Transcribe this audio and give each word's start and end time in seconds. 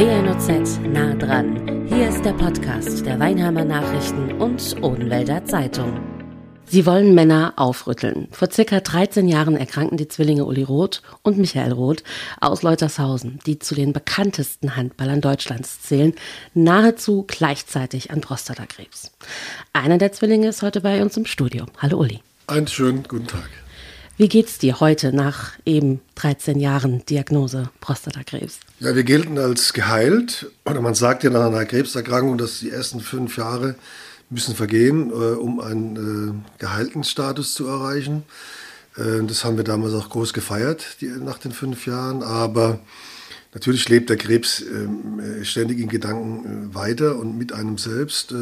WNOZ 0.00 0.80
nah 0.94 1.12
dran. 1.12 1.86
Hier 1.86 2.08
ist 2.08 2.24
der 2.24 2.32
Podcast 2.32 3.04
der 3.04 3.20
Weinheimer 3.20 3.66
Nachrichten 3.66 4.32
und 4.40 4.82
Odenwälder 4.82 5.44
Zeitung. 5.44 6.00
Sie 6.64 6.86
wollen 6.86 7.14
Männer 7.14 7.52
aufrütteln. 7.56 8.26
Vor 8.30 8.50
circa 8.50 8.80
13 8.80 9.28
Jahren 9.28 9.58
erkrankten 9.58 9.98
die 9.98 10.08
Zwillinge 10.08 10.46
Uli 10.46 10.62
Roth 10.62 11.02
und 11.20 11.36
Michael 11.36 11.72
Roth 11.72 12.02
aus 12.40 12.62
Leutershausen, 12.62 13.40
die 13.44 13.58
zu 13.58 13.74
den 13.74 13.92
bekanntesten 13.92 14.74
Handballern 14.74 15.20
Deutschlands 15.20 15.82
zählen, 15.82 16.14
nahezu 16.54 17.26
gleichzeitig 17.28 18.10
an 18.10 18.22
Prostatakrebs. 18.22 19.12
Einer 19.74 19.98
der 19.98 20.12
Zwillinge 20.12 20.48
ist 20.48 20.62
heute 20.62 20.80
bei 20.80 21.02
uns 21.02 21.18
im 21.18 21.26
Studio. 21.26 21.66
Hallo 21.76 21.98
Uli. 21.98 22.20
Einen 22.46 22.68
schönen 22.68 23.02
guten 23.02 23.26
Tag. 23.26 23.50
Wie 24.20 24.28
geht's 24.28 24.58
dir 24.58 24.80
heute 24.80 25.14
nach 25.14 25.52
eben 25.64 26.02
13 26.16 26.60
Jahren 26.60 27.02
Diagnose 27.06 27.70
Prostatakrebs? 27.80 28.60
Ja, 28.78 28.94
wir 28.94 29.02
gelten 29.02 29.38
als 29.38 29.72
geheilt. 29.72 30.50
Oder 30.66 30.82
man 30.82 30.94
sagt 30.94 31.24
ja 31.24 31.30
nach 31.30 31.46
einer 31.46 31.64
Krebserkrankung, 31.64 32.36
dass 32.36 32.58
die 32.58 32.68
ersten 32.68 33.00
fünf 33.00 33.38
Jahre 33.38 33.76
müssen 34.28 34.54
vergehen, 34.54 35.08
äh, 35.08 35.14
um 35.14 35.58
einen 35.58 36.44
äh, 36.44 36.60
geheilten 36.60 37.02
Status 37.02 37.54
zu 37.54 37.66
erreichen. 37.66 38.24
Äh, 38.98 39.24
das 39.26 39.46
haben 39.46 39.56
wir 39.56 39.64
damals 39.64 39.94
auch 39.94 40.10
groß 40.10 40.34
gefeiert, 40.34 40.98
die, 41.00 41.06
nach 41.06 41.38
den 41.38 41.52
fünf 41.52 41.86
Jahren. 41.86 42.22
Aber 42.22 42.78
natürlich 43.54 43.88
lebt 43.88 44.10
der 44.10 44.18
Krebs 44.18 44.60
ähm, 44.60 45.18
äh, 45.18 45.44
ständig 45.46 45.78
in 45.78 45.88
Gedanken 45.88 46.68
äh, 46.70 46.74
weiter 46.74 47.16
und 47.16 47.38
mit 47.38 47.54
einem 47.54 47.78
selbst. 47.78 48.34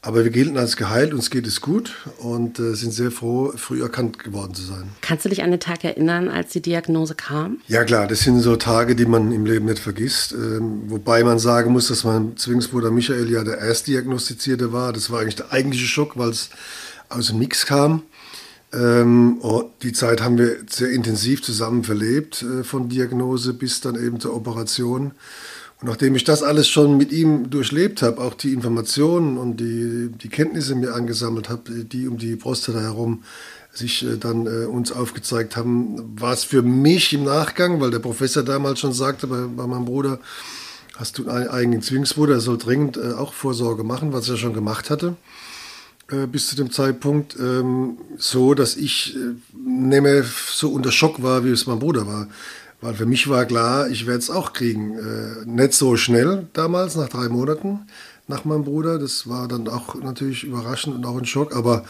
Aber 0.00 0.22
wir 0.22 0.30
gelten 0.30 0.56
als 0.56 0.76
geheilt, 0.76 1.12
uns 1.12 1.28
geht 1.28 1.46
es 1.46 1.60
gut 1.60 1.92
und 2.18 2.60
äh, 2.60 2.74
sind 2.74 2.92
sehr 2.92 3.10
froh, 3.10 3.52
früh 3.56 3.82
erkannt 3.82 4.20
geworden 4.20 4.54
zu 4.54 4.62
sein. 4.62 4.90
Kannst 5.00 5.24
du 5.24 5.28
dich 5.28 5.42
an 5.42 5.50
den 5.50 5.58
Tag 5.58 5.82
erinnern, 5.82 6.28
als 6.28 6.52
die 6.52 6.62
Diagnose 6.62 7.16
kam? 7.16 7.60
Ja 7.66 7.82
klar, 7.82 8.06
das 8.06 8.20
sind 8.20 8.40
so 8.40 8.54
Tage, 8.54 8.94
die 8.94 9.06
man 9.06 9.32
im 9.32 9.44
Leben 9.44 9.66
nicht 9.66 9.80
vergisst. 9.80 10.32
Ähm, 10.32 10.82
wobei 10.86 11.24
man 11.24 11.40
sagen 11.40 11.72
muss, 11.72 11.88
dass 11.88 12.04
mein 12.04 12.36
Zwillingsbruder 12.36 12.92
Michael 12.92 13.28
ja 13.28 13.42
der 13.42 13.58
Erstdiagnostizierte 13.58 14.72
war. 14.72 14.92
Das 14.92 15.10
war 15.10 15.20
eigentlich 15.20 15.36
der 15.36 15.52
eigentliche 15.52 15.86
Schock, 15.86 16.16
weil 16.16 16.30
es 16.30 16.50
aus 17.08 17.28
dem 17.28 17.40
Nix 17.40 17.66
kam. 17.66 18.02
Ähm, 18.72 19.40
die 19.82 19.92
Zeit 19.92 20.20
haben 20.22 20.38
wir 20.38 20.58
sehr 20.68 20.90
intensiv 20.90 21.42
zusammen 21.42 21.82
verlebt, 21.82 22.42
äh, 22.42 22.62
von 22.62 22.88
Diagnose 22.88 23.52
bis 23.52 23.80
dann 23.80 23.96
eben 23.96 24.20
zur 24.20 24.36
Operation. 24.36 25.12
Und 25.80 25.88
nachdem 25.88 26.16
ich 26.16 26.24
das 26.24 26.42
alles 26.42 26.68
schon 26.68 26.96
mit 26.96 27.12
ihm 27.12 27.50
durchlebt 27.50 28.02
habe, 28.02 28.20
auch 28.20 28.34
die 28.34 28.52
Informationen 28.52 29.38
und 29.38 29.58
die, 29.58 30.10
die 30.10 30.28
Kenntnisse 30.28 30.74
mir 30.74 30.94
angesammelt 30.94 31.48
habe, 31.48 31.84
die 31.84 32.08
um 32.08 32.18
die 32.18 32.34
Prostata 32.34 32.80
herum 32.80 33.22
sich 33.72 34.04
äh, 34.04 34.16
dann 34.16 34.46
äh, 34.46 34.66
uns 34.66 34.90
aufgezeigt 34.90 35.56
haben, 35.56 36.20
war 36.20 36.32
es 36.32 36.42
für 36.42 36.62
mich 36.62 37.12
im 37.12 37.24
Nachgang, 37.24 37.80
weil 37.80 37.90
der 37.90 38.00
Professor 38.00 38.42
damals 38.42 38.80
schon 38.80 38.92
sagte 38.92 39.26
bei, 39.28 39.42
bei 39.42 39.66
meinem 39.66 39.84
Bruder, 39.84 40.18
hast 40.96 41.18
du 41.18 41.28
einen 41.28 41.48
eigenen 41.48 41.82
Zwillingsbruder, 41.82 42.34
er 42.34 42.40
soll 42.40 42.58
dringend 42.58 42.96
äh, 42.96 43.12
auch 43.12 43.32
Vorsorge 43.32 43.84
machen, 43.84 44.12
was 44.12 44.28
er 44.28 44.36
schon 44.36 44.54
gemacht 44.54 44.90
hatte 44.90 45.16
äh, 46.10 46.26
bis 46.26 46.48
zu 46.48 46.56
dem 46.56 46.70
Zeitpunkt, 46.70 47.36
ähm, 47.38 47.98
so 48.16 48.54
dass 48.54 48.76
ich 48.76 49.14
äh, 49.14 49.34
nicht 49.56 50.02
mehr 50.02 50.24
so 50.24 50.70
unter 50.70 50.90
Schock 50.90 51.22
war, 51.22 51.44
wie 51.44 51.50
es 51.50 51.66
mein 51.66 51.78
Bruder 51.78 52.06
war. 52.06 52.28
Weil 52.80 52.94
für 52.94 53.06
mich 53.06 53.28
war 53.28 53.44
klar, 53.44 53.88
ich 53.88 54.06
werde 54.06 54.20
es 54.20 54.30
auch 54.30 54.52
kriegen. 54.52 54.98
Äh, 54.98 55.46
nicht 55.46 55.72
so 55.72 55.96
schnell 55.96 56.46
damals, 56.52 56.94
nach 56.94 57.08
drei 57.08 57.28
Monaten 57.28 57.80
nach 58.28 58.44
meinem 58.44 58.64
Bruder. 58.64 58.98
Das 58.98 59.28
war 59.28 59.48
dann 59.48 59.68
auch 59.68 59.96
natürlich 59.96 60.44
überraschend 60.44 60.94
und 60.94 61.04
auch 61.04 61.16
ein 61.16 61.24
Schock. 61.24 61.56
Aber 61.56 61.84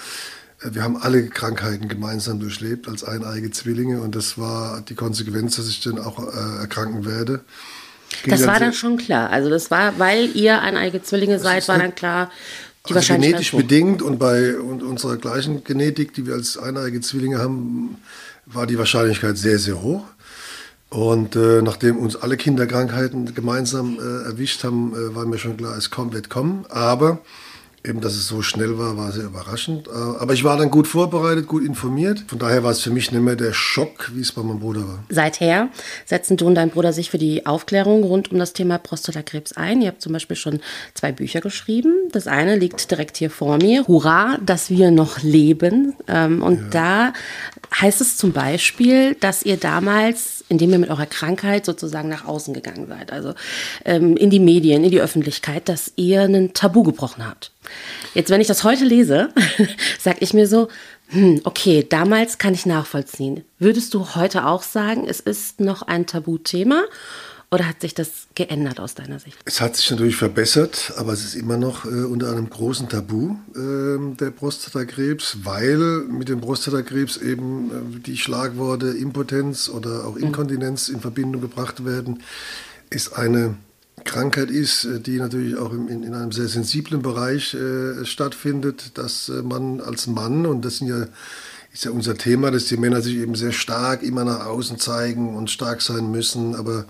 äh, 0.63 0.71
wir 0.73 0.83
haben 0.83 0.97
alle 0.97 1.27
Krankheiten 1.27 1.89
gemeinsam 1.89 2.41
durchlebt 2.41 2.89
als 2.89 3.05
eineige 3.05 3.51
Zwillinge. 3.51 4.01
Und 4.01 4.15
das 4.15 4.39
war 4.39 4.81
die 4.81 4.95
Konsequenz, 4.95 5.57
dass 5.57 5.69
ich 5.69 5.81
dann 5.81 5.99
auch 5.99 6.19
äh, 6.19 6.61
erkranken 6.61 7.05
werde. 7.05 7.41
das 8.27 8.47
war 8.47 8.59
dann 8.59 8.73
schon 8.73 8.97
klar. 8.97 9.29
Also 9.31 9.51
das 9.51 9.71
war, 9.71 9.99
weil 9.99 10.35
ihr 10.35 10.63
eineige 10.63 11.03
Zwillinge 11.03 11.39
seid, 11.39 11.69
war 11.69 11.79
dann 11.79 11.95
klar, 11.95 12.31
die 12.89 12.95
also 12.95 13.13
genetisch 13.13 13.53
bedingt 13.53 14.01
und 14.01 14.19
bei 14.19 14.57
und 14.57 14.83
unserer 14.83 15.19
gleichen 15.19 15.65
Genetik, 15.65 16.15
die 16.15 16.27
wir 16.27 16.35
als 16.35 16.57
eineige 16.57 17.03
Zwillinge 17.03 17.39
haben, 17.39 17.99
war 18.47 18.67
die 18.67 18.79
Wahrscheinlichkeit 18.79 19.37
sehr, 19.37 19.59
sehr 19.59 19.83
hoch. 19.83 20.05
Und 20.91 21.37
äh, 21.37 21.61
nachdem 21.61 21.99
uns 21.99 22.17
alle 22.17 22.37
Kinderkrankheiten 22.37 23.35
gemeinsam 23.35 23.99
äh, 23.99 24.25
erwischt 24.25 24.65
haben, 24.65 24.95
äh, 24.95 25.15
war 25.15 25.27
mir 25.27 25.39
schon 25.39 25.59
klar, 25.59 25.77
es 25.77 25.91
kommt, 25.91 26.15
wird 26.15 26.31
kommen. 26.31 26.65
Aber 26.71 27.19
eben, 27.89 28.01
dass 28.01 28.15
es 28.15 28.29
so 28.29 28.43
schnell 28.43 28.79
war, 28.79 28.97
war 28.97 29.13
sehr 29.13 29.25
überraschend. 29.25 29.89
Äh, 29.89 29.91
aber 29.91 30.35
ich 30.35 30.45
war 30.45 30.57
dann 30.57 30.71
gut 30.71 30.87
vorbereitet, 30.87 31.47
gut 31.47 31.65
informiert. 31.65 32.25
Von 32.29 32.39
daher 32.39 32.63
war 32.63 32.71
es 32.71 32.81
für 32.81 32.91
mich 32.91 33.11
nicht 33.11 33.23
mehr 33.23 33.37
der 33.37 33.53
Schock, 33.53 34.11
wie 34.15 34.21
es 34.21 34.33
bei 34.33 34.43
meinem 34.43 34.61
Bruder 34.61 34.87
war. 34.87 35.05
Seither 35.09 35.69
setzen 36.05 36.37
du 36.37 36.47
und 36.47 36.55
dein 36.55 36.71
Bruder 36.71 36.93
sich 36.93 37.11
für 37.11 37.19
die 37.19 37.47
Aufklärung 37.47 38.05
rund 38.05 38.31
um 38.31 38.39
das 38.39 38.53
Thema 38.53 38.79
Prostatakrebs 38.79 39.55
ein. 39.55 39.83
Ihr 39.83 39.89
habt 39.89 40.03
zum 40.03 40.13
Beispiel 40.13 40.37
schon 40.37 40.61
zwei 40.95 41.13
Bücher 41.13 41.41
geschrieben. 41.41 41.95
Das 42.13 42.27
eine 42.27 42.57
liegt 42.57 42.91
direkt 42.91 43.17
hier 43.17 43.31
vor 43.31 43.57
mir. 43.57 43.87
Hurra, 43.87 44.39
dass 44.45 44.71
wir 44.71 44.91
noch 44.91 45.23
leben. 45.23 45.95
Ähm, 46.07 46.43
und 46.43 46.59
ja. 46.59 46.69
da 46.71 47.13
heißt 47.81 48.01
es 48.01 48.17
zum 48.17 48.33
Beispiel, 48.33 49.15
dass 49.15 49.43
ihr 49.43 49.57
damals 49.57 50.39
indem 50.49 50.71
ihr 50.71 50.79
mit 50.79 50.91
eurer 50.91 51.07
Krankheit 51.07 51.65
sozusagen 51.65 52.09
nach 52.09 52.25
außen 52.25 52.55
gegangen 52.55 52.87
seid, 52.89 53.13
also 53.13 53.35
ähm, 53.85 54.17
in 54.17 54.31
die 54.31 54.41
Medien, 54.41 54.85
in 54.85 54.91
die 54.91 55.01
Öffentlichkeit, 55.01 55.69
dass 55.69 55.93
ihr 55.97 56.23
einen 56.23 56.55
Tabu 56.55 56.83
gebrochen 56.83 57.27
habt. 57.27 57.53
Jetzt, 58.15 58.31
wenn 58.31 58.41
ich 58.41 58.47
das 58.47 58.65
heute 58.65 58.85
lese, 58.85 59.31
sage 59.99 60.19
ich 60.21 60.35
mir 60.35 60.47
so, 60.47 60.69
hm, 61.09 61.41
okay, 61.45 61.87
damals 61.89 62.39
kann 62.39 62.55
ich 62.55 62.67
nachvollziehen. 62.67 63.45
Würdest 63.59 63.95
du 63.95 64.15
heute 64.15 64.47
auch 64.47 64.63
sagen, 64.63 65.07
es 65.09 65.21
ist 65.21 65.61
noch 65.61 65.83
ein 65.83 66.07
Tabuthema? 66.07 66.85
Oder 67.51 67.67
hat 67.67 67.81
sich 67.81 67.95
das 67.95 68.27
geändert 68.35 68.79
aus 68.79 68.95
deiner 68.95 69.19
Sicht? 69.19 69.39
Es 69.47 69.63
hat 69.63 69.75
sich 69.75 69.91
natürlich 69.91 70.17
verbessert, 70.17 70.93
aber 70.99 71.15
es 71.15 71.25
ist 71.25 71.35
immer 71.35 71.57
noch 71.57 71.87
äh, 71.87 71.89
unter 71.89 72.31
einem 72.31 72.51
großen 72.51 72.91
Tabu 72.91 73.37
äh, 73.57 74.17
der 74.17 74.31
Prostatakrebs, 74.33 75.39
weil 75.45 75.79
mit 76.11 76.29
dem 76.29 76.43
Prostatakrebs 76.43 77.17
eben 77.17 77.71
äh, 77.71 78.01
die 78.01 78.19
Schlagworte 78.19 78.89
Impotenz 78.89 79.71
oder 79.71 80.05
auch 80.07 80.17
mhm. 80.17 80.25
Inkontinenz 80.25 80.91
in 80.91 81.01
Verbindung 81.01 81.41
gebracht 81.41 81.87
werden. 81.87 82.23
Ist 82.91 83.15
eine 83.15 83.57
Krankheit 84.09 84.51
ist, 84.51 84.85
äh, 84.85 85.01
die 85.01 85.19
natürlich 85.19 85.57
auch 85.57 85.73
in, 85.73 86.03
in 86.03 86.15
einem 86.15 86.33
sehr 86.33 86.49
sensiblen 86.49 87.03
Bereich 87.03 87.55
äh, 87.55 88.05
stattfindet, 88.05 88.99
dass 88.99 89.29
äh, 89.29 89.43
man 89.43 89.81
als 89.81 90.07
Mann, 90.07 90.47
und 90.47 90.65
das 90.65 90.79
sind 90.79 90.89
ja 90.89 91.07
ist 91.73 91.85
ja 91.85 91.91
unser 91.91 92.17
Thema, 92.17 92.51
dass 92.51 92.65
die 92.65 92.79
Männer 92.79 93.03
sich 93.03 93.17
eben 93.17 93.35
sehr 93.35 93.53
stark 93.53 94.03
immer 94.03 94.25
nach 94.25 94.47
außen 94.47 94.79
zeigen 94.79 95.37
und 95.37 95.51
stark 95.51 95.83
sein 95.83 96.11
müssen, 96.11 96.55
aber 96.55 96.87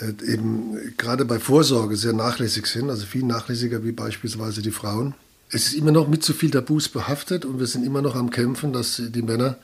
äh, 0.00 0.32
eben 0.32 0.76
gerade 0.96 1.24
bei 1.24 1.38
Vorsorge 1.38 1.96
sehr 1.96 2.12
nachlässig 2.12 2.66
sind, 2.66 2.90
also 2.90 3.06
viel 3.06 3.24
nachlässiger 3.24 3.82
wie 3.84 3.92
beispielsweise 3.92 4.62
die 4.62 4.70
Frauen. 4.70 5.14
Es 5.50 5.66
ist 5.66 5.74
immer 5.74 5.92
noch 5.92 6.08
mit 6.08 6.22
zu 6.22 6.34
viel 6.34 6.50
Tabus 6.50 6.88
behaftet 6.88 7.44
und 7.44 7.58
wir 7.58 7.66
sind 7.66 7.84
immer 7.84 8.02
noch 8.02 8.14
am 8.14 8.30
Kämpfen, 8.30 8.72
dass 8.72 9.02
die 9.04 9.22
Männer 9.22 9.56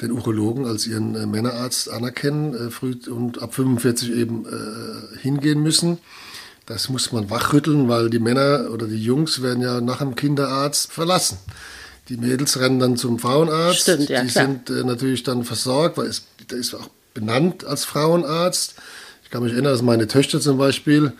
den 0.00 0.12
Urologen 0.12 0.66
als 0.66 0.86
ihren 0.86 1.14
äh, 1.14 1.26
Männerarzt 1.26 1.90
anerkennen 1.90 2.54
äh, 2.54 2.70
früh 2.70 2.94
und 3.10 3.42
ab 3.42 3.54
45 3.54 4.12
eben 4.12 4.46
äh, 4.46 5.18
hingehen 5.18 5.62
müssen. 5.62 5.98
Das 6.66 6.88
muss 6.88 7.12
man 7.12 7.30
wachrütteln, 7.30 7.88
weil 7.88 8.10
die 8.10 8.18
Männer 8.18 8.68
oder 8.70 8.86
die 8.86 9.02
Jungs 9.02 9.42
werden 9.42 9.62
ja 9.62 9.80
nach 9.80 9.98
dem 9.98 10.14
Kinderarzt 10.14 10.92
verlassen. 10.92 11.38
Die 12.08 12.16
Mädels 12.16 12.58
rennen 12.60 12.78
dann 12.78 12.96
zum 12.96 13.18
Frauenarzt. 13.18 13.80
Stimmt, 13.80 14.08
ja, 14.08 14.22
die 14.22 14.28
klar. 14.28 14.46
sind 14.46 14.70
äh, 14.70 14.84
natürlich 14.84 15.22
dann 15.22 15.44
versorgt, 15.44 15.96
weil 15.96 16.06
es, 16.06 16.24
der 16.50 16.58
ist 16.58 16.74
auch 16.74 16.88
benannt 17.14 17.64
als 17.64 17.84
Frauenarzt. 17.84 18.74
Ich 19.24 19.30
kann 19.30 19.42
mich 19.42 19.52
erinnern, 19.52 19.72
dass 19.72 19.82
meine 19.82 20.06
Töchter 20.06 20.40
zum 20.40 20.58
Beispiel 20.58 21.12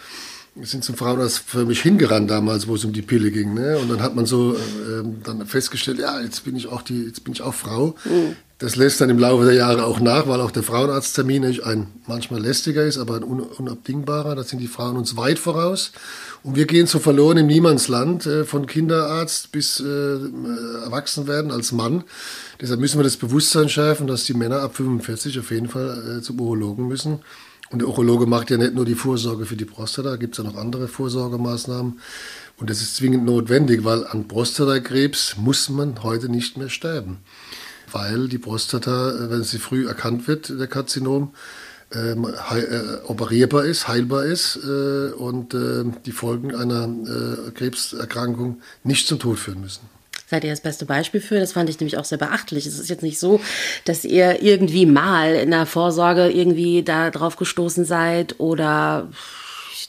sind 0.63 0.85
zum 0.85 0.97
Frauenarzt 0.97 1.43
für 1.47 1.65
mich 1.65 1.81
hingerannt 1.81 2.31
damals, 2.31 2.69
wo 2.69 2.75
es 2.75 2.85
um 2.85 2.93
die 2.93 3.03
Pille 3.03 3.31
ging. 3.31 3.55
Ne? 3.55 3.79
Und 3.79 3.91
dann 3.91 4.03
hat 4.03 4.15
man 4.15 4.27
so 4.27 4.55
äh, 4.55 5.05
dann 5.25 5.47
festgestellt, 5.47 5.99
ja, 5.99 6.21
jetzt 6.21 6.45
bin 6.45 6.57
ich 6.57 6.67
auch 6.67 6.83
die, 6.83 7.05
jetzt 7.05 7.25
bin 7.25 7.33
ich 7.33 7.43
auch 7.43 7.55
Frau. 7.55 7.95
Mhm. 8.05 8.37
Das 8.59 8.75
lässt 8.75 9.01
dann 9.01 9.09
im 9.09 9.21
Laufe 9.21 9.45
der 9.45 9.55
Jahre 9.55 9.85
auch 9.85 10.01
nach, 10.01 10.27
weil 10.27 10.41
auch 10.41 10.51
der 10.51 10.65
Frauenarzttermin 10.65 11.45
ein 11.63 11.87
manchmal 12.09 12.41
lästiger 12.41 12.83
ist, 12.83 12.99
aber 12.99 13.15
ein 13.15 13.23
unabdingbarer. 13.23 14.35
Da 14.35 14.43
sind 14.43 14.59
die 14.59 14.67
Frauen 14.67 14.97
uns 14.97 15.17
weit 15.17 15.39
voraus. 15.39 15.93
Und 16.43 16.57
wir 16.57 16.67
gehen 16.67 16.89
so 16.89 16.99
verloren 16.99 17.37
im 17.37 17.47
Niemandsland, 17.47 18.27
äh, 18.27 18.45
von 18.45 18.67
Kinderarzt 18.67 19.53
bis 19.53 19.79
äh, 19.79 19.85
Erwachsenwerden 19.85 21.53
als 21.53 21.71
Mann. 21.71 22.03
Deshalb 22.61 22.81
müssen 22.81 22.99
wir 22.99 23.05
das 23.05 23.17
Bewusstsein 23.17 23.69
schärfen, 23.69 24.09
dass 24.09 24.25
die 24.25 24.35
Männer 24.35 24.61
ab 24.61 24.75
45 24.75 25.39
auf 25.39 25.53
jeden 25.53 25.69
Fall 25.69 26.19
äh, 26.19 26.23
zum 26.23 26.41
Urologen 26.41 26.89
müssen 26.89 27.21
und 27.71 27.81
der 27.81 27.89
Urologe 27.89 28.27
macht 28.27 28.51
ja 28.51 28.57
nicht 28.57 28.75
nur 28.75 28.87
die 28.87 28.95
Vorsorge 28.95 29.45
für 29.45 29.57
die 29.57 29.67
Prostata, 29.67 30.17
gibt 30.17 30.39
es 30.39 30.45
ja 30.45 30.51
noch 30.51 30.57
andere 30.59 30.89
Vorsorgemaßnahmen. 30.89 32.01
Und 32.57 32.71
das 32.71 32.81
ist 32.81 32.97
zwingend 32.97 33.25
notwendig, 33.25 33.85
weil 33.85 34.07
an 34.07 34.27
Prostatakrebs 34.27 35.37
muss 35.37 35.69
man 35.69 36.03
heute 36.03 36.29
nicht 36.29 36.57
mehr 36.57 36.71
sterben. 36.71 37.19
Weil 37.93 38.29
die 38.29 38.39
Prostata, 38.39 39.11
äh, 39.11 39.31
wenn 39.31 39.45
sie 39.45 39.59
früh 39.59 39.87
erkannt 39.87 40.27
wird, 40.29 40.49
der 40.49 40.67
Karzinom, 40.67 41.35
ähm, 41.93 42.27
äh, 42.27 43.07
operierbar 43.07 43.65
ist, 43.65 43.89
heilbar 43.89 44.25
ist 44.25 44.59
äh, 44.63 45.11
und 45.13 45.55
äh, 45.55 45.85
die 46.05 46.13
Folgen 46.13 46.55
einer 46.55 46.85
äh, 46.85 47.51
Krebserkrankung 47.53 48.61
nicht 48.85 49.07
zum 49.07 49.19
Tod 49.19 49.39
führen 49.39 49.63
müssen 49.63 49.98
seid 50.29 50.45
ihr 50.45 50.51
das 50.51 50.61
beste 50.61 50.85
Beispiel 50.85 51.21
für. 51.21 51.41
Das 51.41 51.53
fand 51.53 51.71
ich 51.71 51.81
nämlich 51.81 51.97
auch 51.99 52.05
sehr 52.05 52.19
beachtlich. 52.19 52.67
Es 52.67 52.79
ist 52.79 52.91
jetzt 52.91 53.03
nicht 53.03 53.19
so, 53.19 53.41
dass 53.85 54.05
ihr 54.05 54.43
irgendwie 54.43 54.87
mal 54.87 55.35
in 55.35 55.51
der 55.51 55.67
Vorsorge 55.67 56.31
irgendwie 56.31 56.83
da 56.83 57.11
drauf 57.11 57.37
gestoßen 57.37 57.85
seid 57.85 58.39
oder 58.39 59.09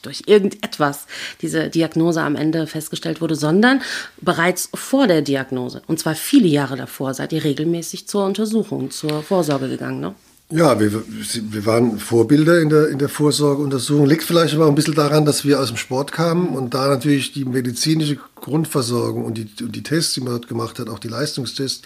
durch, 0.02 0.22
irgendetwas 0.26 1.06
diese 1.42 1.68
Diagnose 1.68 2.22
am 2.22 2.36
Ende 2.36 2.66
festgestellt 2.66 3.20
wurde, 3.20 3.34
sondern 3.34 3.82
bereits 4.20 4.70
vor 4.74 5.06
der 5.06 5.22
Diagnose. 5.22 5.82
Und 5.86 5.98
zwar 5.98 6.14
viele 6.14 6.48
Jahre 6.48 6.76
davor 6.76 7.14
seid 7.14 7.32
ihr 7.32 7.44
regelmäßig 7.44 8.08
zur 8.08 8.24
Untersuchung, 8.24 8.90
zur 8.90 9.22
Vorsorge 9.22 9.68
gegangen. 9.68 10.00
Ne? 10.00 10.14
Ja, 10.52 10.80
wir, 10.80 10.90
wir 10.92 11.66
waren 11.66 11.98
Vorbilder 11.98 12.60
in 12.60 12.70
der, 12.70 12.88
in 12.88 12.98
der 12.98 13.08
Vorsorgeuntersuchung. 13.08 14.06
Liegt 14.06 14.24
vielleicht 14.24 14.54
aber 14.54 14.64
auch 14.64 14.70
ein 14.70 14.74
bisschen 14.74 14.96
daran, 14.96 15.24
dass 15.24 15.44
wir 15.44 15.60
aus 15.60 15.68
dem 15.68 15.76
Sport 15.76 16.10
kamen 16.10 16.56
und 16.56 16.74
da 16.74 16.88
natürlich 16.88 17.32
die 17.32 17.44
medizinische 17.44 18.18
Grundversorgung 18.40 19.24
und 19.24 19.38
die, 19.38 19.48
und 19.62 19.74
die 19.74 19.82
Tests, 19.82 20.14
die 20.14 20.20
man 20.20 20.32
dort 20.32 20.48
gemacht 20.48 20.78
hat, 20.78 20.88
auch 20.88 20.98
die 20.98 21.08
Leistungstests, 21.08 21.82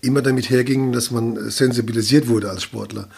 immer 0.00 0.22
damit 0.22 0.48
hergingen, 0.48 0.92
dass 0.92 1.10
man 1.10 1.50
sensibilisiert 1.50 2.28
wurde 2.28 2.50
als 2.50 2.62
Sportler. 2.62 3.08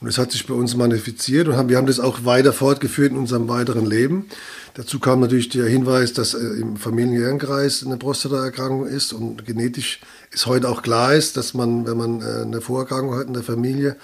Und 0.00 0.06
das 0.06 0.18
hat 0.18 0.32
sich 0.32 0.46
bei 0.46 0.54
uns 0.54 0.76
manifestiert 0.76 1.48
und 1.48 1.56
haben, 1.56 1.70
wir 1.70 1.78
haben 1.78 1.86
das 1.86 1.98
auch 1.98 2.24
weiter 2.24 2.52
fortgeführt 2.52 3.12
in 3.12 3.18
unserem 3.18 3.48
weiteren 3.48 3.86
Leben. 3.86 4.26
Dazu 4.74 4.98
kam 4.98 5.20
natürlich 5.20 5.48
der 5.48 5.66
Hinweis, 5.66 6.12
dass 6.12 6.34
äh, 6.34 6.38
im 6.38 6.76
familiären 6.76 7.38
Kreis 7.38 7.84
eine 7.84 7.96
Prostataerkrankung 7.96 8.86
ist 8.86 9.14
und 9.14 9.46
genetisch 9.46 10.00
ist 10.30 10.44
heute 10.44 10.68
auch 10.68 10.82
klar 10.82 11.14
ist, 11.14 11.38
dass 11.38 11.54
man, 11.54 11.86
wenn 11.86 11.96
man 11.96 12.20
äh, 12.20 12.42
eine 12.42 12.60
Vorerkrankung 12.60 13.14
hat 13.14 13.26
in 13.26 13.32
der 13.32 13.42
Familie, 13.42 13.96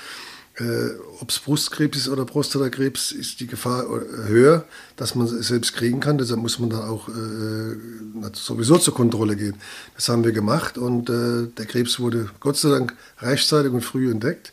äh, 0.59 0.91
ob 1.21 1.31
es 1.31 1.39
Brustkrebs 1.39 1.97
ist 1.97 2.09
oder 2.09 2.27
Prostatakrebs, 2.27 3.13
ist 3.13 3.41
die 3.41 3.47
Gefahr 3.47 3.85
äh, 3.85 4.29
höher, 4.29 4.65
dass 4.97 5.15
man 5.15 5.27
es 5.27 5.49
selbst 5.49 5.75
kriegen 5.75 6.01
kann. 6.01 6.19
Deshalb 6.19 6.41
muss 6.41 6.59
man 6.59 6.71
dann 6.71 6.83
auch 6.83 7.09
äh, 7.09 8.33
sowieso 8.35 8.77
zur 8.77 8.95
Kontrolle 8.95 9.37
gehen. 9.37 9.55
Das 9.95 10.09
haben 10.09 10.25
wir 10.25 10.33
gemacht 10.33 10.77
und 10.77 11.09
äh, 11.09 11.47
der 11.47 11.67
Krebs 11.67 12.01
wurde 12.01 12.29
Gott 12.41 12.57
sei 12.57 12.71
Dank 12.71 12.95
rechtzeitig 13.21 13.73
und 13.73 13.83
früh 13.83 14.11
entdeckt. 14.11 14.53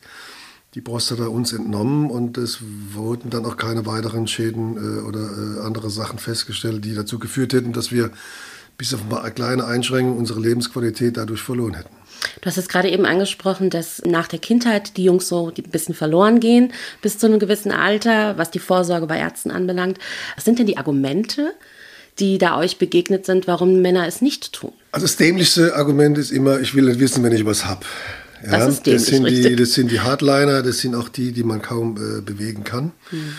Die 0.76 0.82
Prostata 0.82 1.26
uns 1.26 1.52
entnommen 1.52 2.10
und 2.12 2.38
es 2.38 2.60
wurden 2.94 3.30
dann 3.30 3.46
auch 3.46 3.58
keine 3.58 3.86
weiteren 3.86 4.28
Schäden 4.28 4.78
äh, 4.78 5.02
oder 5.02 5.20
äh, 5.20 5.60
andere 5.66 5.90
Sachen 5.90 6.20
festgestellt, 6.20 6.86
die 6.86 6.94
dazu 6.94 7.20
geführt 7.20 7.54
hätten, 7.54 7.74
dass 7.74 7.92
wir 7.92 8.12
bis 8.78 8.94
auf 8.94 9.02
eine 9.12 9.32
kleine 9.32 9.66
Einschränkung 9.66 10.18
unsere 10.18 10.40
Lebensqualität 10.40 11.18
dadurch 11.18 11.42
verloren 11.42 11.74
hätten. 11.74 11.99
Du 12.42 12.46
hast 12.46 12.58
es 12.58 12.70
gerade 12.70 12.90
eben 12.90 13.06
angesprochen, 13.06 13.70
dass 13.70 14.02
nach 14.06 14.28
der 14.28 14.40
Kindheit 14.40 14.98
die 14.98 15.04
Jungs 15.04 15.28
so 15.28 15.52
ein 15.56 15.64
bisschen 15.72 15.96
verloren 15.96 16.40
gehen 16.40 16.74
bis 17.02 17.18
zu 17.18 17.28
einem 17.28 17.40
gewissen 17.40 17.72
Alter, 17.72 18.38
was 18.38 18.52
die 18.52 18.60
Vorsorge 18.60 19.08
bei 19.08 19.18
Ärzten 19.18 19.52
anbelangt. 19.52 19.98
Was 20.36 20.46
sind 20.46 20.60
denn 20.60 20.68
die 20.68 20.78
Argumente, 20.78 21.54
die 22.20 22.38
da 22.38 22.58
euch 22.58 22.78
begegnet 22.78 23.26
sind, 23.26 23.48
warum 23.48 23.82
Männer 23.82 24.08
es 24.08 24.22
nicht 24.22 24.54
tun? 24.54 24.74
Also 24.92 25.06
das 25.06 25.18
dämlichste 25.18 25.76
Argument 25.76 26.18
ist 26.18 26.32
immer, 26.32 26.60
ich 26.60 26.76
will 26.76 26.86
nicht 26.86 27.00
wissen, 27.00 27.24
wenn 27.24 27.34
ich 27.34 27.46
was 27.46 27.66
habe. 27.66 27.86
Ja, 28.44 28.52
das, 28.52 28.76
ist 28.76 28.86
dämlich, 28.86 29.04
das, 29.04 29.10
sind 29.10 29.26
richtig. 29.26 29.48
die, 29.48 29.56
das 29.56 29.74
sind 29.74 29.92
die 29.92 30.00
Hardliner, 30.00 30.64
das 30.64 30.80
sind 30.80 30.96
auch 30.96 31.10
die, 31.10 31.32
die 31.34 31.44
man 31.44 31.62
kaum 31.62 31.98
äh, 31.98 32.22
bewegen 32.22 32.64
kann. 32.64 32.94
Hm. 33.10 33.36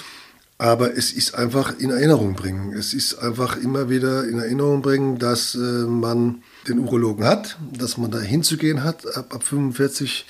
Aber 0.60 0.94
es 0.94 1.10
ist 1.10 1.36
einfach 1.36 1.78
in 1.78 1.88
Erinnerung 1.88 2.34
bringen. 2.34 2.74
Es 2.74 2.92
ist 2.92 3.14
einfach 3.14 3.56
immer 3.56 3.88
wieder 3.88 4.28
in 4.28 4.40
Erinnerung 4.40 4.82
bringen, 4.82 5.18
dass 5.18 5.54
äh, 5.54 5.58
man 5.58 6.42
den 6.68 6.80
Urologen 6.80 7.24
hat, 7.24 7.56
dass 7.72 7.96
man 7.96 8.10
da 8.10 8.18
hinzugehen 8.20 8.84
hat 8.84 9.16
ab, 9.16 9.34
ab 9.34 9.42
45 9.42 10.26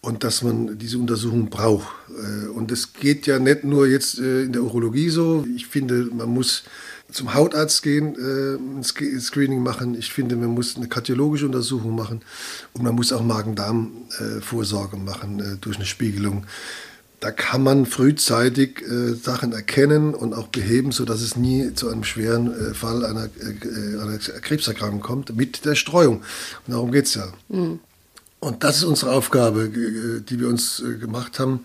und 0.00 0.24
dass 0.24 0.40
man 0.40 0.78
diese 0.78 0.96
Untersuchung 0.96 1.50
braucht. 1.50 1.94
Äh, 2.08 2.48
und 2.48 2.72
es 2.72 2.94
geht 2.94 3.26
ja 3.26 3.38
nicht 3.38 3.64
nur 3.64 3.86
jetzt 3.86 4.18
äh, 4.18 4.44
in 4.44 4.54
der 4.54 4.62
Urologie 4.62 5.10
so. 5.10 5.44
Ich 5.54 5.66
finde, 5.66 6.08
man 6.10 6.30
muss 6.30 6.62
zum 7.12 7.34
Hautarzt 7.34 7.82
gehen, 7.82 8.14
ein 8.78 8.84
Screening 8.84 9.64
machen. 9.64 9.96
Ich 9.98 10.12
finde, 10.12 10.36
man 10.36 10.50
muss 10.50 10.76
eine 10.76 10.86
kardiologische 10.86 11.44
Untersuchung 11.44 11.96
machen 11.96 12.22
und 12.72 12.84
man 12.84 12.94
muss 12.94 13.12
auch 13.12 13.24
Magen-Darm-Vorsorge 13.24 14.96
machen 14.96 15.58
durch 15.60 15.74
eine 15.74 15.86
Spiegelung 15.86 16.46
da 17.20 17.30
kann 17.30 17.62
man 17.62 17.84
frühzeitig 17.84 18.82
äh, 18.82 19.14
Sachen 19.14 19.52
erkennen 19.52 20.14
und 20.14 20.32
auch 20.32 20.48
beheben, 20.48 20.90
sodass 20.90 21.20
es 21.20 21.36
nie 21.36 21.74
zu 21.74 21.90
einem 21.90 22.02
schweren 22.02 22.70
äh, 22.70 22.74
Fall 22.74 23.04
einer, 23.04 23.24
äh, 23.24 24.00
einer, 24.00 24.18
Krebserkrankung 24.18 25.00
kommt, 25.00 25.36
mit 25.36 25.66
der 25.66 25.74
Streuung. 25.74 26.22
Und 26.66 26.72
darum 26.72 26.92
geht 26.92 27.04
es 27.04 27.14
ja. 27.14 27.30
Mhm. 27.48 27.80
Und 28.40 28.64
das 28.64 28.78
ist 28.78 28.84
unsere 28.84 29.12
Aufgabe, 29.12 29.64
äh, 29.64 30.22
die 30.22 30.40
wir 30.40 30.48
uns 30.48 30.80
äh, 30.80 30.96
gemacht 30.96 31.38
haben, 31.38 31.60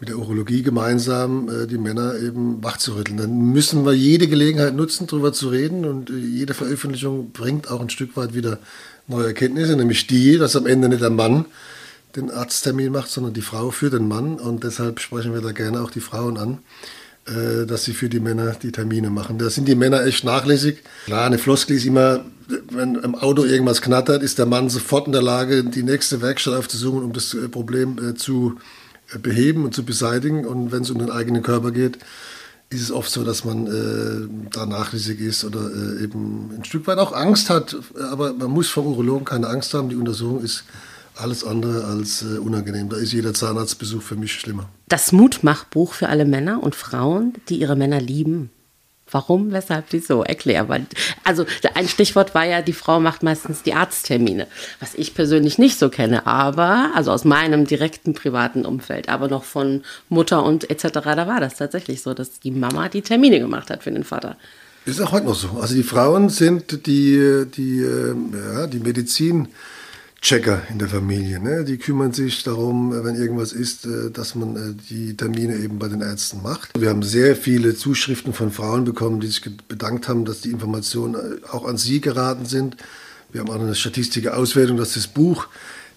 mit 0.00 0.08
der 0.08 0.16
Urologie 0.16 0.62
gemeinsam 0.62 1.50
äh, 1.50 1.66
die 1.66 1.76
Männer 1.76 2.14
eben 2.14 2.64
wachzurütteln. 2.64 3.18
Dann 3.18 3.52
müssen 3.52 3.84
wir 3.84 3.92
jede 3.92 4.28
Gelegenheit 4.28 4.74
nutzen, 4.74 5.06
darüber 5.06 5.34
zu 5.34 5.50
reden 5.50 5.84
und 5.84 6.08
jede 6.08 6.54
Veröffentlichung 6.54 7.32
bringt 7.32 7.70
auch 7.70 7.82
ein 7.82 7.90
Stück 7.90 8.16
weit 8.16 8.32
wieder 8.32 8.58
neue 9.08 9.26
Erkenntnisse, 9.26 9.76
nämlich 9.76 10.06
die, 10.06 10.38
dass 10.38 10.56
am 10.56 10.66
Ende 10.66 10.88
nicht 10.88 11.02
der 11.02 11.10
Mann 11.10 11.44
den 12.16 12.30
Arzttermin 12.30 12.92
macht, 12.92 13.10
sondern 13.10 13.32
die 13.32 13.42
Frau 13.42 13.70
für 13.70 13.90
den 13.90 14.08
Mann. 14.08 14.36
Und 14.36 14.64
deshalb 14.64 15.00
sprechen 15.00 15.32
wir 15.32 15.40
da 15.40 15.52
gerne 15.52 15.80
auch 15.80 15.90
die 15.90 16.00
Frauen 16.00 16.36
an, 16.36 16.58
äh, 17.26 17.66
dass 17.66 17.84
sie 17.84 17.92
für 17.92 18.08
die 18.08 18.20
Männer 18.20 18.56
die 18.60 18.72
Termine 18.72 19.10
machen. 19.10 19.38
Da 19.38 19.50
sind 19.50 19.68
die 19.68 19.74
Männer 19.74 20.04
echt 20.04 20.24
nachlässig. 20.24 20.78
Klar, 21.04 21.26
eine 21.26 21.38
Floskel 21.38 21.76
ist 21.76 21.86
immer, 21.86 22.24
wenn 22.70 22.96
im 22.96 23.14
Auto 23.14 23.44
irgendwas 23.44 23.82
knattert, 23.82 24.22
ist 24.22 24.38
der 24.38 24.46
Mann 24.46 24.68
sofort 24.68 25.06
in 25.06 25.12
der 25.12 25.22
Lage, 25.22 25.64
die 25.64 25.82
nächste 25.82 26.20
Werkstatt 26.20 26.54
aufzusuchen, 26.54 27.02
um 27.02 27.12
das 27.12 27.34
äh, 27.34 27.48
Problem 27.48 27.98
äh, 27.98 28.14
zu 28.14 28.56
beheben 29.22 29.64
und 29.64 29.74
zu 29.74 29.84
beseitigen. 29.84 30.46
Und 30.46 30.72
wenn 30.72 30.82
es 30.82 30.90
um 30.90 30.98
den 30.98 31.10
eigenen 31.10 31.42
Körper 31.42 31.72
geht, 31.72 31.98
ist 32.70 32.82
es 32.82 32.92
oft 32.92 33.10
so, 33.10 33.24
dass 33.24 33.44
man 33.44 33.66
äh, 33.66 34.48
da 34.52 34.64
nachlässig 34.64 35.20
ist 35.20 35.44
oder 35.44 35.60
äh, 35.60 36.04
eben 36.04 36.50
ein 36.56 36.64
Stück 36.64 36.86
weit 36.86 36.98
auch 36.98 37.12
Angst 37.12 37.50
hat. 37.50 37.76
Aber 38.10 38.32
man 38.32 38.50
muss 38.50 38.68
vom 38.68 38.86
Urologen 38.86 39.24
keine 39.24 39.48
Angst 39.48 39.74
haben. 39.74 39.88
Die 39.88 39.96
Untersuchung 39.96 40.42
ist 40.42 40.64
alles 41.20 41.44
andere 41.44 41.84
als 41.84 42.22
äh, 42.22 42.38
unangenehm. 42.38 42.88
Da 42.88 42.96
ist 42.96 43.12
jeder 43.12 43.34
Zahnarztbesuch 43.34 44.02
für 44.02 44.16
mich 44.16 44.32
schlimmer. 44.32 44.68
Das 44.88 45.12
Mutmachbuch 45.12 45.94
für 45.94 46.08
alle 46.08 46.24
Männer 46.24 46.62
und 46.62 46.74
Frauen, 46.74 47.34
die 47.48 47.56
ihre 47.56 47.76
Männer 47.76 48.00
lieben. 48.00 48.50
Warum, 49.12 49.50
weshalb, 49.50 49.86
wieso? 49.90 50.22
Erklär 50.22 50.64
mal. 50.64 50.86
Also 51.24 51.44
ein 51.74 51.88
Stichwort 51.88 52.34
war 52.34 52.44
ja, 52.44 52.62
die 52.62 52.72
Frau 52.72 53.00
macht 53.00 53.22
meistens 53.22 53.62
die 53.62 53.74
Arzttermine, 53.74 54.46
was 54.78 54.94
ich 54.94 55.14
persönlich 55.14 55.58
nicht 55.58 55.78
so 55.78 55.88
kenne, 55.88 56.26
aber, 56.26 56.92
also 56.94 57.10
aus 57.10 57.24
meinem 57.24 57.66
direkten 57.66 58.14
privaten 58.14 58.64
Umfeld, 58.64 59.08
aber 59.08 59.26
noch 59.26 59.42
von 59.42 59.82
Mutter 60.08 60.44
und 60.44 60.70
etc., 60.70 61.00
da 61.02 61.26
war 61.26 61.40
das 61.40 61.56
tatsächlich 61.56 62.02
so, 62.02 62.14
dass 62.14 62.38
die 62.38 62.52
Mama 62.52 62.88
die 62.88 63.02
Termine 63.02 63.40
gemacht 63.40 63.70
hat 63.70 63.82
für 63.82 63.90
den 63.90 64.04
Vater. 64.04 64.36
Ist 64.84 65.00
auch 65.00 65.12
heute 65.12 65.26
noch 65.26 65.34
so. 65.34 65.58
Also 65.60 65.74
die 65.74 65.82
Frauen 65.82 66.28
sind 66.28 66.86
die, 66.86 67.46
die, 67.52 67.80
äh, 67.80 68.14
ja, 68.54 68.66
die 68.68 68.78
Medizin- 68.78 69.48
Checker 70.20 70.62
in 70.68 70.78
der 70.78 70.88
Familie. 70.88 71.40
Ne? 71.40 71.64
Die 71.64 71.78
kümmern 71.78 72.12
sich 72.12 72.42
darum, 72.42 72.92
wenn 73.04 73.14
irgendwas 73.14 73.52
ist, 73.52 73.86
äh, 73.86 74.10
dass 74.10 74.34
man 74.34 74.54
äh, 74.54 74.82
die 74.90 75.16
Termine 75.16 75.56
eben 75.56 75.78
bei 75.78 75.88
den 75.88 76.02
Ärzten 76.02 76.42
macht. 76.42 76.78
Wir 76.78 76.90
haben 76.90 77.02
sehr 77.02 77.34
viele 77.34 77.74
Zuschriften 77.74 78.34
von 78.34 78.50
Frauen 78.50 78.84
bekommen, 78.84 79.20
die 79.20 79.28
sich 79.28 79.42
bedankt 79.66 80.08
haben, 80.08 80.26
dass 80.26 80.42
die 80.42 80.50
Informationen 80.50 81.14
äh, 81.14 81.46
auch 81.50 81.66
an 81.66 81.78
sie 81.78 82.02
geraten 82.02 82.44
sind. 82.44 82.76
Wir 83.32 83.40
haben 83.40 83.48
auch 83.48 83.60
eine 83.60 83.74
statistische 83.74 84.36
Auswertung, 84.36 84.76
dass 84.76 84.92
das 84.92 85.06
Buch, 85.06 85.46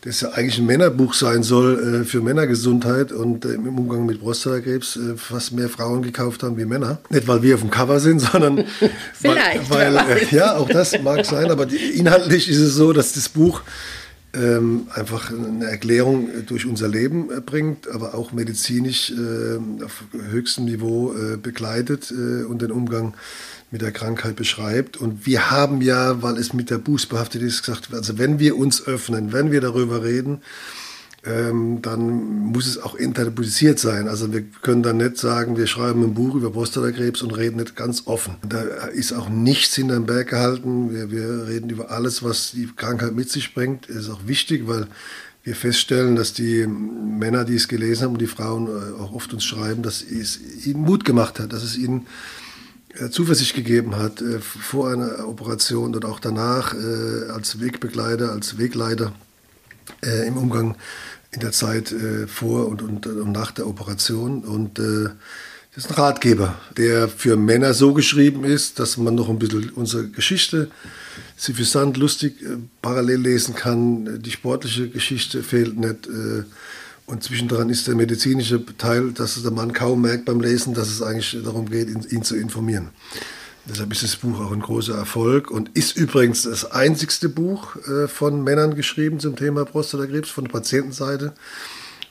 das 0.02 0.22
ja 0.22 0.30
eigentlich 0.30 0.58
ein 0.58 0.68
Männerbuch 0.68 1.14
sein 1.16 1.44
soll 1.44 2.06
für 2.06 2.22
Männergesundheit 2.22 3.12
und 3.12 3.46
im 3.46 3.80
Umgang 3.80 4.06
mit 4.06 4.20
Prostatakrebs 4.20 5.00
fast 5.16 5.54
mehr 5.54 5.68
Frauen 5.68 6.04
gekauft 6.04 6.44
haben 6.44 6.58
wie 6.58 6.66
Männer. 6.66 7.00
Nicht, 7.10 7.28
weil 7.28 7.42
wir 7.42 7.56
auf 7.56 7.62
dem 7.62 7.72
Cover 7.72 8.00
sind, 8.00 8.20
sondern 8.32 8.66
Vielleicht, 9.14 9.68
weil, 9.72 9.96
weil 9.96 10.28
ja, 10.30 10.58
auch 10.58 10.70
das 10.70 11.02
mag 11.02 11.26
sein, 11.26 11.50
aber 11.50 11.68
inhaltlich 11.72 12.50
ist 12.50 12.60
es 12.60 12.76
so, 12.76 12.94
dass 12.94 13.14
das 13.14 13.30
Buch 13.30 13.62
ähm, 14.34 14.88
einfach 14.94 15.32
eine 15.32 15.66
Erklärung 15.66 16.30
durch 16.48 16.66
unser 16.66 16.88
Leben 16.88 17.30
äh, 17.32 17.40
bringt, 17.40 17.88
aber 17.88 18.16
auch 18.16 18.32
medizinisch 18.32 19.12
äh, 19.12 19.84
auf 19.84 20.04
höchstem 20.12 20.66
Niveau 20.66 21.14
äh, 21.14 21.38
begleitet 21.38 22.12
äh, 22.12 22.44
und 22.44 22.62
den 22.62 22.72
Umgang 22.72 23.14
mit 23.70 23.82
der 23.82 23.92
Krankheit 23.92 24.36
beschreibt. 24.36 24.98
Und 24.98 25.26
wir 25.26 25.52
haben 25.52 25.82
ja, 25.82 26.22
weil 26.22 26.38
es 26.38 26.54
mit 26.54 26.70
der 26.70 26.78
Buß 26.78 27.08
behaftet 27.08 27.42
ist, 27.42 27.64
gesagt, 27.64 27.94
also 27.94 28.18
wenn 28.18 28.40
wir 28.40 28.58
uns 28.58 28.86
öffnen, 28.86 29.34
wenn 29.34 29.52
wir 29.52 29.62
darüber 29.62 30.04
reden, 30.04 30.42
ähm, 31.26 31.82
dann 31.82 32.40
muss 32.48 32.68
es 32.68 32.82
auch 32.82 32.96
interpolisiert 32.96 33.80
sein. 33.80 34.08
Also 34.08 34.34
wir 34.34 34.42
können 34.62 34.84
dann 34.84 34.98
nicht 34.98 35.18
sagen, 35.18 35.58
wir 35.58 35.68
schreiben 35.68 36.04
ein 36.04 36.14
Buch 36.14 36.36
über 36.36 36.52
Prostatakrebs 36.52 37.22
und 37.22 37.32
reden 37.32 37.58
nicht 37.58 37.76
ganz 37.76 38.04
offen. 38.06 38.36
Da 38.48 38.62
ist 38.88 39.14
auch 39.14 39.30
nichts 39.30 39.76
hinterm 39.76 40.06
Berg 40.06 40.30
gehalten. 40.30 40.94
Wir, 40.94 41.12
wir 41.12 41.48
reden 41.48 41.70
über 41.70 41.92
alles, 41.92 42.24
was 42.24 42.52
die 42.52 42.70
Krankheit 42.76 43.14
mit 43.14 43.30
sich 43.30 43.54
bringt. 43.54 43.88
Das 43.88 43.98
ist 43.98 44.10
auch 44.10 44.28
wichtig, 44.28 44.68
weil 44.68 44.88
wir 45.44 45.56
feststellen, 45.56 46.16
dass 46.16 46.34
die 46.34 46.66
Männer, 46.66 47.44
die 47.44 47.56
es 47.56 47.68
gelesen 47.68 48.04
haben 48.04 48.14
und 48.14 48.22
die 48.22 48.28
Frauen 48.28 48.68
äh, 48.68 49.02
auch 49.02 49.14
oft 49.14 49.34
uns 49.34 49.44
schreiben, 49.44 49.84
dass 49.84 50.02
es 50.02 50.40
ihnen 50.66 50.82
Mut 50.82 51.04
gemacht 51.04 51.40
hat, 51.40 51.52
dass 51.52 51.64
es 51.64 51.78
ihnen 51.78 52.08
äh, 52.98 53.10
Zuversicht 53.10 53.54
gegeben 53.54 53.98
hat 53.98 54.22
äh, 54.22 54.40
vor 54.40 54.90
einer 54.90 55.28
Operation 55.28 55.96
und 55.96 56.06
auch 56.06 56.20
danach 56.20 56.74
als 56.74 57.60
Wegbegleiter, 57.60 58.32
als 58.32 58.58
Wegleiter 58.58 59.14
im 60.02 60.38
Umgang 60.38 60.76
in 61.34 61.40
der 61.40 61.52
Zeit 61.52 61.92
äh, 61.92 62.28
vor 62.28 62.68
und, 62.68 62.82
und, 62.82 63.06
und, 63.06 63.32
nach 63.32 63.52
der 63.52 63.68
Operation. 63.68 64.44
Und 64.44 64.80
äh, 64.80 65.10
das 65.76 65.86
ist 65.86 65.92
ein 65.92 65.96
Ratgeber, 65.96 66.56
der 66.78 67.08
für 67.08 67.36
Männer 67.36 67.74
so 67.74 67.94
geschrieben 67.94 68.44
ist, 68.44 68.80
dass 68.80 68.98
man 68.98 69.16
noch 69.16 69.30
ein 69.30 69.40
bisschen 69.40 69.72
unsere 69.72 70.08
Geschichte 70.08 70.70
suffisant, 71.36 71.98
lustig 71.98 72.42
äh, 72.42 72.58
parallel 72.82 73.22
lesen 73.22 73.56
kann. 73.56 74.22
Die 74.22 74.32
sportliche 74.32 74.90
Geschichte 74.90 75.44
fehlt 75.44 75.78
nicht. 75.78 76.08
Äh, 76.08 76.44
Und 77.06 77.22
zwischendran 77.22 77.70
ist 77.70 77.86
der 77.88 77.96
medizinische 77.96 78.64
Teil, 78.78 79.12
dass 79.12 79.42
der 79.42 79.52
Mann 79.52 79.74
kaum 79.74 80.02
merkt 80.02 80.26
beim 80.26 80.40
Lesen, 80.40 80.74
dass 80.74 80.88
es 80.88 81.02
eigentlich 81.02 81.38
darum 81.44 81.70
geht, 81.70 81.90
ihn, 81.90 82.06
ihn 82.10 82.24
zu 82.24 82.36
informieren. 82.36 82.90
Deshalb 83.66 83.94
ist 83.94 84.04
das 84.04 84.18
Buch 84.18 84.42
auch 84.42 84.52
ein 84.52 84.60
großer 84.60 84.96
Erfolg 84.96 85.50
und 85.50 85.70
ist 85.74 85.96
übrigens 85.96 86.44
das 86.44 86.70
einzigste 86.70 87.30
Buch 87.30 87.78
äh, 87.88 88.08
von 88.10 88.44
Männern 88.44 88.76
geschrieben 88.76 89.20
zum 89.20 89.38
Thema 89.38 89.64
Prostatakrebs 89.64 90.30
von 90.30 90.46
der 90.46 90.52
Patientenseite. 90.52 91.34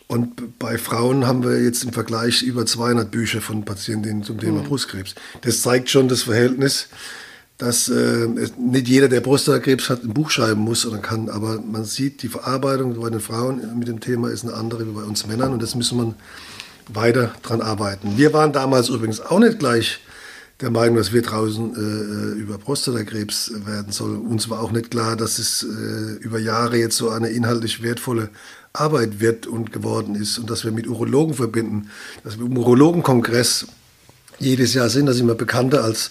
Und 0.06 0.58
bei 0.58 0.78
Frauen 0.78 1.26
haben 1.26 1.44
wir 1.44 1.62
jetzt 1.62 1.84
im 1.84 1.92
Vergleich 1.92 2.42
über 2.42 2.64
200 2.64 3.10
Bücher 3.10 3.40
von 3.40 3.64
Patientinnen 3.64 4.22
zum 4.24 4.38
Thema 4.38 4.60
mhm. 4.60 4.66
Brustkrebs. 4.66 5.14
Das 5.42 5.60
zeigt 5.60 5.90
schon 5.90 6.08
das 6.08 6.22
Verhältnis, 6.22 6.88
dass 7.58 7.88
äh, 7.88 8.28
nicht 8.58 8.88
jeder, 8.88 9.08
der 9.08 9.20
Prostatakrebs 9.20 9.90
hat, 9.90 10.04
ein 10.04 10.14
Buch 10.14 10.30
schreiben 10.30 10.62
muss 10.62 10.86
oder 10.86 10.98
kann. 10.98 11.28
Aber 11.28 11.60
man 11.60 11.84
sieht, 11.84 12.22
die 12.22 12.28
Verarbeitung 12.28 12.98
bei 12.98 13.10
den 13.10 13.20
Frauen 13.20 13.78
mit 13.78 13.88
dem 13.88 14.00
Thema 14.00 14.30
ist 14.30 14.44
eine 14.44 14.54
andere 14.54 14.86
wie 14.86 14.92
bei 14.92 15.02
uns 15.02 15.26
Männern. 15.26 15.52
Und 15.52 15.62
das 15.62 15.74
müssen 15.74 15.98
man 15.98 16.14
weiter 16.88 17.34
dran 17.42 17.60
arbeiten. 17.60 18.16
Wir 18.16 18.32
waren 18.32 18.52
damals 18.52 18.88
übrigens 18.88 19.20
auch 19.20 19.38
nicht 19.38 19.58
gleich 19.58 20.00
der 20.62 20.70
Meinung, 20.70 20.96
dass 20.96 21.12
wir 21.12 21.22
draußen 21.22 21.74
äh, 21.74 22.38
über 22.40 22.56
Prostatakrebs 22.56 23.52
werden 23.66 23.92
soll. 23.92 24.16
Uns 24.16 24.48
war 24.48 24.60
auch 24.60 24.70
nicht 24.70 24.92
klar, 24.92 25.16
dass 25.16 25.38
es 25.38 25.64
äh, 25.64 26.22
über 26.22 26.38
Jahre 26.38 26.78
jetzt 26.78 26.96
so 26.96 27.10
eine 27.10 27.28
inhaltlich 27.28 27.82
wertvolle 27.82 28.30
Arbeit 28.72 29.20
wird 29.20 29.46
und 29.46 29.72
geworden 29.72 30.14
ist 30.14 30.38
und 30.38 30.48
dass 30.48 30.64
wir 30.64 30.72
mit 30.72 30.86
Urologen 30.86 31.34
verbinden, 31.34 31.90
dass 32.24 32.38
wir 32.38 32.46
im 32.46 32.56
Urologenkongress 32.56 33.66
jedes 34.38 34.72
Jahr 34.74 34.88
sind, 34.88 35.06
da 35.06 35.12
sind 35.12 35.26
wir 35.26 35.34
bekannter 35.34 35.84
als, 35.84 36.10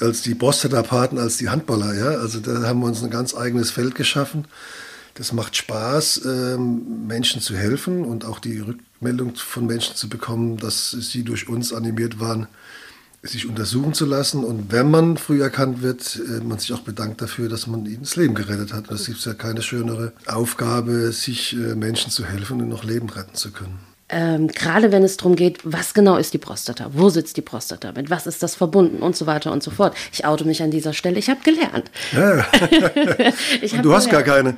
als 0.00 0.22
die 0.22 0.34
Prostatapaten, 0.34 1.18
als 1.18 1.36
die 1.36 1.48
Handballer. 1.48 1.94
Ja? 1.94 2.20
Also 2.20 2.38
da 2.38 2.62
haben 2.62 2.80
wir 2.80 2.86
uns 2.86 3.02
ein 3.02 3.10
ganz 3.10 3.34
eigenes 3.34 3.70
Feld 3.70 3.94
geschaffen. 3.94 4.46
Das 5.14 5.32
macht 5.32 5.56
Spaß, 5.56 6.22
ähm, 6.24 7.06
Menschen 7.08 7.42
zu 7.42 7.56
helfen 7.56 8.04
und 8.04 8.24
auch 8.24 8.38
die 8.38 8.60
Rückmeldung 8.60 9.34
von 9.34 9.66
Menschen 9.66 9.96
zu 9.96 10.08
bekommen, 10.08 10.58
dass 10.58 10.92
sie 10.92 11.24
durch 11.24 11.48
uns 11.48 11.72
animiert 11.72 12.20
waren, 12.20 12.46
sich 13.22 13.48
untersuchen 13.48 13.94
zu 13.94 14.06
lassen 14.06 14.44
und 14.44 14.70
wenn 14.70 14.90
man 14.90 15.16
früh 15.16 15.42
erkannt 15.42 15.82
wird, 15.82 16.20
äh, 16.28 16.42
man 16.44 16.58
sich 16.58 16.72
auch 16.72 16.80
bedankt 16.80 17.20
dafür, 17.20 17.48
dass 17.48 17.66
man 17.66 17.84
ihnen 17.86 18.02
das 18.02 18.16
Leben 18.16 18.34
gerettet 18.34 18.72
hat. 18.72 18.90
Es 18.90 19.06
gibt 19.06 19.24
ja 19.24 19.34
keine 19.34 19.62
schönere 19.62 20.12
Aufgabe, 20.26 21.12
sich 21.12 21.54
äh, 21.54 21.74
Menschen 21.74 22.10
zu 22.10 22.24
helfen 22.24 22.60
und 22.60 22.68
noch 22.68 22.84
Leben 22.84 23.10
retten 23.10 23.34
zu 23.34 23.50
können 23.50 23.87
ähm, 24.10 24.48
gerade 24.48 24.90
wenn 24.90 25.02
es 25.02 25.18
darum 25.18 25.36
geht, 25.36 25.58
was 25.64 25.92
genau 25.92 26.16
ist 26.16 26.32
die 26.32 26.38
Prostata, 26.38 26.90
wo 26.94 27.10
sitzt 27.10 27.36
die 27.36 27.42
Prostata, 27.42 27.92
mit 27.92 28.08
was 28.08 28.26
ist 28.26 28.42
das 28.42 28.54
verbunden 28.54 29.02
und 29.02 29.16
so 29.16 29.26
weiter 29.26 29.52
und 29.52 29.62
so 29.62 29.70
fort. 29.70 29.94
Ich 30.12 30.24
oute 30.24 30.44
mich 30.44 30.62
an 30.62 30.70
dieser 30.70 30.94
Stelle, 30.94 31.18
ich 31.18 31.28
habe 31.28 31.40
gelernt. 31.44 31.90
Ja. 32.12 32.46
ich 33.60 33.76
hab 33.76 33.82
du 33.82 33.92
hast 33.92 34.08
gar 34.08 34.22
keine. 34.22 34.56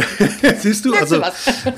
Siehst 0.58 0.84
du, 0.84 0.94
also 0.94 1.22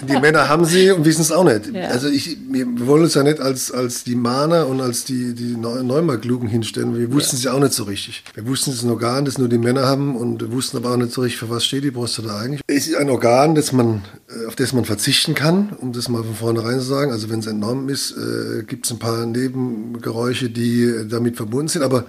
die 0.09 0.19
Männer 0.19 0.49
haben 0.49 0.65
sie 0.65 0.91
und 0.91 1.05
wissen 1.05 1.21
es 1.21 1.31
auch 1.31 1.45
nicht. 1.45 1.67
Ja. 1.75 1.89
Also 1.89 2.09
ich, 2.09 2.39
wir 2.49 2.87
wollen 2.87 3.03
uns 3.03 3.15
ja 3.15 3.23
nicht 3.23 3.41
als, 3.41 3.71
als 3.71 4.05
die 4.05 4.15
Mahner 4.15 4.67
und 4.67 4.81
als 4.81 5.05
die, 5.05 5.35
die 5.35 5.57
Neumarklugen 5.57 6.49
hinstellen, 6.49 6.97
wir 6.97 7.12
wussten 7.12 7.37
es 7.37 7.45
ja. 7.45 7.53
auch 7.53 7.61
nicht 7.61 7.75
so 7.75 7.85
richtig. 7.85 8.25
Wir 8.35 8.47
wussten 8.47 8.71
es 8.71 8.79
ist 8.79 8.85
ein 8.85 8.91
Organ, 8.91 9.27
das 9.27 9.37
nur 9.37 9.49
die 9.49 9.59
Männer 9.59 9.87
haben 9.87 10.17
und 10.17 10.53
wussten 10.53 10.79
aber 10.79 10.93
auch 10.93 10.97
nicht 10.97 11.12
so 11.12 11.21
richtig, 11.21 11.39
für 11.39 11.50
was 11.50 11.67
steht 11.67 11.85
die 11.85 11.91
Prostata 11.91 12.39
eigentlich. 12.39 12.62
Es 12.67 12.87
ist 12.87 12.97
ein 12.97 13.11
Organ, 13.11 13.55
das 13.55 13.73
man, 13.73 14.03
auf 14.47 14.57
das 14.57 14.73
man 14.73 14.85
verzichten 14.85 15.35
kann, 15.35 15.71
um 15.71 15.93
das 15.93 16.09
mal 16.09 16.23
von 16.23 16.35
vornherein 16.35 16.79
zu 16.79 16.87
sagen. 16.87 17.13
Also 17.13 17.31
wenn 17.31 17.41
es 17.41 17.47
entnommen 17.47 17.89
ist, 17.89 18.13
äh, 18.13 18.63
gibt 18.63 18.87
es 18.87 18.93
ein 18.93 18.99
paar 18.99 19.27
Nebengeräusche, 19.27 20.51
die 20.51 21.07
damit 21.09 21.37
verbunden 21.37 21.69
sind. 21.69 21.83
Aber 21.83 22.07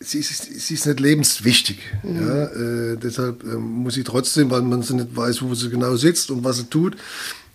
sie 0.00 0.18
ist, 0.18 0.60
sie 0.60 0.74
ist 0.74 0.86
nicht 0.86 1.00
lebenswichtig. 1.00 1.78
Mhm. 2.02 2.20
Ja? 2.20 2.44
Äh, 2.44 2.96
deshalb 2.96 3.44
äh, 3.44 3.56
muss 3.56 3.94
sie 3.94 4.04
trotzdem, 4.04 4.50
weil 4.50 4.62
man 4.62 4.82
sie 4.82 4.94
nicht 4.94 5.14
weiß, 5.14 5.42
wo 5.42 5.54
sie 5.54 5.70
genau 5.70 5.96
sitzt 5.96 6.30
und 6.30 6.44
was 6.44 6.58
sie 6.58 6.64
tut, 6.64 6.96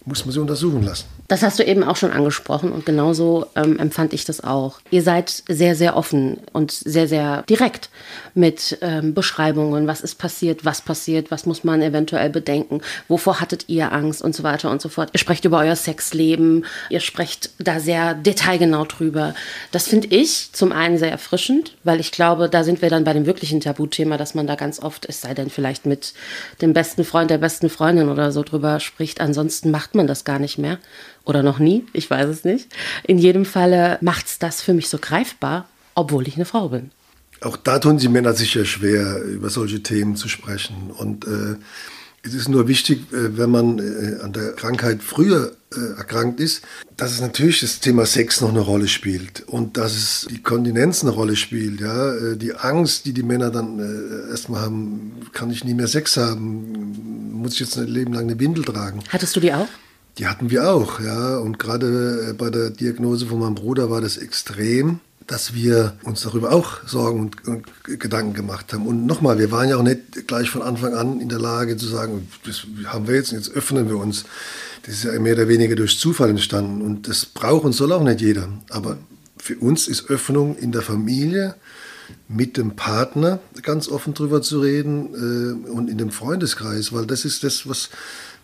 muss 0.08 0.26
man 0.26 0.34
sie 0.34 0.40
untersuchen 0.40 0.84
lassen. 0.84 1.06
Das 1.28 1.44
hast 1.44 1.60
du 1.60 1.64
eben 1.64 1.84
auch 1.84 1.98
schon 1.98 2.12
angesprochen 2.12 2.72
und 2.72 2.86
genauso 2.86 3.48
ähm, 3.56 3.78
empfand 3.78 4.14
ich 4.14 4.24
das 4.24 4.42
auch. 4.42 4.80
Ihr 4.90 5.02
seid 5.02 5.44
sehr, 5.50 5.76
sehr 5.76 5.98
offen 5.98 6.38
und 6.54 6.72
sehr, 6.72 7.10
sehr 7.10 7.44
direkt 7.44 7.90
mit 8.34 8.78
ähm, 8.82 9.14
Beschreibungen, 9.14 9.88
was 9.88 10.00
ist 10.00 10.16
passiert, 10.16 10.64
was 10.64 10.82
passiert, 10.82 11.30
was 11.30 11.46
muss 11.46 11.66
man 11.66 11.82
eventuell 11.82 12.30
bedenken, 12.30 12.82
wovor 13.10 13.42
hattet 13.42 13.66
ihr 13.68 13.92
Angst 13.92 14.22
und 14.22 14.34
so 14.34 14.44
weiter 14.44 14.72
und 14.72 14.82
so 14.82 14.88
fort. 14.88 15.10
Ihr 15.12 15.20
sprecht 15.20 15.44
über 15.44 15.60
euer 15.60 15.76
Sexleben, 15.76 16.66
ihr 16.90 17.02
sprecht 17.02 17.50
da 17.60 17.82
sehr 17.82 18.14
detailgenau 18.14 18.86
drüber. 18.86 19.36
Das 19.74 19.88
finde 19.88 20.08
ich 20.08 20.54
zum 20.54 20.72
einen 20.72 20.98
sehr 20.98 21.12
erfrischend, 21.12 21.76
weil 21.84 22.00
ich 22.00 22.14
glaube, 22.14 22.48
da 22.48 22.64
sind 22.64 22.82
wir 22.82 22.90
dann 22.90 23.04
bei 23.04 23.12
dem 23.12 23.26
wirklichen 23.26 23.60
Tabuthema, 23.60 24.16
dass 24.18 24.34
man 24.34 24.48
da 24.48 24.56
ganz 24.56 24.82
oft, 24.82 25.06
es 25.06 25.20
sei 25.20 25.34
denn 25.34 25.50
vielleicht 25.50 25.86
mit 25.86 26.14
dem 26.62 26.72
besten 26.72 27.04
Freund, 27.04 27.30
der 27.30 27.38
besten 27.38 27.70
Freundin 27.70 28.08
oder 28.08 28.32
so 28.32 28.44
drüber 28.44 28.80
spricht. 28.80 29.20
Ansonsten 29.20 29.72
macht 29.72 29.97
man 29.98 30.08
das 30.08 30.24
gar 30.24 30.40
nicht 30.40 30.58
mehr 30.58 30.80
oder 31.26 31.44
noch 31.44 31.60
nie, 31.60 31.86
ich 31.94 32.10
weiß 32.10 32.30
es 32.30 32.44
nicht. 32.46 32.70
In 33.04 33.18
jedem 33.18 33.46
Falle 33.46 33.98
macht 34.02 34.28
es 34.28 34.40
das 34.40 34.62
für 34.62 34.74
mich 34.74 34.88
so 34.88 34.98
greifbar, 34.98 35.68
obwohl 35.96 36.28
ich 36.28 36.36
eine 36.36 36.46
Frau 36.46 36.70
bin. 36.70 36.92
Auch 37.42 37.58
da 37.58 37.80
tun 37.80 37.98
die 37.98 38.08
Männer 38.08 38.34
sicher 38.34 38.66
schwer, 38.66 39.22
über 39.22 39.50
solche 39.50 39.84
Themen 39.84 40.16
zu 40.16 40.28
sprechen. 40.28 40.92
Und 40.98 41.28
äh, 41.28 41.56
es 42.24 42.34
ist 42.34 42.50
nur 42.50 42.68
wichtig, 42.68 43.12
äh, 43.14 43.38
wenn 43.38 43.52
man 43.52 43.80
äh, 43.80 44.22
an 44.24 44.34
der 44.34 44.54
Krankheit 44.54 45.04
früher 45.04 45.56
äh, 45.76 45.98
erkrankt 45.98 46.40
ist, 46.40 46.64
dass 46.96 47.12
es 47.12 47.22
natürlich 47.22 47.60
das 47.62 47.80
Thema 47.80 48.06
Sex 48.06 48.42
noch 48.42 48.50
eine 48.50 48.62
Rolle 48.62 48.88
spielt 48.88 49.42
und 49.48 49.78
dass 49.78 49.96
es 49.96 50.28
die 50.30 50.42
Kontinenz 50.42 51.04
eine 51.04 51.12
Rolle 51.12 51.36
spielt. 51.36 51.80
Ja? 51.80 52.14
Äh, 52.14 52.38
die 52.38 52.56
Angst, 52.56 53.06
die 53.06 53.14
die 53.14 53.24
Männer 53.24 53.52
dann 53.52 53.80
äh, 53.80 54.32
erstmal 54.32 54.62
haben, 54.62 55.14
kann 55.34 55.52
ich 55.52 55.64
nie 55.64 55.76
mehr 55.76 55.88
Sex 55.88 56.18
haben, 56.18 57.32
muss 57.34 57.54
ich 57.54 57.60
jetzt 57.60 57.78
ein 57.78 57.88
Leben 57.88 58.14
lang 58.14 58.24
eine 58.24 58.40
Windel 58.40 58.64
tragen. 58.64 59.02
Hattest 59.10 59.36
du 59.36 59.40
die 59.40 59.54
auch? 59.54 59.68
Die 60.18 60.28
hatten 60.28 60.50
wir 60.50 60.72
auch, 60.72 61.00
ja. 61.00 61.38
Und 61.38 61.60
gerade 61.60 62.30
äh, 62.30 62.34
bei 62.34 62.50
der 62.50 62.70
Diagnose 62.70 63.28
von 63.28 63.40
meinem 63.40 63.56
Bruder 63.56 63.90
war 63.90 64.02
das 64.02 64.18
extrem, 64.18 65.00
dass 65.28 65.54
wir 65.54 65.94
uns 66.04 66.22
darüber 66.22 66.52
auch 66.52 66.88
Sorgen 66.88 67.20
und, 67.20 67.48
und 67.48 67.66
Gedanken 68.00 68.34
gemacht 68.34 68.74
haben. 68.74 68.88
Und 68.88 69.06
nochmal, 69.06 69.38
wir 69.38 69.52
waren 69.52 69.70
ja 69.70 69.78
auch 69.78 69.84
nicht 69.84 70.28
gleich 70.28 70.50
von 70.50 70.62
Anfang 70.62 70.94
an 70.94 71.20
in 71.20 71.30
der 71.30 71.40
Lage 71.40 71.78
zu 71.78 71.86
sagen, 71.86 72.28
das 72.46 72.66
haben 72.86 73.08
wir 73.08 73.16
jetzt, 73.16 73.32
jetzt 73.32 73.52
öffnen 73.52 73.90
wir 73.90 73.98
uns. 73.98 74.26
Das 74.84 74.96
ist 74.96 75.04
ja 75.04 75.20
mehr 75.20 75.34
oder 75.34 75.50
weniger 75.50 75.76
durch 75.76 76.00
Zufall 76.00 76.30
entstanden. 76.30 76.82
Und 76.82 77.08
das 77.08 77.26
braucht 77.26 77.66
und 77.66 77.74
soll 77.74 77.92
auch 77.92 78.04
nicht 78.04 78.22
jeder. 78.22 78.48
Aber 78.70 78.98
für 79.38 79.58
uns 79.58 79.88
ist 79.88 80.10
Öffnung 80.10 80.58
in 80.58 80.72
der 80.72 80.82
Familie 80.82 81.56
mit 82.28 82.58
dem 82.58 82.76
Partner 82.76 83.40
ganz 83.62 83.88
offen 83.90 84.14
drüber 84.14 84.42
zu 84.42 84.62
reden 84.62 85.66
äh, 85.66 85.70
und 85.70 85.90
in 85.90 85.98
dem 85.98 86.12
Freundeskreis, 86.12 86.94
weil 86.94 87.06
das 87.06 87.26
ist 87.26 87.44
das, 87.44 87.68
was 87.68 87.90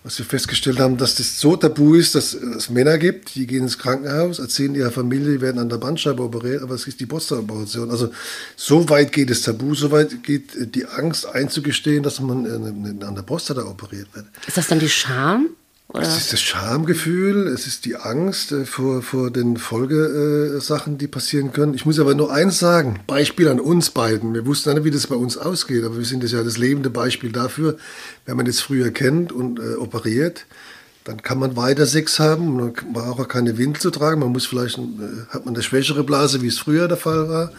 was 0.04 0.18
wir 0.20 0.26
festgestellt 0.26 0.80
haben, 0.80 0.98
dass 0.98 1.16
das 1.16 1.40
so 1.40 1.56
tabu 1.56 1.96
ist, 1.96 2.14
dass 2.16 2.34
es 2.34 2.70
Männer 2.70 2.98
gibt, 2.98 3.36
die 3.36 3.48
gehen 3.48 3.64
ins 3.64 3.78
Krankenhaus, 3.78 4.40
erzählen 4.40 4.76
ihrer 4.76 4.92
Familie, 4.92 5.40
werden 5.40 5.60
an 5.60 5.70
der 5.70 5.78
Bandscheibe 5.78 6.22
operiert, 6.22 6.62
aber 6.62 6.76
es 6.76 6.86
ist 6.86 7.00
die 7.00 7.06
Postoperation. 7.06 7.90
Also 7.90 8.12
so 8.58 8.90
weit 8.90 9.14
geht 9.14 9.30
das 9.30 9.42
Tabu, 9.42 9.76
so 9.76 9.92
weit 9.92 10.22
geht 10.24 10.76
die 10.76 10.86
Angst 10.86 11.26
einzugestehen, 11.26 12.04
dass 12.04 12.20
man 12.20 12.46
an 13.02 13.16
der 13.16 13.22
Prostata 13.22 13.64
operiert 13.64 14.08
wird. 14.14 14.26
Ist 14.46 14.58
das 14.58 14.68
dann 14.68 14.80
die 14.80 14.90
Scham? 14.90 15.52
Oder? 15.94 16.02
Es 16.02 16.18
ist 16.18 16.34
das 16.34 16.42
Schamgefühl, 16.42 17.48
es 17.48 17.68
ist 17.68 17.86
die 17.86 17.96
Angst 17.96 18.52
äh, 18.52 18.66
vor, 18.66 19.04
vor 19.04 19.30
den 19.30 19.58
Folgesachen, 19.58 20.98
die 20.98 21.08
passieren 21.08 21.54
können. 21.54 21.76
Ich 21.76 21.86
muss 21.86 22.00
aber 22.00 22.16
nur 22.16 22.34
eins 22.34 22.58
sagen, 22.58 23.00
Beispiel 23.06 23.48
an 23.48 23.60
uns 23.60 23.92
beiden. 23.92 24.34
Wir 24.34 24.48
wussten 24.48 24.74
nicht, 24.74 24.86
wie 24.86 24.92
das 24.92 25.06
bei 25.06 25.16
uns 25.16 25.38
ausgeht, 25.38 25.84
aber 25.84 25.98
wir 25.98 26.06
sind 26.06 26.24
ja 26.24 26.44
das 26.44 26.58
lebende 26.58 26.90
Beispiel 26.90 27.32
dafür, 27.32 27.78
wenn 28.26 28.38
man 28.38 28.48
das 28.48 28.60
früher 28.60 28.90
kennt 28.90 29.32
und 29.32 29.60
äh, 29.60 29.76
operiert, 29.76 30.48
dann 31.04 31.22
kann 31.22 31.38
man 31.38 31.56
weiter 31.56 31.86
Sex 31.86 32.20
haben, 32.20 32.56
man 32.56 32.74
braucht 32.92 33.20
auch 33.20 33.28
keine 33.28 33.58
Windel 33.60 33.80
zu 33.80 33.92
tragen, 33.92 34.20
man 34.20 34.32
muss 34.32 34.48
vielleicht, 34.48 34.80
äh, 34.80 34.82
hat 35.30 35.46
man 35.46 35.54
eine 35.54 35.62
schwächere 35.62 36.04
Blase, 36.04 36.42
wie 36.42 36.48
es 36.48 36.58
früher 36.58 36.88
der 36.88 36.98
Fall 36.98 37.30
war. 37.30 37.52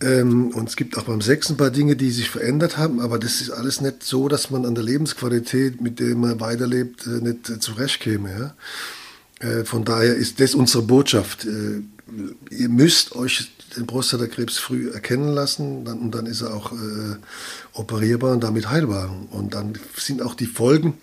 Ähm, 0.00 0.48
und 0.48 0.68
es 0.68 0.76
gibt 0.76 0.98
auch 0.98 1.04
beim 1.04 1.22
Sex 1.22 1.48
ein 1.48 1.56
paar 1.56 1.70
Dinge, 1.70 1.96
die 1.96 2.10
sich 2.10 2.28
verändert 2.28 2.76
haben, 2.76 3.00
aber 3.00 3.18
das 3.18 3.40
ist 3.40 3.50
alles 3.50 3.80
nicht 3.80 4.02
so, 4.02 4.28
dass 4.28 4.50
man 4.50 4.66
an 4.66 4.74
der 4.74 4.84
Lebensqualität, 4.84 5.80
mit 5.80 6.00
der 6.00 6.14
man 6.16 6.38
weiterlebt, 6.38 7.06
äh, 7.06 7.22
nicht 7.22 7.48
äh, 7.48 7.58
zurechtkäme. 7.58 8.54
Ja? 9.40 9.48
Äh, 9.48 9.64
von 9.64 9.84
daher 9.84 10.14
ist 10.14 10.40
das 10.40 10.54
unsere 10.54 10.82
Botschaft. 10.82 11.46
Äh, 11.46 11.82
ihr 12.50 12.68
müsst 12.68 13.16
euch 13.16 13.50
den 13.76 13.86
Prostatakrebs 13.86 14.58
früh 14.58 14.90
erkennen 14.90 15.32
lassen 15.34 15.84
dann, 15.84 15.98
und 15.98 16.14
dann 16.14 16.26
ist 16.26 16.42
er 16.42 16.54
auch 16.54 16.72
äh, 16.72 17.16
operierbar 17.72 18.32
und 18.32 18.44
damit 18.44 18.68
heilbar. 18.68 19.10
Und 19.30 19.54
dann 19.54 19.78
sind 19.96 20.22
auch 20.22 20.34
die 20.34 20.46
Folgen 20.46 20.94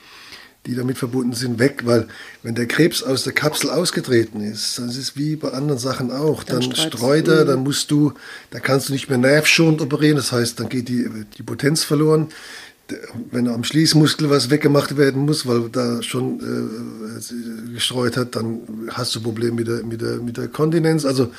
die 0.66 0.76
damit 0.76 0.98
verbunden 0.98 1.34
sind, 1.34 1.60
weg, 1.60 1.82
weil 1.84 2.08
wenn 2.42 2.56
der 2.56 2.68
Krebs 2.68 3.04
aus 3.04 3.24
der 3.24 3.34
Kapsel 3.34 3.70
ausgetreten 3.70 4.42
ist, 4.42 4.80
dann 4.80 4.90
ist 4.90 4.98
es 4.98 5.18
wie 5.18 5.36
bei 5.36 5.50
anderen 5.50 5.80
Sachen 5.80 6.10
auch, 6.10 6.44
dann, 6.44 6.62
dann 6.62 6.76
streut 6.76 7.28
er, 7.28 7.44
dann 7.44 7.64
musst 7.64 7.92
du, 7.92 8.14
da 8.52 8.60
kannst 8.60 8.88
du 8.88 8.94
nicht 8.94 9.10
mehr 9.10 9.18
nervschonend 9.18 9.82
operieren, 9.82 10.16
das 10.16 10.32
heißt, 10.32 10.60
dann 10.60 10.70
geht 10.70 10.88
die, 10.88 11.10
die 11.38 11.44
Potenz 11.44 11.84
verloren. 11.84 12.30
Wenn 13.32 13.48
am 13.48 13.64
Schließmuskel 13.64 14.30
was 14.30 14.50
weggemacht 14.50 14.98
werden 14.98 15.26
muss, 15.26 15.48
weil 15.48 15.70
da 15.70 16.04
schon 16.04 16.40
äh, 16.40 17.74
gestreut 17.74 18.18
hat, 18.18 18.36
dann 18.36 18.60
hast 18.90 19.16
du 19.16 19.22
Probleme 19.22 19.56
mit 19.56 19.68
der, 19.68 19.84
mit, 19.84 20.02
der, 20.02 20.18
mit 20.18 20.38
der 20.38 20.48
Kontinenz. 20.48 21.06
Also 21.06 21.32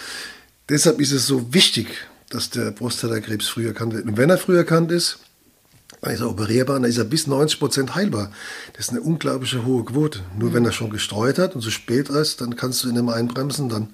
deshalb 0.68 1.00
ist 1.00 1.12
es 1.12 1.26
so 1.26 1.52
wichtig, 1.52 1.86
dass 2.30 2.50
der 2.50 2.72
Prostatakrebs 2.72 3.48
früh 3.48 3.66
erkannt 3.66 3.94
wird. 3.94 4.06
Und 4.06 4.16
wenn 4.16 4.30
er 4.30 4.38
früh 4.38 4.56
erkannt 4.56 4.90
ist, 4.90 5.18
dann 6.04 6.14
ist 6.14 6.20
er 6.20 6.28
operierbar, 6.28 6.76
dann 6.78 6.88
ist 6.88 6.98
er 6.98 7.04
bis 7.04 7.26
90 7.26 7.58
Prozent 7.58 7.94
heilbar. 7.94 8.30
Das 8.74 8.86
ist 8.86 8.90
eine 8.90 9.00
unglaubliche 9.00 9.64
hohe 9.64 9.84
Quote. 9.84 10.20
Nur 10.38 10.52
wenn 10.52 10.64
er 10.64 10.72
schon 10.72 10.90
gestreut 10.90 11.38
hat 11.38 11.54
und 11.54 11.62
zu 11.62 11.70
spät 11.70 12.10
ist, 12.10 12.42
dann 12.42 12.56
kannst 12.56 12.84
du 12.84 12.90
ihn 12.90 12.96
immer 12.96 13.14
einbremsen, 13.14 13.70
dann 13.70 13.88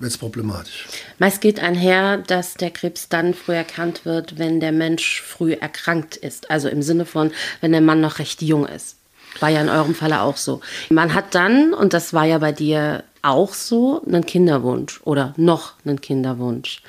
wird 0.00 0.10
es 0.10 0.18
problematisch. 0.18 0.88
Meist 1.18 1.40
geht 1.40 1.60
einher, 1.60 2.18
dass 2.18 2.54
der 2.54 2.70
Krebs 2.70 3.08
dann 3.08 3.32
früh 3.32 3.54
erkannt 3.54 4.04
wird, 4.04 4.38
wenn 4.38 4.58
der 4.58 4.72
Mensch 4.72 5.22
früh 5.22 5.52
erkrankt 5.52 6.16
ist. 6.16 6.50
Also 6.50 6.68
im 6.68 6.82
Sinne 6.82 7.06
von, 7.06 7.30
wenn 7.60 7.70
der 7.70 7.80
Mann 7.80 8.00
noch 8.00 8.18
recht 8.18 8.42
jung 8.42 8.66
ist. 8.66 8.96
War 9.38 9.48
ja 9.48 9.60
in 9.60 9.68
eurem 9.68 9.94
Falle 9.94 10.20
auch 10.20 10.36
so. 10.36 10.60
Man 10.90 11.14
hat 11.14 11.34
dann, 11.34 11.72
und 11.72 11.92
das 11.94 12.12
war 12.12 12.24
ja 12.24 12.38
bei 12.38 12.52
dir 12.52 13.04
auch 13.22 13.54
so, 13.54 14.02
einen 14.04 14.26
Kinderwunsch 14.26 15.00
oder 15.04 15.32
noch 15.36 15.74
einen 15.84 16.00
Kinderwunsch. 16.00 16.82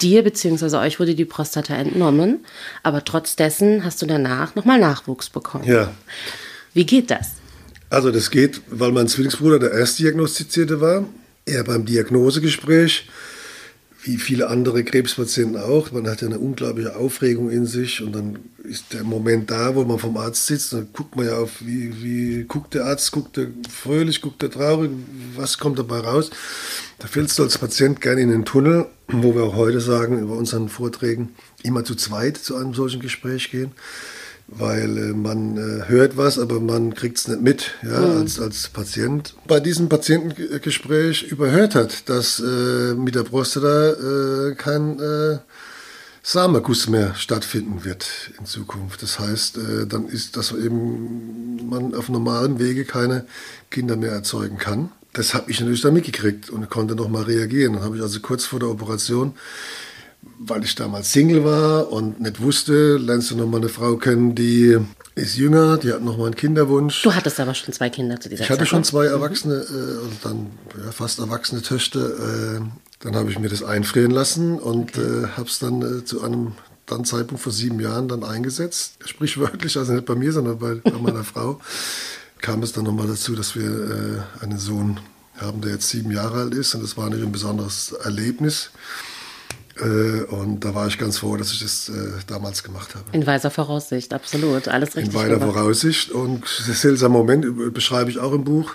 Dir 0.00 0.22
bzw. 0.22 0.76
euch 0.76 1.00
wurde 1.00 1.14
die 1.14 1.24
Prostata 1.24 1.74
entnommen, 1.74 2.44
aber 2.82 3.04
trotz 3.04 3.36
dessen 3.36 3.84
hast 3.84 4.02
du 4.02 4.06
danach 4.06 4.54
nochmal 4.54 4.78
Nachwuchs 4.78 5.30
bekommen. 5.30 5.64
Ja. 5.64 5.92
Wie 6.74 6.84
geht 6.84 7.10
das? 7.10 7.32
Also 7.88 8.10
das 8.10 8.30
geht, 8.30 8.60
weil 8.68 8.92
mein 8.92 9.08
Zwillingsbruder 9.08 9.58
der 9.58 9.72
Erstdiagnostizierte 9.72 10.80
war. 10.80 11.04
Er 11.46 11.64
beim 11.64 11.86
Diagnosegespräch 11.86 13.08
wie 14.06 14.18
viele 14.18 14.48
andere 14.48 14.84
Krebspatienten 14.84 15.56
auch. 15.60 15.90
Man 15.90 16.08
hat 16.08 16.22
ja 16.22 16.28
eine 16.28 16.38
unglaubliche 16.38 16.94
Aufregung 16.94 17.50
in 17.50 17.66
sich 17.66 18.00
und 18.02 18.12
dann 18.14 18.38
ist 18.62 18.92
der 18.92 19.02
Moment 19.02 19.50
da, 19.50 19.74
wo 19.74 19.84
man 19.84 19.98
vom 19.98 20.16
Arzt 20.16 20.46
sitzt, 20.46 20.72
dann 20.72 20.88
guckt 20.92 21.16
man 21.16 21.26
ja 21.26 21.36
auf, 21.36 21.60
wie, 21.60 22.02
wie 22.02 22.44
guckt 22.44 22.74
der 22.74 22.84
Arzt, 22.84 23.10
guckt 23.10 23.36
er 23.36 23.48
fröhlich, 23.68 24.20
guckt 24.20 24.42
er 24.44 24.50
traurig, 24.50 24.90
was 25.34 25.58
kommt 25.58 25.78
dabei 25.78 25.98
raus. 25.98 26.30
Da 26.98 27.08
fällst 27.08 27.38
du 27.38 27.42
als 27.42 27.58
Patient 27.58 28.00
gerne 28.00 28.20
in 28.20 28.30
den 28.30 28.44
Tunnel, 28.44 28.86
wo 29.08 29.34
wir 29.34 29.42
auch 29.42 29.56
heute 29.56 29.80
sagen, 29.80 30.20
über 30.20 30.36
unseren 30.36 30.68
Vorträgen, 30.68 31.30
immer 31.64 31.84
zu 31.84 31.96
zweit 31.96 32.36
zu 32.36 32.56
einem 32.56 32.74
solchen 32.74 33.00
Gespräch 33.00 33.50
gehen 33.50 33.72
weil 34.48 34.96
äh, 34.96 35.12
man 35.12 35.56
äh, 35.56 35.88
hört 35.88 36.16
was, 36.16 36.38
aber 36.38 36.60
man 36.60 36.94
kriegt 36.94 37.18
es 37.18 37.28
nicht 37.28 37.40
mit 37.40 37.70
ja, 37.82 38.00
mhm. 38.00 38.18
als, 38.18 38.40
als 38.40 38.68
Patient. 38.68 39.34
Bei 39.46 39.60
diesem 39.60 39.88
Patientengespräch 39.88 41.24
überhört 41.24 41.74
hat, 41.74 42.08
dass 42.08 42.40
äh, 42.40 42.94
mit 42.94 43.14
der 43.14 43.24
Prostata 43.24 43.90
äh, 43.90 44.54
kein 44.54 45.00
äh, 45.00 45.38
Samenguss 46.22 46.88
mehr 46.88 47.14
stattfinden 47.14 47.84
wird 47.84 48.32
in 48.38 48.46
Zukunft. 48.46 49.02
Das 49.02 49.18
heißt, 49.18 49.58
äh, 49.58 49.86
dann 49.86 50.08
ist 50.08 50.36
das 50.36 50.52
eben 50.52 51.68
man 51.68 51.94
auf 51.94 52.08
normalem 52.08 52.58
Wege 52.58 52.84
keine 52.84 53.26
Kinder 53.70 53.96
mehr 53.96 54.12
erzeugen 54.12 54.58
kann. 54.58 54.90
Das 55.12 55.34
habe 55.34 55.50
ich 55.50 55.60
natürlich 55.60 55.80
dann 55.80 55.94
mitgekriegt 55.94 56.50
und 56.50 56.68
konnte 56.68 56.94
noch 56.94 57.08
mal 57.08 57.22
reagieren. 57.22 57.74
Dann 57.74 57.82
habe 57.82 57.96
ich 57.96 58.02
also 58.02 58.20
kurz 58.20 58.44
vor 58.44 58.60
der 58.60 58.68
Operation 58.68 59.34
weil 60.38 60.64
ich 60.64 60.74
damals 60.74 61.12
Single 61.12 61.44
war 61.44 61.90
und 61.90 62.20
nicht 62.20 62.40
wusste, 62.40 62.96
lernst 62.96 63.30
du 63.30 63.36
noch 63.36 63.46
mal 63.46 63.58
eine 63.58 63.68
Frau 63.68 63.96
kennen, 63.96 64.34
die 64.34 64.78
ist 65.14 65.36
jünger, 65.36 65.78
die 65.78 65.92
hat 65.92 66.02
noch 66.02 66.18
mal 66.18 66.26
einen 66.26 66.36
Kinderwunsch. 66.36 67.02
Du 67.02 67.14
hattest 67.14 67.40
aber 67.40 67.54
schon 67.54 67.72
zwei 67.72 67.88
Kinder 67.88 68.20
zu 68.20 68.28
dieser 68.28 68.40
Zeit. 68.40 68.46
Ich 68.46 68.50
hatte 68.50 68.66
schon 68.66 68.84
zwei 68.84 69.06
Erwachsene 69.06 69.54
äh, 69.54 70.04
und 70.04 70.24
dann 70.24 70.50
ja, 70.84 70.92
fast 70.92 71.18
erwachsene 71.18 71.62
Töchter. 71.62 72.56
Äh, 72.56 72.60
dann 73.00 73.16
habe 73.16 73.30
ich 73.30 73.38
mir 73.38 73.48
das 73.48 73.62
einfrieren 73.62 74.10
lassen 74.10 74.58
und 74.58 74.96
okay. 74.96 75.24
äh, 75.24 75.28
habe 75.36 75.48
es 75.48 75.58
dann 75.58 75.82
äh, 76.00 76.04
zu 76.04 76.22
einem 76.22 76.52
dann 76.84 77.04
Zeitpunkt 77.04 77.42
vor 77.42 77.52
sieben 77.52 77.80
Jahren 77.80 78.08
dann 78.08 78.24
eingesetzt. 78.24 78.98
Sprichwörtlich, 79.04 79.76
also 79.76 79.92
nicht 79.92 80.06
bei 80.06 80.14
mir, 80.14 80.32
sondern 80.32 80.58
bei, 80.58 80.74
bei 80.74 80.98
meiner 80.98 81.24
Frau, 81.24 81.60
kam 82.38 82.62
es 82.62 82.72
dann 82.72 82.84
noch 82.84 82.92
mal 82.92 83.06
dazu, 83.06 83.34
dass 83.34 83.56
wir 83.56 83.64
äh, 83.64 84.44
einen 84.44 84.58
Sohn 84.58 85.00
haben, 85.38 85.60
der 85.60 85.72
jetzt 85.72 85.88
sieben 85.88 86.10
Jahre 86.10 86.40
alt 86.40 86.54
ist 86.54 86.74
und 86.74 86.82
das 86.82 86.96
war 86.96 87.10
nicht 87.10 87.22
ein 87.22 87.32
besonderes 87.32 87.92
Erlebnis. 87.92 88.70
Äh, 89.78 90.22
und 90.24 90.60
da 90.60 90.74
war 90.74 90.86
ich 90.86 90.98
ganz 90.98 91.18
froh, 91.18 91.36
dass 91.36 91.52
ich 91.52 91.60
das 91.60 91.88
äh, 91.88 91.92
damals 92.26 92.62
gemacht 92.62 92.94
habe. 92.94 93.04
In 93.12 93.26
weiser 93.26 93.50
Voraussicht, 93.50 94.14
absolut. 94.14 94.68
Alles 94.68 94.96
richtig. 94.96 95.14
In 95.14 95.20
weiser 95.20 95.38
gemacht. 95.38 95.52
Voraussicht. 95.52 96.10
Und 96.10 96.44
der 96.66 96.74
seltsame 96.74 97.14
Moment 97.14 97.74
beschreibe 97.74 98.10
ich 98.10 98.18
auch 98.18 98.32
im 98.32 98.44
Buch, 98.44 98.72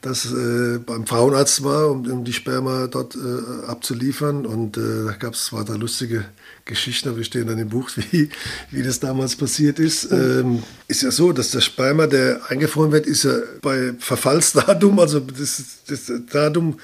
dass 0.00 0.26
äh, 0.26 0.78
beim 0.84 1.06
Frauenarzt 1.06 1.62
war, 1.64 1.90
um, 1.90 2.10
um 2.10 2.24
die 2.24 2.32
Sperma 2.32 2.88
dort 2.88 3.16
äh, 3.16 3.66
abzuliefern. 3.66 4.44
Und 4.44 4.76
äh, 4.76 5.06
da 5.06 5.12
gab 5.12 5.34
es 5.34 5.46
zwar 5.46 5.64
da 5.64 5.74
lustige 5.74 6.24
Geschichten, 6.64 7.10
aber 7.10 7.18
die 7.18 7.24
stehen 7.24 7.46
dann 7.46 7.58
im 7.58 7.68
Buch, 7.68 7.90
wie, 8.10 8.28
wie 8.70 8.82
das 8.82 8.98
damals 8.98 9.36
passiert 9.36 9.78
ist. 9.78 10.10
Ähm, 10.10 10.64
ist 10.88 11.02
ja 11.02 11.12
so, 11.12 11.32
dass 11.32 11.52
der 11.52 11.60
Sperma, 11.60 12.06
der 12.08 12.40
eingefroren 12.48 12.90
wird, 12.90 13.06
ist 13.06 13.22
ja 13.22 13.34
bei 13.62 13.94
Verfallsdatum, 13.98 14.98
also 14.98 15.20
das, 15.20 15.62
das 15.86 16.12
Datum 16.30 16.78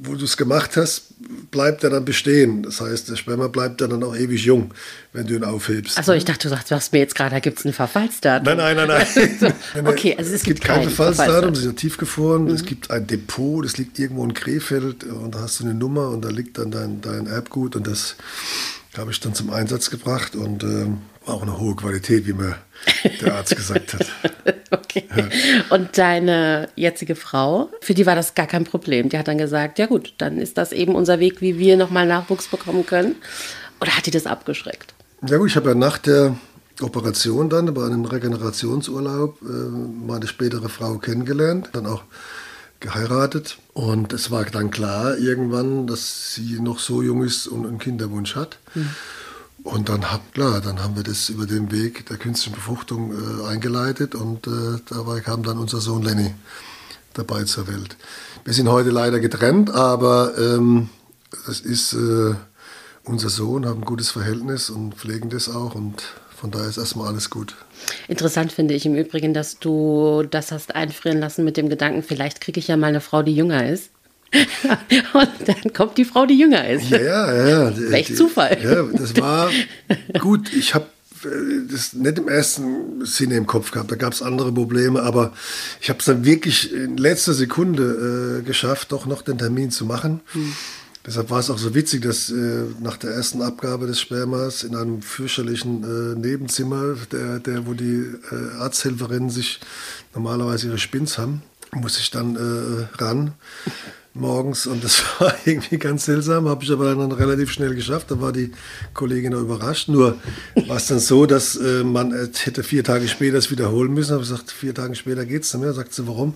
wo 0.00 0.14
du 0.14 0.24
es 0.24 0.36
gemacht 0.36 0.76
hast, 0.76 1.14
bleibt 1.50 1.82
er 1.82 1.90
dann 1.90 2.04
bestehen. 2.04 2.62
Das 2.62 2.80
heißt, 2.80 3.08
der 3.08 3.16
Sperma 3.16 3.48
bleibt 3.48 3.80
dann 3.80 4.02
auch 4.02 4.14
ewig 4.16 4.44
jung, 4.44 4.72
wenn 5.12 5.26
du 5.26 5.34
ihn 5.34 5.44
aufhebst. 5.44 5.98
Achso, 5.98 6.12
ich 6.12 6.24
dachte, 6.24 6.48
du 6.48 6.56
sagst 6.64 6.92
mir 6.92 7.00
jetzt 7.00 7.14
gerade, 7.14 7.30
da 7.30 7.40
gibt 7.40 7.58
es 7.58 7.64
ein 7.64 7.72
Verfallsdatum. 7.72 8.56
Nein, 8.56 8.76
nein, 8.76 8.88
nein, 8.88 9.06
nein. 9.40 9.86
okay, 9.86 10.14
also 10.16 10.32
es, 10.32 10.42
gibt, 10.42 10.60
gibt 10.60 10.72
kein 10.72 10.84
Verfallsdatum, 10.84 11.52
es 11.52 11.60
ist 11.60 11.64
ja 11.66 11.72
tiefgefroren. 11.72 12.44
Mhm. 12.44 12.50
Es 12.50 12.64
gibt 12.64 12.90
ein 12.90 13.06
Depot, 13.06 13.64
das 13.64 13.76
liegt 13.76 13.98
irgendwo 13.98 14.24
in 14.24 14.34
Krefeld 14.34 15.04
und 15.04 15.34
da 15.34 15.40
hast 15.40 15.60
du 15.60 15.64
eine 15.64 15.74
Nummer 15.74 16.10
und 16.10 16.24
da 16.24 16.28
liegt 16.28 16.58
dann 16.58 16.70
dein, 16.70 17.00
dein 17.00 17.26
Erbgut 17.26 17.74
und 17.74 17.86
das 17.86 18.16
habe 18.96 19.10
ich 19.12 19.20
dann 19.20 19.34
zum 19.34 19.50
Einsatz 19.50 19.90
gebracht 19.90 20.34
und 20.34 20.64
äh, 20.64 20.86
war 21.24 21.34
auch 21.34 21.42
eine 21.42 21.58
hohe 21.58 21.76
Qualität, 21.76 22.26
wie 22.26 22.32
mir 22.32 22.56
der 23.20 23.34
Arzt 23.36 23.54
gesagt 23.54 23.94
hat. 23.94 24.06
okay. 24.70 25.04
Und 25.70 25.98
deine 25.98 26.68
jetzige 26.76 27.14
Frau, 27.14 27.70
für 27.80 27.94
die 27.94 28.06
war 28.06 28.14
das 28.14 28.34
gar 28.34 28.46
kein 28.46 28.64
Problem. 28.64 29.08
Die 29.08 29.18
hat 29.18 29.28
dann 29.28 29.38
gesagt, 29.38 29.78
ja 29.78 29.86
gut, 29.86 30.14
dann 30.18 30.38
ist 30.38 30.58
das 30.58 30.72
eben 30.72 30.94
unser 30.94 31.18
Weg, 31.20 31.40
wie 31.40 31.58
wir 31.58 31.76
nochmal 31.76 32.06
Nachwuchs 32.06 32.48
bekommen 32.48 32.84
können. 32.86 33.16
Oder 33.80 33.96
hat 33.96 34.06
die 34.06 34.10
das 34.10 34.26
abgeschreckt? 34.26 34.94
Ja 35.26 35.36
gut, 35.36 35.50
ich 35.50 35.56
habe 35.56 35.70
ja 35.70 35.74
nach 35.74 35.98
der 35.98 36.36
Operation 36.80 37.50
dann, 37.50 37.72
bei 37.74 37.84
einem 37.84 38.04
Regenerationsurlaub, 38.04 39.42
äh, 39.42 39.44
meine 39.44 40.26
spätere 40.26 40.68
Frau 40.68 40.98
kennengelernt, 40.98 41.70
dann 41.72 41.86
auch 41.86 42.02
geheiratet. 42.80 43.58
Und 43.72 44.12
es 44.12 44.30
war 44.30 44.44
dann 44.44 44.70
klar 44.70 45.16
irgendwann, 45.18 45.86
dass 45.86 46.34
sie 46.34 46.60
noch 46.60 46.78
so 46.78 47.02
jung 47.02 47.24
ist 47.24 47.48
und 47.48 47.66
einen 47.66 47.78
Kinderwunsch 47.78 48.36
hat. 48.36 48.58
Mhm. 48.74 48.90
Und 49.64 49.88
dann, 49.88 50.10
hab, 50.10 50.32
klar, 50.34 50.60
dann 50.60 50.82
haben 50.82 50.96
wir 50.96 51.02
das 51.02 51.28
über 51.28 51.46
den 51.46 51.72
Weg 51.72 52.06
der 52.06 52.16
künstlichen 52.16 52.54
Befruchtung 52.54 53.12
äh, 53.12 53.46
eingeleitet 53.48 54.14
und 54.14 54.46
äh, 54.46 54.80
dabei 54.88 55.20
kam 55.20 55.42
dann 55.42 55.58
unser 55.58 55.80
Sohn 55.80 56.02
Lenny 56.02 56.32
dabei 57.14 57.44
zur 57.44 57.66
Welt. 57.66 57.96
Wir 58.44 58.54
sind 58.54 58.68
heute 58.68 58.90
leider 58.90 59.18
getrennt, 59.18 59.70
aber 59.70 60.38
ähm, 60.38 60.88
ist 61.48 61.92
äh, 61.92 62.34
unser 63.04 63.28
Sohn, 63.28 63.66
haben 63.66 63.80
ein 63.80 63.84
gutes 63.84 64.10
Verhältnis 64.10 64.70
und 64.70 64.94
pflegen 64.94 65.28
das 65.28 65.48
auch 65.48 65.74
und 65.74 66.02
von 66.36 66.52
daher 66.52 66.68
ist 66.68 66.78
erstmal 66.78 67.08
alles 67.08 67.30
gut. 67.30 67.56
Interessant 68.06 68.52
finde 68.52 68.74
ich 68.74 68.86
im 68.86 68.94
Übrigen, 68.94 69.34
dass 69.34 69.58
du 69.58 70.22
das 70.30 70.52
hast 70.52 70.74
einfrieren 70.74 71.18
lassen 71.18 71.44
mit 71.44 71.56
dem 71.56 71.68
Gedanken, 71.68 72.04
vielleicht 72.04 72.40
kriege 72.40 72.60
ich 72.60 72.68
ja 72.68 72.76
mal 72.76 72.86
eine 72.86 73.00
Frau, 73.00 73.22
die 73.22 73.34
jünger 73.34 73.68
ist. 73.68 73.90
Und 75.14 75.28
dann 75.46 75.72
kommt 75.72 75.96
die 75.98 76.04
Frau, 76.04 76.26
die 76.26 76.38
jünger 76.38 76.68
ist. 76.68 76.90
Ja, 76.90 76.98
ja, 76.98 77.48
ja. 77.48 77.72
Welch 77.90 78.14
Zufall. 78.14 78.58
Ja, 78.62 78.82
das 78.82 79.16
war 79.16 79.50
gut. 80.18 80.52
Ich 80.52 80.74
habe 80.74 80.86
äh, 81.24 81.28
das 81.70 81.94
nicht 81.94 82.18
im 82.18 82.28
ersten 82.28 83.04
Sinne 83.04 83.36
im 83.36 83.46
Kopf 83.46 83.70
gehabt. 83.70 83.90
Da 83.90 83.96
gab 83.96 84.12
es 84.12 84.22
andere 84.22 84.52
Probleme, 84.52 85.02
aber 85.02 85.32
ich 85.80 85.88
habe 85.88 85.98
es 86.00 86.04
dann 86.04 86.24
wirklich 86.24 86.72
in 86.72 86.96
letzter 86.96 87.34
Sekunde 87.34 88.40
äh, 88.40 88.46
geschafft, 88.46 88.92
doch 88.92 89.06
noch 89.06 89.22
den 89.22 89.38
Termin 89.38 89.70
zu 89.70 89.84
machen. 89.84 90.20
Hm. 90.32 90.52
Deshalb 91.06 91.30
war 91.30 91.38
es 91.40 91.48
auch 91.48 91.56
so 91.56 91.74
witzig, 91.74 92.02
dass 92.02 92.28
äh, 92.28 92.64
nach 92.80 92.98
der 92.98 93.12
ersten 93.12 93.40
Abgabe 93.40 93.86
des 93.86 93.98
Spermas 93.98 94.62
in 94.62 94.76
einem 94.76 95.00
fürchterlichen 95.00 95.82
äh, 95.82 96.18
Nebenzimmer, 96.18 96.96
der, 97.10 97.38
der, 97.38 97.66
wo 97.66 97.72
die 97.72 98.04
äh, 98.30 98.58
Arzthelferinnen 98.58 99.30
sich 99.30 99.58
normalerweise 100.14 100.66
ihre 100.66 100.76
Spins 100.76 101.16
haben, 101.16 101.42
muss 101.72 101.98
ich 101.98 102.10
dann 102.10 102.36
äh, 102.36 103.02
ran 103.02 103.32
morgens 104.14 104.66
und 104.66 104.82
das 104.82 105.02
war 105.18 105.34
irgendwie 105.44 105.78
ganz 105.78 106.04
seltsam, 106.04 106.48
habe 106.48 106.64
ich 106.64 106.70
aber 106.70 106.94
dann 106.94 107.12
relativ 107.12 107.50
schnell 107.50 107.74
geschafft. 107.74 108.10
Da 108.10 108.20
war 108.20 108.32
die 108.32 108.52
Kollegin 108.94 109.34
auch 109.34 109.40
überrascht. 109.40 109.88
Nur 109.88 110.18
war 110.66 110.76
es 110.76 110.86
dann 110.86 110.98
so, 110.98 111.26
dass 111.26 111.56
äh, 111.56 111.84
man 111.84 112.12
äh, 112.12 112.28
hätte 112.34 112.62
vier 112.62 112.84
Tage 112.84 113.08
später 113.08 113.38
es 113.38 113.50
wiederholen 113.50 113.92
müssen. 113.92 114.12
Habe 114.12 114.22
gesagt, 114.22 114.50
vier 114.50 114.74
Tage 114.74 114.94
später 114.94 115.24
geht 115.24 115.44
es 115.44 115.54
nicht 115.54 115.62
mehr. 115.62 115.72
Sagt 115.72 115.94
sie, 115.94 116.06
warum? 116.06 116.34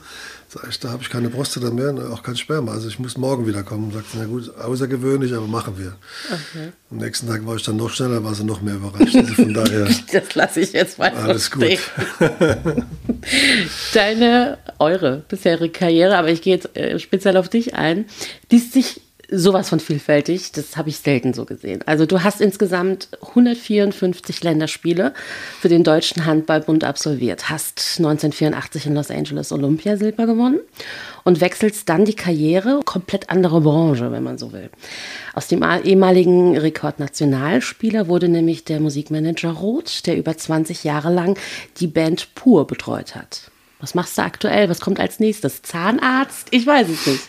Sag 0.48 0.68
ich, 0.68 0.78
da 0.80 0.90
habe 0.90 1.02
ich 1.02 1.08
keine 1.08 1.30
Prostata 1.30 1.70
mehr, 1.70 1.94
auch 2.12 2.22
kein 2.22 2.36
Sperma. 2.36 2.72
Also 2.72 2.86
ich 2.86 2.98
muss 2.98 3.16
morgen 3.16 3.46
wieder 3.46 3.62
kommen. 3.62 3.90
Sagt 3.90 4.10
sie, 4.10 4.18
na 4.18 4.26
gut, 4.26 4.54
außergewöhnlich, 4.54 5.32
aber 5.32 5.46
machen 5.46 5.78
wir. 5.78 5.94
Okay. 6.26 6.72
Am 6.90 6.98
nächsten 6.98 7.26
Tag 7.26 7.46
war 7.46 7.56
ich 7.56 7.62
dann 7.62 7.76
noch 7.76 7.88
schneller, 7.88 8.22
war 8.22 8.34
sie 8.34 8.44
noch 8.44 8.60
mehr 8.60 8.74
überrascht. 8.74 9.16
Also 9.16 9.32
von 9.32 9.54
daher. 9.54 9.88
das 10.12 10.34
lasse 10.34 10.60
ich 10.60 10.72
jetzt 10.74 10.98
mal 10.98 11.08
Alles 11.08 11.50
gut. 11.50 11.78
Deine, 13.94 14.58
eure 14.78 15.24
bisherige 15.26 15.72
Karriere, 15.72 16.18
aber 16.18 16.28
ich 16.28 16.42
gehe 16.42 16.56
jetzt 16.56 16.76
äh, 16.76 16.98
speziell 16.98 17.38
auf 17.38 17.48
dich 17.48 17.61
ein, 17.70 18.06
liest 18.50 18.72
sich 18.72 19.00
sowas 19.32 19.68
von 19.68 19.80
vielfältig. 19.80 20.52
Das 20.52 20.76
habe 20.76 20.90
ich 20.90 20.98
selten 20.98 21.32
so 21.32 21.44
gesehen. 21.44 21.80
Also 21.86 22.06
du 22.06 22.22
hast 22.22 22.40
insgesamt 22.40 23.08
154 23.22 24.44
Länderspiele 24.44 25.14
für 25.60 25.68
den 25.68 25.84
Deutschen 25.84 26.26
Handballbund 26.26 26.84
absolviert, 26.84 27.48
hast 27.48 27.96
1984 27.98 28.86
in 28.86 28.94
Los 28.94 29.10
Angeles 29.10 29.52
Olympiasilber 29.52 30.26
gewonnen 30.26 30.60
und 31.24 31.40
wechselst 31.40 31.88
dann 31.88 32.04
die 32.04 32.14
Karriere, 32.14 32.80
komplett 32.84 33.30
andere 33.30 33.60
Branche, 33.60 34.12
wenn 34.12 34.22
man 34.22 34.38
so 34.38 34.52
will. 34.52 34.70
Aus 35.34 35.48
dem 35.48 35.62
ehemaligen 35.62 36.56
Rekordnationalspieler 36.56 38.08
wurde 38.08 38.28
nämlich 38.28 38.64
der 38.64 38.80
Musikmanager 38.80 39.50
Roth, 39.50 40.06
der 40.06 40.16
über 40.16 40.36
20 40.36 40.84
Jahre 40.84 41.12
lang 41.12 41.38
die 41.78 41.86
Band 41.86 42.34
Pur 42.34 42.66
betreut 42.66 43.14
hat. 43.14 43.51
Was 43.82 43.96
machst 43.96 44.16
du 44.16 44.22
aktuell? 44.22 44.68
Was 44.68 44.80
kommt 44.80 45.00
als 45.00 45.18
nächstes? 45.18 45.60
Zahnarzt? 45.62 46.46
Ich 46.52 46.64
weiß 46.64 46.86
es 46.88 47.04
nicht. 47.04 47.28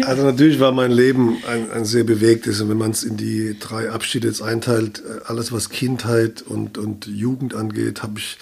also 0.06 0.22
natürlich 0.22 0.60
war 0.60 0.70
mein 0.70 0.92
Leben 0.92 1.38
ein, 1.48 1.68
ein 1.72 1.84
sehr 1.84 2.04
bewegtes. 2.04 2.60
Und 2.60 2.68
wenn 2.68 2.78
man 2.78 2.92
es 2.92 3.02
in 3.02 3.16
die 3.16 3.58
drei 3.58 3.90
Abschiede 3.90 4.28
jetzt 4.28 4.40
einteilt, 4.40 5.02
äh, 5.04 5.24
alles 5.26 5.50
was 5.50 5.68
Kindheit 5.68 6.42
und, 6.42 6.78
und 6.78 7.08
Jugend 7.08 7.56
angeht, 7.56 8.04
habe 8.04 8.20
ich 8.20 8.38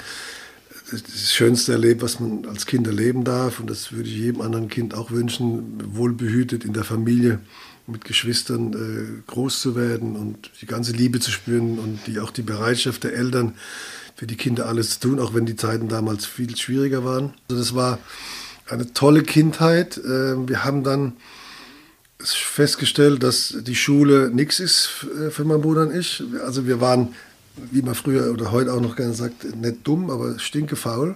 das 0.92 1.32
Schönste 1.32 1.72
erlebt, 1.72 2.02
was 2.02 2.20
man 2.20 2.44
als 2.44 2.66
Kind 2.66 2.86
erleben 2.86 3.24
darf. 3.24 3.60
Und 3.60 3.70
das 3.70 3.92
würde 3.92 4.10
ich 4.10 4.16
jedem 4.16 4.42
anderen 4.42 4.68
Kind 4.68 4.92
auch 4.92 5.10
wünschen, 5.10 5.96
wohlbehütet 5.96 6.66
in 6.66 6.74
der 6.74 6.84
Familie 6.84 7.40
mit 7.86 8.04
Geschwistern 8.04 8.74
äh, 8.74 9.22
groß 9.26 9.62
zu 9.62 9.74
werden 9.74 10.16
und 10.16 10.50
die 10.60 10.66
ganze 10.66 10.92
Liebe 10.92 11.18
zu 11.18 11.30
spüren 11.30 11.78
und 11.78 12.00
die, 12.06 12.20
auch 12.20 12.30
die 12.30 12.42
Bereitschaft 12.42 13.04
der 13.04 13.14
Eltern, 13.14 13.54
für 14.18 14.26
die 14.26 14.36
Kinder 14.36 14.66
alles 14.66 14.98
zu 14.98 15.10
tun, 15.10 15.20
auch 15.20 15.32
wenn 15.32 15.46
die 15.46 15.54
Zeiten 15.54 15.86
damals 15.86 16.26
viel 16.26 16.56
schwieriger 16.56 17.04
waren. 17.04 17.34
Also 17.48 17.62
das 17.62 17.74
war 17.76 18.00
eine 18.68 18.92
tolle 18.92 19.22
Kindheit. 19.22 20.00
Ähm, 20.04 20.48
wir 20.48 20.64
haben 20.64 20.82
dann 20.82 21.12
festgestellt, 22.18 23.22
dass 23.22 23.54
die 23.60 23.76
Schule 23.76 24.28
nichts 24.34 24.58
ist 24.58 24.86
für 24.86 25.44
meinen 25.44 25.60
Bruder 25.60 25.82
und 25.82 25.94
ich. 25.94 26.20
Also 26.44 26.66
wir 26.66 26.80
waren, 26.80 27.14
wie 27.70 27.82
man 27.82 27.94
früher 27.94 28.32
oder 28.32 28.52
heute 28.52 28.72
auch 28.72 28.80
noch 28.80 28.96
gerne 28.96 29.14
sagt, 29.14 29.56
nicht 29.56 29.78
dumm, 29.84 30.10
aber 30.10 30.38
stinkefaul. 30.38 31.14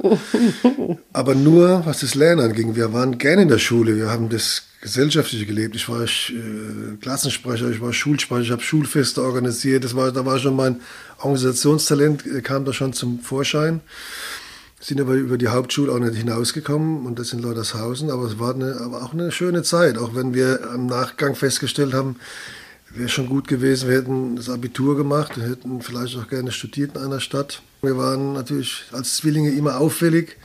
aber 1.12 1.35
nur, 1.35 1.85
was 1.87 2.00
das 2.00 2.14
Lernen 2.14 2.50
anging. 2.50 2.76
Wir 2.76 2.92
waren 2.92 3.18
gerne 3.18 3.42
in 3.42 3.48
der 3.48 3.59
Schule. 3.59 3.96
Wir 3.96 4.11
haben 4.11 4.28
das 4.28 4.62
gesellschaftlich 4.83 5.46
gelebt. 5.46 5.76
Ich 5.76 5.88
war 5.88 6.02
äh, 6.02 6.96
Klassensprecher, 7.00 7.70
ich 7.70 7.81
war 7.81 7.92
Schulsprecher, 7.92 8.42
ich 8.42 8.50
habe 8.50 8.62
Schulfeste 8.62 9.22
organisiert. 9.22 9.85
Das 9.85 9.96
war, 9.96 10.12
da 10.12 10.26
war 10.26 10.38
schon 10.38 10.57
mein 10.57 10.81
Organisationstalent, 11.18 12.26
äh, 12.26 12.42
kam 12.42 12.64
da 12.64 12.72
schon 12.72 12.92
zum 12.92 13.20
Vorschein. 13.20 13.81
Sind 14.81 15.00
aber 15.00 15.14
über 15.14 15.38
die 15.38 15.46
Hauptschule 15.46 15.92
auch 15.92 16.00
nicht 16.00 16.16
hinausgekommen 16.16 17.07
und 17.07 17.20
das 17.20 17.33
in 17.33 17.38
Leutershausen. 17.38 18.11
Aber 18.11 18.24
es 18.24 18.40
war 18.40 18.55
eine, 18.55 18.81
aber 18.81 19.02
auch 19.02 19.12
eine 19.12 19.31
schöne 19.31 19.62
Zeit, 19.62 19.96
auch 19.96 20.16
wenn 20.16 20.35
wir 20.35 20.68
am 20.74 20.87
Nachgang 20.87 21.37
festgestellt 21.37 21.94
haben, 21.94 22.16
wäre 22.94 23.09
schon 23.09 23.28
gut 23.28 23.48
gewesen, 23.48 23.88
wir 23.88 23.96
hätten 23.96 24.37
das 24.37 24.48
Abitur 24.48 24.96
gemacht, 24.96 25.37
wir 25.37 25.48
hätten 25.48 25.83
vielleicht 25.83 26.16
auch 26.16 26.28
gerne 26.28 26.52
studiert 26.52 26.96
in 26.96 27.02
einer 27.02 27.20
Stadt. 27.20 27.62
Wir 27.83 27.96
waren 27.96 28.35
natürlich 28.35 28.85
als 28.92 29.16
Zwillinge 29.16 29.50
immer 29.50 29.78
auffällig. 29.81 30.37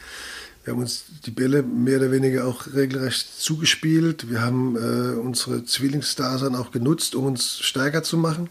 Wir 0.64 0.74
haben 0.74 0.82
uns 0.82 1.06
die 1.26 1.32
Bälle 1.32 1.64
mehr 1.64 1.98
oder 1.98 2.12
weniger 2.12 2.46
auch 2.46 2.68
regelrecht 2.74 3.40
zugespielt. 3.40 4.30
Wir 4.30 4.42
haben 4.42 4.76
äh, 4.76 5.18
unsere 5.18 5.64
Zwillingsdasein 5.64 6.56
auch 6.56 6.72
genutzt, 6.72 7.16
um 7.16 7.26
uns 7.26 7.60
stärker 7.60 8.04
zu 8.04 8.18
machen. 8.18 8.50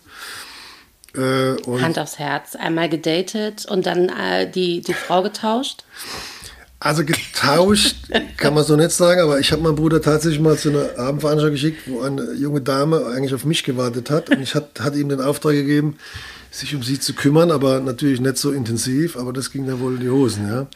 Äh, 1.15 1.57
Hand 1.81 1.99
aufs 1.99 2.19
Herz, 2.19 2.57
einmal 2.57 2.89
gedatet 2.89 3.67
und 3.67 3.87
dann 3.87 4.09
äh, 4.09 4.51
die, 4.51 4.81
die 4.83 4.95
Frau 4.95 5.23
getauscht? 5.23 5.85
Also 6.87 7.05
getauscht 7.05 7.97
kann 8.37 8.55
man 8.55 8.63
so 8.63 8.77
nicht 8.77 8.93
sagen, 8.93 9.21
aber 9.21 9.41
ich 9.41 9.51
habe 9.51 9.61
meinen 9.61 9.75
Bruder 9.75 10.01
tatsächlich 10.01 10.41
mal 10.41 10.57
zu 10.57 10.69
einer 10.69 10.97
Abendveranstaltung 10.97 11.55
geschickt, 11.55 11.83
wo 11.87 12.03
eine 12.03 12.35
junge 12.35 12.61
Dame 12.61 13.07
eigentlich 13.07 13.35
auf 13.35 13.45
mich 13.45 13.65
gewartet 13.65 14.09
hat. 14.09 14.31
Und 14.31 14.41
ich 14.41 14.55
hatte 14.55 14.97
ihm 14.97 15.09
den 15.09 15.21
Auftrag 15.21 15.55
gegeben, 15.55 15.97
sich 16.53 16.77
um 16.77 16.85
sie 16.85 17.01
zu 17.01 17.15
kümmern, 17.15 17.51
aber 17.51 17.81
natürlich 17.81 18.21
nicht 18.21 18.37
so 18.37 18.53
intensiv, 18.53 19.17
aber 19.17 19.33
das 19.33 19.51
ging 19.51 19.67
da 19.67 19.81
wohl 19.81 19.95
in 19.95 20.01
die 20.01 20.11
Hosen, 20.11 20.49
ja. 20.49 20.69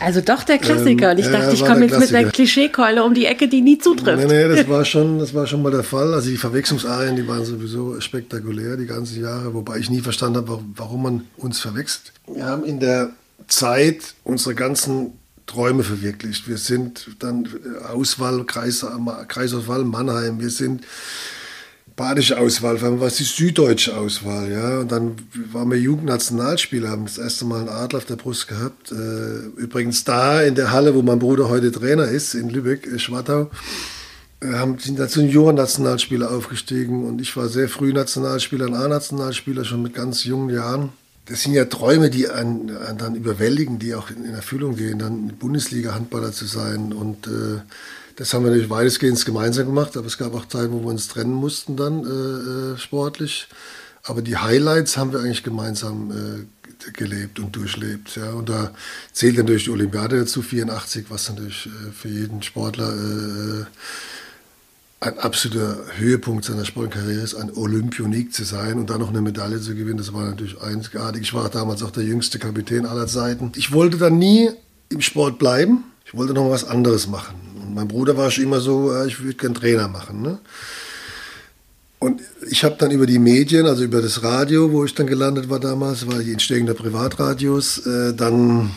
Also 0.00 0.20
doch 0.20 0.42
der 0.42 0.58
Klassiker. 0.58 1.12
Ähm, 1.12 1.16
und 1.16 1.24
ich 1.24 1.32
dachte, 1.32 1.54
ich 1.54 1.64
komme 1.64 1.86
jetzt 1.86 1.98
mit 1.98 2.14
einer 2.14 2.30
Klischeekeule 2.30 3.02
um 3.02 3.14
die 3.14 3.24
Ecke, 3.24 3.48
die 3.48 3.62
nie 3.62 3.78
zutrifft. 3.78 4.28
Nee, 4.28 4.46
nee, 4.46 4.54
das 4.54 4.68
war 4.68 4.84
schon, 4.84 5.18
das 5.18 5.32
war 5.32 5.46
schon 5.46 5.62
mal 5.62 5.72
der 5.72 5.82
Fall. 5.82 6.12
Also 6.12 6.28
die 6.28 6.36
Verwechslungsarien, 6.36 7.16
die 7.16 7.26
waren 7.26 7.42
sowieso 7.46 7.98
spektakulär 8.02 8.76
die 8.76 8.86
ganzen 8.86 9.22
Jahre, 9.22 9.54
wobei 9.54 9.78
ich 9.78 9.88
nie 9.88 10.00
verstanden 10.00 10.36
habe, 10.36 10.60
warum 10.76 11.02
man 11.02 11.24
uns 11.38 11.58
verwechselt. 11.58 12.12
Wir 12.26 12.44
haben 12.44 12.64
in 12.64 12.80
der 12.80 13.12
Zeit 13.48 14.14
unsere 14.24 14.54
ganzen 14.54 15.12
Träume 15.46 15.84
verwirklicht. 15.84 16.48
Wir 16.48 16.58
sind 16.58 17.16
dann 17.18 17.48
Auswahl, 17.92 18.44
Kreis, 18.44 18.84
Kreisauswahl 19.28 19.84
Mannheim. 19.84 20.40
Wir 20.40 20.50
sind 20.50 20.84
badische 21.96 22.38
Auswahl, 22.38 22.76
es 23.02 23.16
die 23.16 23.24
süddeutsche 23.24 23.96
Auswahl, 23.96 24.50
ja. 24.50 24.80
Und 24.80 24.90
dann 24.90 25.16
waren 25.52 25.70
wir 25.70 25.78
Jugendnationalspieler, 25.78 26.90
haben 26.90 27.04
das 27.04 27.18
erste 27.18 27.44
Mal 27.44 27.60
einen 27.60 27.68
Adler 27.68 27.98
auf 27.98 28.04
der 28.04 28.16
Brust 28.16 28.48
gehabt. 28.48 28.90
Äh, 28.90 29.46
übrigens 29.56 30.04
da 30.04 30.42
in 30.42 30.54
der 30.54 30.72
Halle, 30.72 30.94
wo 30.94 31.02
mein 31.02 31.18
Bruder 31.18 31.48
heute 31.48 31.70
Trainer 31.70 32.04
ist, 32.04 32.34
in 32.34 32.50
Lübeck, 32.50 32.86
äh, 32.86 32.98
Schwartau, 32.98 33.50
äh, 34.40 34.54
haben, 34.54 34.78
sind 34.78 34.98
da 34.98 35.06
Junioren-Nationalspieler 35.06 36.30
aufgestiegen 36.30 37.04
und 37.06 37.20
ich 37.20 37.36
war 37.36 37.48
sehr 37.48 37.68
früh 37.68 37.92
Nationalspieler, 37.92 38.66
ein 38.66 38.74
A-Nationalspieler, 38.74 39.64
schon 39.64 39.82
mit 39.82 39.94
ganz 39.94 40.24
jungen 40.24 40.50
Jahren. 40.50 40.92
Das 41.26 41.42
sind 41.42 41.54
ja 41.54 41.64
Träume, 41.64 42.10
die 42.10 42.28
einen, 42.28 42.76
einen 42.76 42.98
dann 42.98 43.14
überwältigen, 43.14 43.78
die 43.78 43.94
auch 43.94 44.10
in, 44.10 44.34
Erfüllung 44.34 44.76
gehen, 44.76 44.98
dann 44.98 45.28
Bundesliga-Handballer 45.38 46.32
zu 46.32 46.44
sein 46.46 46.92
und 46.92 47.26
äh, 47.26 47.60
das 48.16 48.32
haben 48.32 48.44
wir 48.44 48.50
natürlich 48.50 48.70
weitestgehend 48.70 49.24
gemeinsam 49.24 49.66
gemacht, 49.66 49.96
aber 49.96 50.06
es 50.06 50.18
gab 50.18 50.34
auch 50.34 50.46
Zeiten, 50.46 50.72
wo 50.72 50.80
wir 50.80 50.88
uns 50.88 51.08
trennen 51.08 51.32
mussten 51.32 51.76
dann 51.76 52.04
äh, 52.04 52.74
äh, 52.74 52.78
sportlich. 52.78 53.48
Aber 54.04 54.22
die 54.22 54.36
Highlights 54.36 54.96
haben 54.96 55.12
wir 55.12 55.20
eigentlich 55.20 55.42
gemeinsam 55.42 56.10
äh, 56.10 56.90
gelebt 56.92 57.40
und 57.40 57.56
durchlebt. 57.56 58.16
Ja. 58.16 58.30
Und 58.32 58.48
da 58.48 58.72
zählt 59.12 59.36
natürlich 59.38 59.64
die 59.64 59.70
Olympiade 59.70 60.18
dazu, 60.18 60.42
84, 60.42 61.06
was 61.08 61.28
natürlich 61.28 61.66
äh, 61.66 61.92
für 61.92 62.08
jeden 62.08 62.42
Sportler 62.42 62.92
äh, 62.92 63.64
ein 65.04 65.18
absoluter 65.18 65.76
Höhepunkt 65.96 66.44
seiner 66.44 66.64
Sportkarriere 66.64 67.20
ist, 67.20 67.34
ein 67.34 67.52
Olympionik 67.54 68.32
zu 68.32 68.44
sein 68.44 68.78
und 68.78 68.90
dann 68.90 69.00
noch 69.00 69.10
eine 69.10 69.20
Medaille 69.20 69.60
zu 69.60 69.74
gewinnen. 69.74 69.98
Das 69.98 70.12
war 70.12 70.24
natürlich 70.24 70.60
einzigartig. 70.60 71.22
Ich 71.22 71.34
war 71.34 71.48
damals 71.48 71.82
auch 71.82 71.90
der 71.90 72.04
jüngste 72.04 72.38
Kapitän 72.38 72.86
aller 72.86 73.06
Zeiten. 73.06 73.52
Ich 73.56 73.72
wollte 73.72 73.98
dann 73.98 74.18
nie 74.18 74.50
im 74.88 75.00
Sport 75.00 75.38
bleiben. 75.38 75.84
Ich 76.06 76.14
wollte 76.14 76.32
noch 76.32 76.44
mal 76.44 76.50
was 76.50 76.64
anderes 76.64 77.06
machen 77.06 77.44
mein 77.74 77.88
Bruder 77.88 78.16
war 78.16 78.30
schon 78.30 78.44
immer 78.44 78.60
so, 78.60 78.92
ich 79.04 79.20
würde 79.20 79.34
gerne 79.34 79.54
Trainer 79.54 79.88
machen. 79.88 80.22
Ne? 80.22 80.38
Und 81.98 82.20
ich 82.48 82.64
habe 82.64 82.76
dann 82.78 82.90
über 82.90 83.06
die 83.06 83.18
Medien, 83.18 83.66
also 83.66 83.82
über 83.84 84.00
das 84.00 84.22
Radio, 84.22 84.72
wo 84.72 84.84
ich 84.84 84.94
dann 84.94 85.06
gelandet 85.06 85.50
war 85.50 85.58
damals, 85.58 86.06
war 86.06 86.18
die 86.18 86.32
Entstehung 86.32 86.66
der 86.66 86.74
Privatradios, 86.74 87.86
äh, 87.86 88.14
dann 88.14 88.70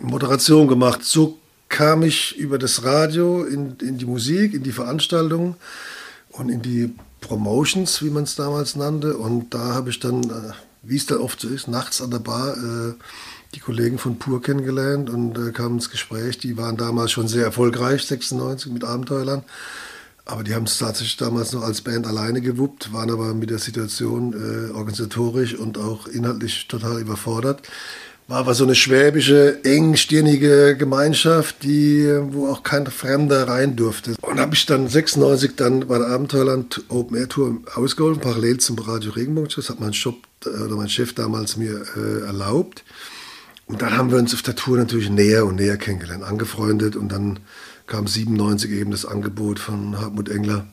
Moderation 0.00 0.68
gemacht. 0.68 1.04
So 1.04 1.38
kam 1.74 2.04
ich 2.04 2.38
über 2.38 2.56
das 2.56 2.84
Radio 2.84 3.42
in, 3.42 3.76
in 3.82 3.98
die 3.98 4.04
Musik, 4.04 4.54
in 4.54 4.62
die 4.62 4.70
Veranstaltungen 4.70 5.56
und 6.30 6.48
in 6.48 6.62
die 6.62 6.94
Promotions, 7.20 8.00
wie 8.00 8.10
man 8.10 8.22
es 8.22 8.36
damals 8.36 8.76
nannte. 8.76 9.16
Und 9.16 9.52
da 9.52 9.74
habe 9.74 9.90
ich 9.90 9.98
dann, 9.98 10.22
äh, 10.22 10.52
wie 10.84 10.94
es 10.96 11.06
dann 11.06 11.18
oft 11.18 11.40
so 11.40 11.48
ist, 11.48 11.66
nachts 11.66 12.00
an 12.00 12.12
der 12.12 12.20
Bar 12.20 12.56
äh, 12.56 12.94
die 13.56 13.58
Kollegen 13.58 13.98
von 13.98 14.20
Pur 14.20 14.40
kennengelernt 14.40 15.10
und 15.10 15.36
äh, 15.36 15.50
kamen 15.50 15.78
ins 15.78 15.90
Gespräch. 15.90 16.38
Die 16.38 16.56
waren 16.56 16.76
damals 16.76 17.10
schon 17.10 17.26
sehr 17.26 17.44
erfolgreich, 17.44 18.04
96 18.06 18.70
mit 18.70 18.84
Abenteuerland. 18.84 19.42
Aber 20.26 20.44
die 20.44 20.54
haben 20.54 20.66
es 20.66 20.78
tatsächlich 20.78 21.16
damals 21.16 21.52
noch 21.52 21.62
als 21.62 21.80
Band 21.80 22.06
alleine 22.06 22.40
gewuppt, 22.40 22.92
waren 22.92 23.10
aber 23.10 23.34
mit 23.34 23.50
der 23.50 23.58
Situation 23.58 24.32
äh, 24.32 24.70
organisatorisch 24.70 25.56
und 25.56 25.76
auch 25.76 26.06
inhaltlich 26.06 26.68
total 26.68 27.00
überfordert. 27.00 27.68
War 28.26 28.38
aber 28.38 28.54
so 28.54 28.64
eine 28.64 28.74
schwäbische, 28.74 29.62
engstirnige 29.64 30.76
Gemeinschaft, 30.78 31.62
die, 31.62 32.08
wo 32.30 32.48
auch 32.48 32.62
kein 32.62 32.86
Fremder 32.86 33.46
rein 33.48 33.76
durfte. 33.76 34.14
Und 34.22 34.40
habe 34.40 34.54
ich 34.54 34.64
dann 34.64 34.88
96 34.88 35.56
dann 35.56 35.86
bei 35.88 35.98
der 35.98 36.08
Abenteuerland 36.08 36.84
Open 36.88 37.18
Air 37.18 37.28
Tour 37.28 37.58
ausgeholfen, 37.74 38.22
parallel 38.22 38.58
zum 38.58 38.78
Radio 38.78 39.12
Regenbogen. 39.12 39.50
Das 39.54 39.68
hat 39.68 39.78
mein, 39.78 39.92
Shop, 39.92 40.16
äh, 40.46 40.48
oder 40.48 40.76
mein 40.76 40.88
Chef 40.88 41.12
damals 41.12 41.58
mir 41.58 41.82
äh, 41.96 42.24
erlaubt. 42.24 42.82
Und 43.66 43.82
dann 43.82 43.96
haben 43.96 44.10
wir 44.10 44.18
uns 44.18 44.32
auf 44.32 44.42
der 44.42 44.56
Tour 44.56 44.78
natürlich 44.78 45.10
näher 45.10 45.44
und 45.44 45.56
näher 45.56 45.76
kennengelernt, 45.76 46.22
angefreundet 46.22 46.96
und 46.96 47.12
dann 47.12 47.40
kam 47.86 48.06
97 48.06 48.70
eben 48.70 48.90
das 48.90 49.04
Angebot 49.04 49.58
von 49.58 50.00
Hartmut 50.00 50.28
Engler, 50.28 50.66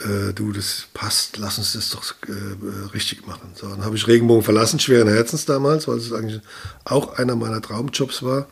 äh, 0.00 0.32
du, 0.32 0.52
das 0.52 0.86
passt, 0.94 1.38
lass 1.38 1.58
uns 1.58 1.72
das 1.72 1.90
doch 1.90 2.14
äh, 2.28 2.88
richtig 2.92 3.26
machen. 3.26 3.50
So, 3.54 3.68
dann 3.68 3.84
habe 3.84 3.96
ich 3.96 4.06
Regenbogen 4.06 4.44
verlassen, 4.44 4.78
schweren 4.78 5.08
Herzens 5.08 5.44
damals, 5.44 5.88
weil 5.88 5.98
es 5.98 6.12
eigentlich 6.12 6.40
auch 6.84 7.18
einer 7.18 7.36
meiner 7.36 7.60
Traumjobs 7.60 8.22
war. 8.22 8.46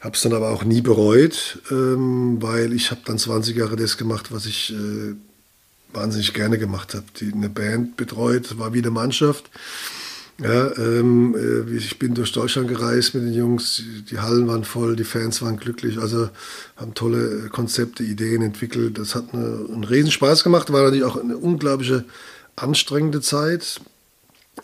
Habe 0.00 0.16
es 0.16 0.22
dann 0.22 0.34
aber 0.34 0.50
auch 0.50 0.64
nie 0.64 0.82
bereut, 0.82 1.60
ähm, 1.70 2.40
weil 2.40 2.72
ich 2.72 2.90
habe 2.90 3.00
dann 3.04 3.18
20 3.18 3.56
Jahre 3.56 3.76
das 3.76 3.96
gemacht, 3.96 4.30
was 4.30 4.46
ich 4.46 4.72
äh, 4.72 5.14
wahnsinnig 5.92 6.34
gerne 6.34 6.58
gemacht 6.58 6.94
habe. 6.94 7.06
Eine 7.20 7.48
Band 7.48 7.96
betreut, 7.96 8.58
war 8.58 8.74
wie 8.74 8.78
eine 8.78 8.90
Mannschaft 8.90 9.50
Ja, 10.42 10.76
ähm, 10.78 11.36
äh, 11.36 11.76
ich 11.76 11.98
bin 11.98 12.14
durch 12.14 12.32
Deutschland 12.32 12.66
gereist 12.66 13.14
mit 13.14 13.22
den 13.22 13.34
Jungs, 13.34 13.82
die 14.10 14.18
Hallen 14.18 14.48
waren 14.48 14.64
voll, 14.64 14.96
die 14.96 15.04
Fans 15.04 15.40
waren 15.42 15.58
glücklich, 15.58 15.98
also 15.98 16.28
haben 16.76 16.94
tolle 16.94 17.48
Konzepte, 17.50 18.02
Ideen 18.02 18.42
entwickelt. 18.42 18.98
Das 18.98 19.14
hat 19.14 19.32
eine, 19.32 19.66
einen 19.70 19.84
riesen 19.84 20.10
Spaß 20.10 20.42
gemacht, 20.42 20.72
war 20.72 20.82
natürlich 20.82 21.04
auch 21.04 21.16
eine 21.16 21.36
unglaubliche 21.36 22.04
anstrengende 22.56 23.20
Zeit, 23.20 23.80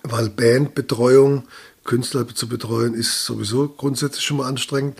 weil 0.03 0.29
Bandbetreuung, 0.29 1.45
Künstler 1.85 2.27
zu 2.27 2.49
betreuen, 2.49 2.95
ist 2.95 3.25
sowieso 3.25 3.69
grundsätzlich 3.69 4.25
schon 4.25 4.39
mal 4.39 4.49
anstrengend. 4.49 4.99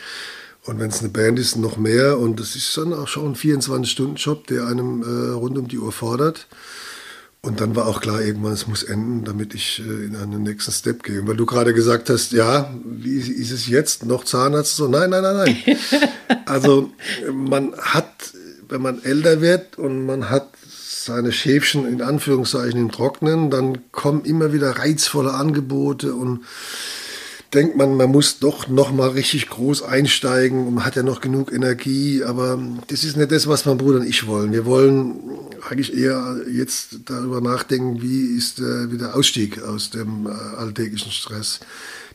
Und 0.67 0.79
wenn 0.79 0.91
es 0.91 1.01
eine 1.01 1.09
Band 1.09 1.39
ist, 1.39 1.57
noch 1.57 1.79
mehr. 1.79 2.19
Und 2.19 2.39
das 2.39 2.55
ist 2.55 2.77
dann 2.77 2.93
auch 2.93 3.09
schon 3.09 3.33
ein 3.33 3.35
24-Stunden-Job, 3.35 4.47
der 4.47 4.67
einem 4.67 5.03
äh, 5.03 5.31
rund 5.33 5.59
um 5.59 5.69
die 5.69 5.79
Uhr 5.79 5.91
fordert. 5.91 6.47
Und 7.43 7.61
dann 7.63 7.75
war 7.75 7.87
auch 7.87 8.03
klar, 8.03 8.21
irgendwann, 8.21 8.53
es 8.53 8.67
muss 8.67 8.83
enden, 8.83 9.25
damit 9.25 9.55
ich 9.55 9.81
äh, 9.81 10.05
in 10.05 10.15
einen 10.17 10.43
nächsten 10.43 10.73
Step 10.73 11.03
gehe. 11.03 11.27
Weil 11.27 11.37
du 11.37 11.47
gerade 11.47 11.73
gesagt 11.73 12.11
hast, 12.11 12.33
ja, 12.33 12.71
wie 12.85 13.17
ist 13.17 13.51
es 13.51 13.67
jetzt? 13.67 14.05
Noch 14.05 14.25
Zahnarzt? 14.25 14.77
So, 14.77 14.89
nein, 14.89 15.09
nein, 15.09 15.23
nein, 15.23 15.37
nein. 15.65 15.79
also 16.47 16.91
man 17.33 17.75
hat, 17.79 18.35
wenn 18.69 18.83
man 18.83 19.03
älter 19.03 19.41
wird 19.41 19.79
und 19.79 20.05
man 20.05 20.29
hat 20.29 20.49
seine 20.69 21.33
Schäfchen 21.33 21.89
in 21.91 22.03
Anführungszeichen 22.03 22.79
im 22.79 22.93
Trocknen, 22.93 23.51
dann 23.51 23.91
kommen 23.91 24.25
immer 24.27 24.53
wieder 24.53 24.79
reizvolle 24.79 25.33
Angebote 25.33 26.15
und 26.15 26.45
denkt 27.53 27.77
man, 27.77 27.97
man 27.97 28.11
muss 28.11 28.39
doch 28.39 28.69
noch 28.69 28.93
mal 28.93 29.11
richtig 29.11 29.49
groß 29.49 29.83
einsteigen 29.83 30.67
und 30.67 30.75
man 30.75 30.85
hat 30.85 30.97
ja 30.97 31.03
noch 31.03 31.21
genug 31.21 31.53
Energie, 31.53 32.23
aber 32.23 32.59
das 32.87 33.03
ist 33.03 33.17
nicht 33.17 33.33
das, 33.33 33.49
was 33.49 33.67
mein 33.67 33.79
Bruder 33.79 34.01
und 34.01 34.07
ich 34.07 34.27
wollen. 34.27 34.53
Wir 34.53 34.65
wollen 34.67 35.17
eigentlich 35.69 35.97
eher 35.97 36.43
jetzt 36.51 37.01
darüber 37.07 37.41
nachdenken, 37.41 38.03
wie 38.03 38.37
ist 38.37 38.59
der, 38.61 38.93
wie 38.93 38.99
der 38.99 39.17
Ausstieg 39.17 39.63
aus 39.63 39.91
dem 39.91 40.27
äh, 40.27 40.31
alltäglichen 40.31 41.11
Stress. 41.11 41.61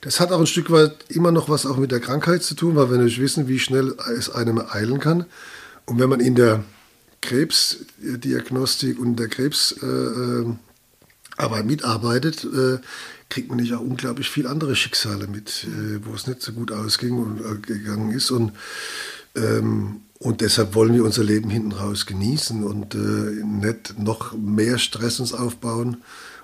Das 0.02 0.20
hat 0.20 0.32
auch 0.32 0.40
ein 0.40 0.48
Stück 0.48 0.72
weit 0.72 0.96
immer 1.10 1.32
noch 1.32 1.50
was 1.50 1.66
auch 1.66 1.78
mit 1.78 1.92
der 1.92 2.00
Krankheit 2.00 2.44
zu 2.44 2.56
tun, 2.56 2.76
weil 2.76 2.90
wir 2.90 2.98
nicht 2.98 3.20
wissen, 3.20 3.48
wie 3.48 3.60
schnell 3.60 3.96
es 4.18 4.30
einem 4.30 4.62
eilen 4.70 5.00
kann. 5.00 5.26
Und 5.86 6.00
wenn 6.00 6.10
man 6.10 6.20
in 6.20 6.36
der 6.36 6.64
Krebsdiagnostik 7.22 9.00
und 9.00 9.18
der 9.18 9.28
Krebsarbeit 9.28 10.46
äh, 10.46 10.56
äh 11.38 11.64
mitarbeitet, 11.64 12.44
äh, 12.46 12.80
kriegt 13.30 13.50
man 13.50 13.58
nicht 13.58 13.74
auch 13.74 13.82
unglaublich 13.82 14.30
viele 14.30 14.50
andere 14.50 14.76
Schicksale 14.76 15.28
mit, 15.28 15.66
äh, 15.66 16.00
wo 16.06 16.14
es 16.14 16.28
nicht 16.28 16.42
so 16.42 16.52
gut 16.54 16.72
ausging 16.72 17.18
und 17.18 17.42
äh, 17.42 17.60
gegangen 17.60 18.12
ist. 18.12 18.32
Und, 18.32 18.54
ähm, 19.36 20.02
und 20.20 20.42
deshalb 20.42 20.76
wollen 20.76 20.94
wir 20.94 21.04
unser 21.04 21.24
Leben 21.24 21.50
hinten 21.50 21.72
raus 21.72 22.06
genießen 22.06 22.64
und 22.64 22.96
äh, 22.96 22.98
nicht 22.98 24.00
noch 24.00 24.34
mehr 24.38 24.78
Stress 24.78 25.20
uns 25.20 25.34
aufbauen, 25.34 25.98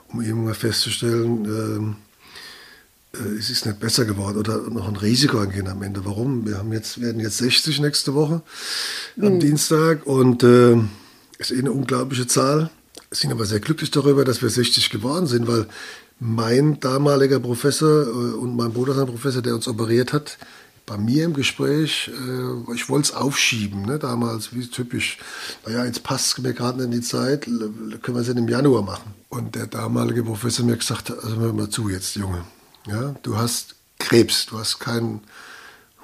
um 0.10 0.22
irgendwann 0.22 0.56
festzustellen, 0.56 1.46
ähm, 1.46 1.96
äh, 3.14 3.38
es 3.38 3.50
ist 3.50 3.66
nicht 3.66 3.80
besser 3.80 4.06
geworden 4.06 4.38
oder 4.38 4.58
noch 4.70 4.88
ein 4.88 4.96
Risiko 4.96 5.40
angehen 5.40 5.68
am 5.68 5.82
Ende. 5.84 6.06
Warum? 6.06 6.46
Wir 6.46 6.58
haben 6.58 6.72
jetzt, 6.74 7.02
werden 7.02 7.20
jetzt 7.20 7.38
60 7.38 7.80
nächste 7.80 8.14
Woche 8.14 8.42
am 9.20 9.36
mhm. 9.36 9.40
Dienstag 9.40 10.06
und 10.06 10.44
äh, 10.44 10.76
ist 11.38 11.52
eh 11.52 11.60
eine 11.60 11.72
unglaubliche 11.72 12.28
Zahl. 12.28 12.70
Sind 13.12 13.32
aber 13.32 13.46
sehr 13.46 13.60
glücklich 13.60 13.92
darüber, 13.92 14.24
dass 14.24 14.42
wir 14.42 14.50
60 14.50 14.90
geworden 14.90 15.28
sind, 15.28 15.48
weil 15.48 15.68
mein 16.20 16.80
damaliger 16.80 17.40
Professor 17.40 18.04
äh, 18.04 18.36
und 18.36 18.56
mein 18.56 18.72
Bruder 18.72 18.94
sein 18.94 19.08
Professor, 19.08 19.42
der 19.42 19.56
uns 19.56 19.68
operiert 19.68 20.14
hat, 20.14 20.38
bei 20.86 20.98
mir 20.98 21.26
im 21.26 21.34
Gespräch, 21.34 22.10
äh, 22.10 22.74
ich 22.74 22.90
wollte 22.90 23.10
es 23.10 23.14
aufschieben, 23.14 23.84
ne, 23.84 24.00
damals, 24.00 24.54
wie 24.54 24.66
typisch. 24.68 25.18
Naja, 25.66 25.86
jetzt 25.86 26.04
passt 26.04 26.40
mir 26.40 26.54
gerade 26.54 26.84
in 26.84 26.92
die 26.92 27.02
Zeit, 27.02 27.46
können 27.46 28.02
wir 28.04 28.22
es 28.22 28.28
im 28.28 28.48
Januar 28.48 28.84
machen. 28.84 29.14
Und 29.30 29.56
der 29.56 29.68
damalige 29.68 30.24
Professor 30.24 30.66
mir 30.66 30.78
gesagt 30.78 31.10
hat, 31.10 31.24
also 31.24 31.38
hör 31.38 31.54
mal 31.54 31.70
zu 31.70 31.90
jetzt, 31.90 32.16
Junge, 32.16 32.44
ja, 32.88 33.16
du 33.24 33.38
hast 33.38 33.76
Krebs, 34.00 34.48
du 34.48 34.60
hast 34.60 34.80
keinen 34.80 35.22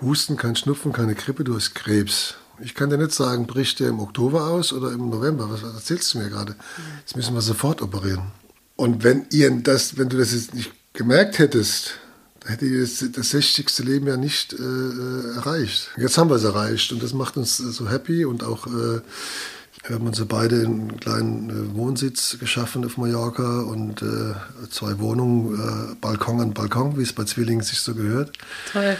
Husten, 0.02 0.38
keinen 0.38 0.56
Schnupfen, 0.56 0.94
keine 0.94 1.16
Grippe, 1.16 1.44
du 1.44 1.56
hast 1.56 1.74
Krebs. 1.76 2.36
Ich 2.60 2.74
kann 2.74 2.90
dir 2.90 2.98
nicht 2.98 3.12
sagen, 3.12 3.46
bricht 3.46 3.80
der 3.80 3.90
im 3.90 4.00
Oktober 4.00 4.48
aus 4.48 4.74
oder 4.74 4.92
im 4.92 5.10
November. 5.10 5.50
Was, 5.50 5.62
erzählst 5.62 6.14
du 6.14 6.20
mir 6.20 6.30
gerade? 6.30 6.56
Jetzt 7.00 7.16
müssen 7.16 7.34
wir 7.34 7.42
sofort 7.42 7.82
operieren. 7.82 8.32
Und 8.76 9.04
wenn 9.04 9.26
ihr 9.32 9.52
das, 9.62 9.98
wenn 9.98 10.10
du 10.10 10.18
das 10.18 10.34
jetzt 10.34 10.54
nicht 10.54 10.72
gemerkt 10.94 11.40
hättest, 11.40 12.00
hätte 12.46 12.66
ihr 12.66 12.82
das, 12.82 13.04
das 13.12 13.30
60. 13.32 13.80
Leben 13.80 14.08
ja 14.08 14.18
nicht 14.18 14.54
äh, 14.54 14.58
äh, 14.58 15.36
erreicht. 15.36 15.92
Jetzt 15.98 16.18
haben 16.18 16.30
wir 16.30 16.36
es 16.36 16.44
erreicht 16.44 16.92
und 16.92 17.04
das 17.04 17.14
macht 17.14 17.38
uns 17.38 17.60
äh, 17.60 17.72
so 17.72 17.90
happy 17.90 18.26
und 18.26 18.44
auch 18.44 18.68
äh, 18.68 19.02
wir 19.86 19.96
haben 19.96 20.08
uns 20.08 20.24
beide 20.26 20.66
einen 20.66 21.00
kleinen 21.00 21.50
äh, 21.50 21.76
Wohnsitz 21.76 22.38
geschaffen 22.40 22.84
auf 22.86 22.98
Mallorca 22.98 23.62
und 23.62 24.02
äh, 24.02 24.34
zwei 24.70 25.00
Wohnungen, 25.00 25.98
Balkon 26.02 26.42
an 26.42 26.54
Balkon, 26.54 26.98
wie 26.98 27.04
es 27.04 27.14
bei 27.14 27.24
Zwillingen 27.24 27.64
sich 27.64 27.80
so 27.80 27.94
gehört. 27.94 28.32
Toll. 28.72 28.98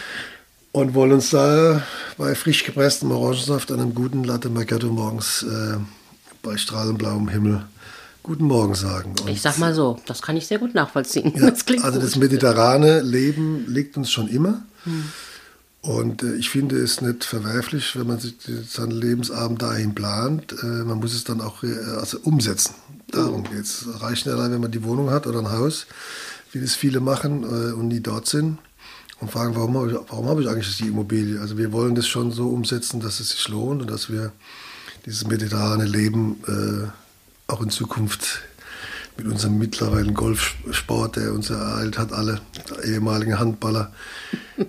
Und 0.78 0.94
wollen 0.94 1.10
uns 1.10 1.30
da 1.30 1.82
bei 2.18 2.36
frisch 2.36 2.62
gepresstem 2.62 3.10
Orangensaft 3.10 3.72
an 3.72 3.80
einem 3.80 3.94
guten 3.96 4.22
Latte 4.22 4.48
Macchiato 4.48 4.86
morgens 4.86 5.44
bei 6.42 6.56
strahlend 6.56 6.98
blauem 6.98 7.26
Himmel 7.28 7.64
Guten 8.28 8.44
Morgen 8.44 8.74
sagen. 8.74 9.14
Und 9.22 9.28
ich 9.28 9.40
sag 9.40 9.56
mal 9.58 9.74
so, 9.74 9.98
das 10.06 10.20
kann 10.20 10.36
ich 10.36 10.46
sehr 10.46 10.58
gut 10.58 10.74
nachvollziehen. 10.74 11.32
Ja, 11.34 11.50
das 11.50 11.64
also 11.82 11.98
das 11.98 12.16
mediterrane 12.16 13.00
Leben 13.00 13.64
liegt 13.66 13.96
uns 13.96 14.12
schon 14.12 14.28
immer. 14.28 14.62
Hm. 14.84 15.04
Und 15.80 16.22
äh, 16.22 16.34
ich 16.34 16.50
finde 16.50 16.76
es 16.76 17.00
nicht 17.00 17.24
verwerflich, 17.24 17.96
wenn 17.96 18.06
man 18.06 18.20
sich 18.20 18.34
seinen 18.68 18.90
Lebensabend 18.90 19.62
dahin 19.62 19.94
plant. 19.94 20.54
Äh, 20.62 20.66
man 20.66 20.98
muss 20.98 21.14
es 21.14 21.24
dann 21.24 21.40
auch 21.40 21.62
äh, 21.62 21.74
also 21.98 22.18
umsetzen. 22.22 22.74
Darum 23.10 23.44
geht 23.44 23.64
es. 23.64 23.86
Reicht 24.00 24.26
nicht 24.26 24.34
allein, 24.36 24.52
wenn 24.52 24.60
man 24.60 24.72
die 24.72 24.84
Wohnung 24.84 25.10
hat 25.10 25.26
oder 25.26 25.38
ein 25.38 25.50
Haus, 25.50 25.86
wie 26.52 26.60
das 26.60 26.74
viele 26.74 27.00
machen 27.00 27.44
äh, 27.44 27.72
und 27.72 27.88
nie 27.88 28.00
dort 28.00 28.26
sind. 28.26 28.58
Und 29.20 29.30
fragen, 29.30 29.56
warum 29.56 29.76
habe 29.76 29.90
ich, 29.90 29.98
warum 30.10 30.28
habe 30.28 30.42
ich 30.42 30.48
eigentlich 30.48 30.76
die 30.76 30.88
Immobilie? 30.88 31.40
Also 31.40 31.58
wir 31.58 31.72
wollen 31.72 31.94
das 31.94 32.06
schon 32.06 32.30
so 32.30 32.48
umsetzen, 32.48 33.00
dass 33.00 33.20
es 33.20 33.30
sich 33.30 33.48
lohnt 33.48 33.82
und 33.82 33.90
dass 33.90 34.10
wir 34.10 34.32
dieses 35.06 35.26
mediterrane 35.26 35.84
Leben 35.84 36.36
äh, 36.46 37.52
auch 37.52 37.62
in 37.62 37.70
Zukunft 37.70 38.42
mit 39.16 39.26
unserem 39.26 39.58
mittlerweile 39.58 40.12
Golfsport, 40.12 41.16
der 41.16 41.32
uns 41.32 41.50
ereilt 41.50 41.98
hat, 41.98 42.12
alle 42.12 42.40
ehemaligen 42.84 43.38
Handballer, 43.38 43.92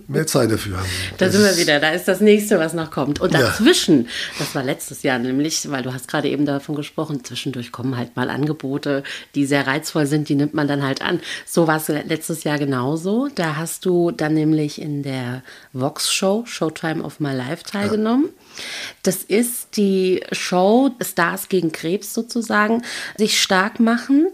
mehr 0.08 0.28
Zeit 0.28 0.52
dafür 0.52 0.78
haben. 0.78 0.89
Da 1.17 1.25
das 1.25 1.36
sind 1.36 1.43
wir 1.43 1.58
wieder, 1.58 1.80
da 1.80 1.91
ist 1.91 2.08
das 2.08 2.21
nächste, 2.21 2.60
was 2.60 2.73
noch 2.73 2.91
kommt. 2.91 3.19
Und 3.19 3.34
dazwischen, 3.34 4.04
ja. 4.04 4.10
das 4.39 4.56
war 4.56 4.63
letztes 4.63 5.04
Jahr 5.04 5.19
nämlich, 5.19 5.69
weil 5.71 5.84
du 5.84 5.93
hast 5.93 6.08
gerade 6.08 6.30
eben 6.30 6.45
davon 6.45 6.75
gesprochen, 6.75 7.23
zwischendurch 7.23 7.71
kommen 7.71 7.97
halt 7.97 8.15
mal 8.15 8.30
Angebote, 8.30 9.04
die 9.36 9.45
sehr 9.45 9.67
reizvoll 9.67 10.06
sind, 10.06 10.30
die 10.30 10.36
nimmt 10.36 10.54
man 10.54 10.67
dann 10.67 10.84
halt 10.84 11.02
an. 11.02 11.19
So 11.45 11.67
war 11.67 11.78
es 11.78 11.88
letztes 11.88 12.43
Jahr 12.43 12.58
genauso. 12.58 13.30
Da 13.36 13.56
hast 13.56 13.86
du 13.86 14.12
dann 14.12 14.34
nämlich 14.34 14.82
in 14.82 15.04
der 15.04 15.43
Vox-Show, 15.73 16.45
Showtime 16.45 17.04
of 17.04 17.19
My 17.19 17.34
Life, 17.34 17.63
teilgenommen. 17.63 18.25
Ja. 18.25 18.63
Das 19.04 19.17
ist 19.23 19.78
die 19.78 20.23
Show 20.32 20.91
Stars 21.02 21.49
gegen 21.49 21.71
Krebs 21.71 22.13
sozusagen, 22.13 22.84
sich 23.17 23.41
stark 23.41 23.80
machen. 23.80 24.28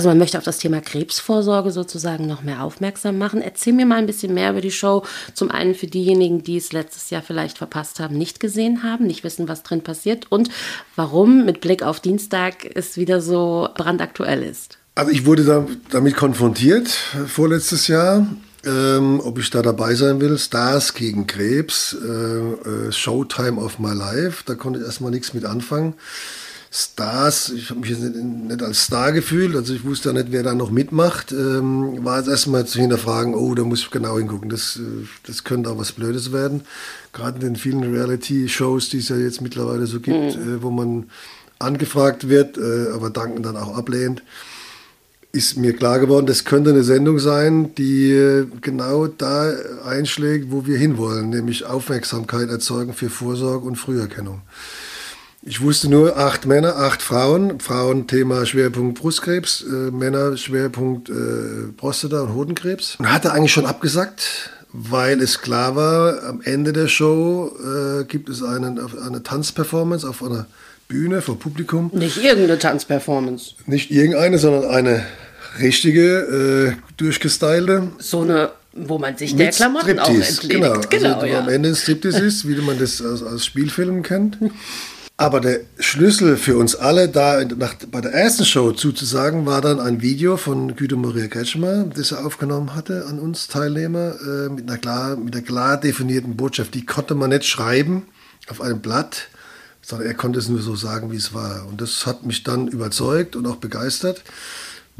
Also 0.00 0.08
man 0.08 0.16
möchte 0.16 0.38
auf 0.38 0.44
das 0.44 0.56
Thema 0.56 0.80
Krebsvorsorge 0.80 1.72
sozusagen 1.72 2.26
noch 2.26 2.42
mehr 2.42 2.62
aufmerksam 2.62 3.18
machen. 3.18 3.42
Erzähl 3.42 3.74
mir 3.74 3.84
mal 3.84 3.96
ein 3.96 4.06
bisschen 4.06 4.32
mehr 4.32 4.52
über 4.52 4.62
die 4.62 4.70
Show. 4.70 5.04
Zum 5.34 5.50
einen 5.50 5.74
für 5.74 5.88
diejenigen, 5.88 6.42
die 6.42 6.56
es 6.56 6.72
letztes 6.72 7.10
Jahr 7.10 7.20
vielleicht 7.20 7.58
verpasst 7.58 8.00
haben, 8.00 8.16
nicht 8.16 8.40
gesehen 8.40 8.82
haben, 8.82 9.06
nicht 9.06 9.24
wissen, 9.24 9.46
was 9.46 9.62
drin 9.62 9.82
passiert 9.82 10.32
und 10.32 10.48
warum 10.96 11.44
mit 11.44 11.60
Blick 11.60 11.82
auf 11.82 12.00
Dienstag 12.00 12.64
es 12.74 12.96
wieder 12.96 13.20
so 13.20 13.68
brandaktuell 13.74 14.42
ist. 14.42 14.78
Also 14.94 15.10
ich 15.10 15.26
wurde 15.26 15.44
da, 15.44 15.66
damit 15.90 16.16
konfrontiert 16.16 16.88
vorletztes 17.26 17.86
Jahr 17.86 18.26
ähm, 18.64 19.20
ob 19.22 19.38
ich 19.38 19.50
da 19.50 19.62
dabei 19.62 19.94
sein 19.94 20.20
will. 20.20 20.38
Stars 20.38 20.92
gegen 20.94 21.26
Krebs, 21.26 21.94
äh, 21.94 22.08
äh, 22.08 22.92
Showtime 22.92 23.60
of 23.60 23.78
My 23.78 23.94
Life, 23.94 24.44
da 24.44 24.54
konnte 24.54 24.80
ich 24.80 24.84
erstmal 24.84 25.10
nichts 25.10 25.32
mit 25.32 25.44
anfangen. 25.46 25.94
Stars, 26.72 27.50
ich 27.50 27.68
habe 27.70 27.80
mich 27.80 27.98
nicht, 27.98 28.14
nicht, 28.14 28.62
als 28.62 28.84
Star 28.84 29.10
gefühlt, 29.10 29.56
also 29.56 29.74
ich 29.74 29.84
wusste 29.84 30.10
ja 30.10 30.12
nicht, 30.12 30.30
wer 30.30 30.44
da 30.44 30.54
noch 30.54 30.70
mitmacht. 30.70 31.32
Ähm, 31.32 32.04
war 32.04 32.18
jetzt 32.18 32.28
erstmal 32.28 32.64
zu 32.64 32.78
hinterfragen, 32.78 33.34
oh, 33.34 33.54
da 33.56 33.64
muss 33.64 33.80
ich 33.80 33.90
genau 33.90 34.18
hingucken, 34.18 34.50
das, 34.50 34.76
äh, 34.76 35.06
das 35.26 35.42
könnte 35.42 35.68
auch 35.68 35.78
was 35.78 35.90
Blödes 35.90 36.32
werden. 36.32 36.62
Gerade 37.12 37.40
in 37.40 37.54
den 37.54 37.56
vielen 37.56 37.82
Reality-Shows, 37.82 38.88
die 38.90 38.98
es 38.98 39.08
ja 39.08 39.16
jetzt 39.16 39.40
mittlerweile 39.40 39.86
so 39.86 39.98
gibt, 39.98 40.36
mhm. 40.36 40.58
äh, 40.58 40.62
wo 40.62 40.70
man 40.70 41.10
angefragt 41.58 42.28
wird, 42.28 42.56
äh, 42.56 42.92
aber 42.94 43.10
danken 43.10 43.42
dann 43.42 43.56
auch 43.56 43.76
ablehnt 43.76 44.22
ist 45.32 45.56
mir 45.56 45.74
klar 45.74 46.00
geworden, 46.00 46.26
das 46.26 46.44
könnte 46.44 46.70
eine 46.70 46.82
Sendung 46.82 47.20
sein, 47.20 47.72
die 47.76 48.10
äh, 48.10 48.46
genau 48.60 49.06
da 49.06 49.52
einschlägt, 49.84 50.50
wo 50.50 50.66
wir 50.66 50.76
hinwollen, 50.76 51.30
nämlich 51.30 51.64
Aufmerksamkeit 51.64 52.48
erzeugen 52.48 52.94
für 52.94 53.10
Vorsorge 53.10 53.64
und 53.64 53.76
Früherkennung. 53.76 54.42
Ich 55.42 55.62
wusste 55.62 55.88
nur 55.88 56.18
acht 56.18 56.44
Männer, 56.44 56.76
acht 56.76 57.00
Frauen. 57.00 57.60
Frauen 57.60 58.06
Thema 58.06 58.44
Schwerpunkt 58.44 59.00
Brustkrebs, 59.00 59.62
äh, 59.62 59.90
Männer 59.90 60.36
Schwerpunkt 60.36 61.08
äh, 61.08 61.72
Prostata 61.78 62.20
und 62.20 62.34
Hodenkrebs. 62.34 62.96
Und 62.98 63.10
hatte 63.10 63.32
eigentlich 63.32 63.52
schon 63.52 63.64
abgesagt, 63.64 64.50
weil 64.72 65.22
es 65.22 65.40
klar 65.40 65.76
war, 65.76 66.24
am 66.24 66.42
Ende 66.42 66.74
der 66.74 66.88
Show 66.88 67.56
äh, 67.58 68.04
gibt 68.04 68.28
es 68.28 68.42
einen, 68.42 68.78
eine 68.78 69.22
Tanzperformance 69.22 70.06
auf 70.06 70.22
einer 70.22 70.44
Bühne 70.88 71.22
vor 71.22 71.38
Publikum. 71.38 71.90
Nicht 71.94 72.18
irgendeine 72.18 72.58
Tanzperformance. 72.58 73.54
Nicht 73.64 73.90
irgendeine, 73.90 74.36
sondern 74.36 74.70
eine 74.70 75.06
richtige, 75.58 76.76
äh, 76.76 76.92
durchgestylte. 76.98 77.92
So 77.98 78.20
eine, 78.20 78.50
wo 78.74 78.98
man 78.98 79.16
sich 79.16 79.34
der 79.36 79.50
Klamotten 79.52 79.98
auch 79.98 80.08
entledigt. 80.10 80.50
Genau, 80.50 80.80
genau 80.90 81.14
also, 81.14 81.26
ja. 81.26 81.40
am 81.40 81.48
Ende 81.48 81.70
ein 81.70 81.76
Striptease 81.76 82.26
ist, 82.26 82.46
wie 82.46 82.56
man 82.56 82.78
das 82.78 83.00
aus, 83.00 83.22
aus 83.22 83.46
Spielfilmen 83.46 84.02
kennt. 84.02 84.36
Aber 85.20 85.42
der 85.42 85.60
Schlüssel 85.78 86.38
für 86.38 86.56
uns 86.56 86.74
alle, 86.74 87.06
da 87.06 87.44
nach, 87.44 87.74
bei 87.90 88.00
der 88.00 88.14
ersten 88.14 88.46
Show 88.46 88.72
zuzusagen, 88.72 89.44
war 89.44 89.60
dann 89.60 89.78
ein 89.78 90.00
Video 90.00 90.38
von 90.38 90.74
Guido 90.76 90.96
Maria 90.96 91.26
Kretschmer, 91.26 91.84
das 91.94 92.12
er 92.12 92.24
aufgenommen 92.24 92.74
hatte 92.74 93.04
an 93.04 93.18
uns 93.18 93.46
Teilnehmer, 93.46 94.14
äh, 94.18 94.48
mit, 94.48 94.66
einer 94.66 94.78
klar, 94.78 95.16
mit 95.16 95.36
einer 95.36 95.44
klar 95.44 95.76
definierten 95.76 96.38
Botschaft. 96.38 96.72
Die 96.72 96.86
konnte 96.86 97.14
man 97.14 97.28
nicht 97.28 97.44
schreiben 97.44 98.04
auf 98.48 98.62
einem 98.62 98.80
Blatt, 98.80 99.28
sondern 99.82 100.08
er 100.08 100.14
konnte 100.14 100.38
es 100.38 100.48
nur 100.48 100.62
so 100.62 100.74
sagen, 100.74 101.12
wie 101.12 101.16
es 101.16 101.34
war. 101.34 101.66
Und 101.68 101.82
das 101.82 102.06
hat 102.06 102.24
mich 102.24 102.42
dann 102.42 102.68
überzeugt 102.68 103.36
und 103.36 103.46
auch 103.46 103.56
begeistert. 103.56 104.22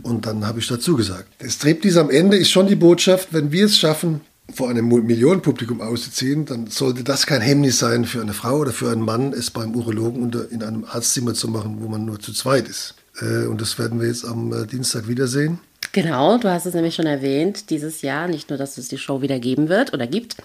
Und 0.03 0.27
dann 0.27 0.47
habe 0.47 0.59
ich 0.59 0.69
dazu 0.69 0.97
gesagt. 0.97 1.29
Das 1.39 1.55
Striptease 1.55 1.99
am 1.99 2.11
Ende 2.11 2.37
ist 2.37 2.51
schon 2.51 2.67
die 2.67 2.77
Botschaft, 2.77 3.29
wenn 3.33 3.53
wir 3.53 3.65
es 3.65 3.79
schaffen, 3.79 4.21
vor 4.53 4.71
einem 4.71 4.89
Millionenpublikum 4.89 5.81
auszuziehen, 5.81 6.45
dann 6.45 6.67
sollte 6.69 7.05
das 7.05 7.27
kein 7.27 7.41
Hemmnis 7.41 7.79
sein 7.79 8.05
für 8.05 8.21
eine 8.21 8.33
Frau 8.33 8.59
oder 8.59 8.73
für 8.73 8.91
einen 8.91 9.03
Mann, 9.03 9.33
es 9.33 9.51
beim 9.51 9.75
Urologen 9.75 10.33
in 10.51 10.63
einem 10.63 10.85
Arztzimmer 10.85 11.35
zu 11.35 11.49
machen, 11.49 11.79
wo 11.81 11.89
man 11.89 12.05
nur 12.05 12.21
zu 12.21 12.33
zweit 12.33 12.69
ist. 12.69 12.95
Äh, 13.21 13.47
und 13.47 13.61
das 13.61 13.79
werden 13.79 14.01
wir 14.01 14.09
jetzt 14.09 14.25
am 14.25 14.53
äh, 14.53 14.67
Dienstag 14.67 15.09
wiedersehen. 15.09 15.59
Genau, 15.93 16.39
du 16.39 16.49
hast 16.49 16.67
es 16.67 16.75
nämlich 16.75 16.95
schon 16.95 17.07
erwähnt, 17.07 17.71
dieses 17.71 18.03
Jahr, 18.03 18.29
nicht 18.29 18.49
nur, 18.49 18.59
dass 18.59 18.79
es 18.79 18.89
die 18.89 18.99
Show 18.99 19.23
wieder 19.23 19.41
geben 19.41 19.69
wird 19.69 19.93
oder 19.93 20.07
gibt, 20.07 20.37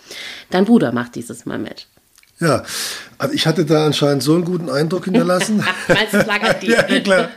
dein 0.50 0.65
Bruder 0.65 0.91
macht 0.91 1.15
dieses 1.15 1.46
Mal 1.46 1.60
mit. 1.60 1.88
Ja, 2.39 2.63
also 3.18 3.34
ich 3.34 3.48
hatte 3.48 3.63
da 3.63 3.86
anscheinend 3.86 4.22
so 4.22 4.34
einen 4.34 4.44
guten 4.44 4.70
Eindruck 4.70 5.06
hinterlassen. 5.06 5.60
Lag 5.88 6.41
an 6.41 6.56
dir? 6.62 6.86
ja, 6.89 7.00
klar. 7.00 7.30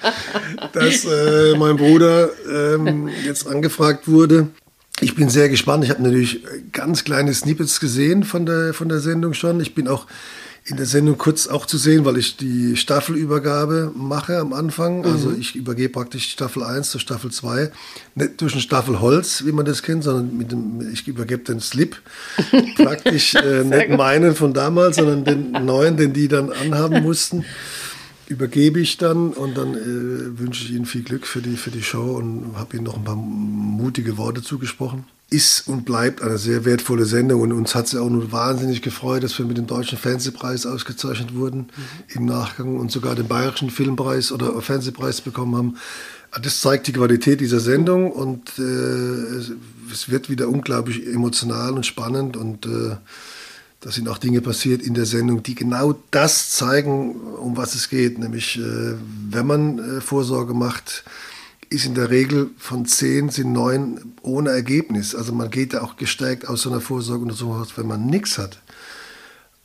Dass 0.72 1.04
äh, 1.04 1.56
mein 1.56 1.76
Bruder 1.76 2.30
ähm, 2.50 3.08
jetzt 3.24 3.46
angefragt 3.46 4.08
wurde. 4.08 4.48
Ich 5.00 5.14
bin 5.14 5.28
sehr 5.28 5.48
gespannt. 5.48 5.84
Ich 5.84 5.90
habe 5.90 6.02
natürlich 6.02 6.42
ganz 6.72 7.04
kleine 7.04 7.32
Snippets 7.32 7.80
gesehen 7.80 8.24
von 8.24 8.46
der, 8.46 8.74
von 8.74 8.88
der 8.88 9.00
Sendung 9.00 9.34
schon. 9.34 9.60
Ich 9.60 9.74
bin 9.74 9.88
auch 9.88 10.06
in 10.64 10.76
der 10.76 10.86
Sendung 10.86 11.16
kurz 11.16 11.46
auch 11.46 11.64
zu 11.64 11.78
sehen, 11.78 12.04
weil 12.04 12.18
ich 12.18 12.36
die 12.36 12.76
Staffelübergabe 12.76 13.92
mache 13.94 14.38
am 14.38 14.52
Anfang. 14.52 15.04
Also 15.06 15.32
ich 15.32 15.54
übergebe 15.54 15.90
praktisch 15.90 16.30
Staffel 16.30 16.62
1 16.62 16.90
zur 16.90 17.00
Staffel 17.00 17.30
2. 17.30 17.70
Nicht 18.16 18.40
durch 18.40 18.54
ein 18.54 18.60
Staffelholz, 18.60 19.44
wie 19.46 19.52
man 19.52 19.64
das 19.64 19.82
kennt, 19.82 20.04
sondern 20.04 20.36
mit 20.36 20.52
dem, 20.52 20.92
ich 20.92 21.08
übergebe 21.08 21.42
den 21.42 21.60
Slip. 21.60 21.96
praktisch 22.76 23.34
äh, 23.34 23.64
nicht 23.64 23.90
meinen 23.90 24.34
von 24.34 24.52
damals, 24.52 24.96
sondern 24.96 25.24
den 25.24 25.52
neuen, 25.52 25.96
den 25.96 26.12
die 26.12 26.28
dann 26.28 26.52
anhaben 26.52 27.02
mussten 27.02 27.44
übergebe 28.28 28.80
ich 28.80 28.98
dann 28.98 29.32
und 29.32 29.56
dann 29.56 29.74
äh, 29.74 30.38
wünsche 30.38 30.64
ich 30.64 30.72
Ihnen 30.72 30.86
viel 30.86 31.02
Glück 31.02 31.26
für 31.26 31.40
die, 31.40 31.56
für 31.56 31.70
die 31.70 31.82
Show 31.82 32.16
und 32.16 32.52
habe 32.56 32.76
Ihnen 32.76 32.84
noch 32.84 32.96
ein 32.96 33.04
paar 33.04 33.16
mutige 33.16 34.18
Worte 34.18 34.42
zugesprochen. 34.42 35.04
Ist 35.30 35.68
und 35.68 35.84
bleibt 35.84 36.22
eine 36.22 36.38
sehr 36.38 36.64
wertvolle 36.64 37.04
Sendung 37.04 37.42
und 37.42 37.52
uns 37.52 37.74
hat 37.74 37.86
es 37.86 37.94
auch 37.94 38.08
nur 38.08 38.32
wahnsinnig 38.32 38.80
gefreut, 38.80 39.22
dass 39.22 39.38
wir 39.38 39.44
mit 39.44 39.58
dem 39.58 39.66
Deutschen 39.66 39.98
Fernsehpreis 39.98 40.64
ausgezeichnet 40.64 41.34
wurden 41.34 41.58
mhm. 41.58 42.14
im 42.14 42.24
Nachgang 42.24 42.78
und 42.78 42.90
sogar 42.90 43.14
den 43.14 43.28
Bayerischen 43.28 43.68
Filmpreis 43.68 44.32
oder 44.32 44.60
Fernsehpreis 44.62 45.20
bekommen 45.20 45.56
haben. 45.56 45.76
Das 46.42 46.60
zeigt 46.60 46.86
die 46.86 46.92
Qualität 46.92 47.40
dieser 47.40 47.60
Sendung 47.60 48.10
und 48.10 48.58
äh, 48.58 48.62
es 49.92 50.08
wird 50.08 50.30
wieder 50.30 50.48
unglaublich 50.48 51.06
emotional 51.06 51.72
und 51.72 51.84
spannend 51.84 52.36
und 52.36 52.66
äh, 52.66 52.96
da 53.88 53.92
sind 53.92 54.06
auch 54.10 54.18
Dinge 54.18 54.42
passiert 54.42 54.82
in 54.82 54.92
der 54.92 55.06
Sendung, 55.06 55.42
die 55.42 55.54
genau 55.54 55.94
das 56.10 56.50
zeigen, 56.50 57.12
um 57.12 57.56
was 57.56 57.74
es 57.74 57.88
geht. 57.88 58.18
Nämlich, 58.18 58.58
äh, 58.58 58.94
wenn 59.30 59.46
man 59.46 59.78
äh, 59.78 60.00
Vorsorge 60.02 60.52
macht, 60.52 61.04
ist 61.70 61.86
in 61.86 61.94
der 61.94 62.10
Regel 62.10 62.50
von 62.58 62.84
zehn 62.84 63.30
sind 63.30 63.54
neun 63.54 64.12
ohne 64.20 64.50
Ergebnis. 64.50 65.14
Also 65.14 65.32
man 65.32 65.48
geht 65.48 65.72
ja 65.72 65.80
auch 65.80 65.96
gestärkt 65.96 66.46
aus 66.46 66.60
so 66.60 66.70
einer 66.70 66.82
Vorsorgeuntersuchung 66.82 67.56
raus, 67.56 67.72
wenn 67.76 67.86
man 67.86 68.04
nichts 68.04 68.36
hat. 68.36 68.60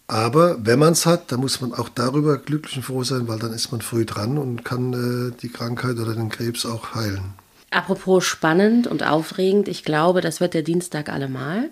Aber 0.08 0.56
wenn 0.66 0.80
man 0.80 0.94
es 0.94 1.06
hat, 1.06 1.30
dann 1.34 1.42
muss 1.42 1.60
man 1.60 1.74
auch 1.74 1.90
darüber 1.90 2.38
glücklich 2.38 2.78
und 2.78 2.84
froh 2.84 3.04
sein, 3.04 3.28
weil 3.28 3.40
dann 3.40 3.52
ist 3.52 3.74
man 3.74 3.82
früh 3.82 4.06
dran 4.06 4.38
und 4.38 4.64
kann 4.64 4.94
äh, 4.94 5.38
die 5.42 5.50
Krankheit 5.50 5.98
oder 5.98 6.16
den 6.16 6.30
Krebs 6.30 6.66
auch 6.66 6.96
heilen. 6.96 7.34
Apropos 7.74 8.24
spannend 8.24 8.86
und 8.86 9.04
aufregend, 9.04 9.68
ich 9.68 9.84
glaube, 9.84 10.22
das 10.22 10.40
wird 10.40 10.54
der 10.54 10.62
Dienstag 10.62 11.10
allemal. 11.10 11.72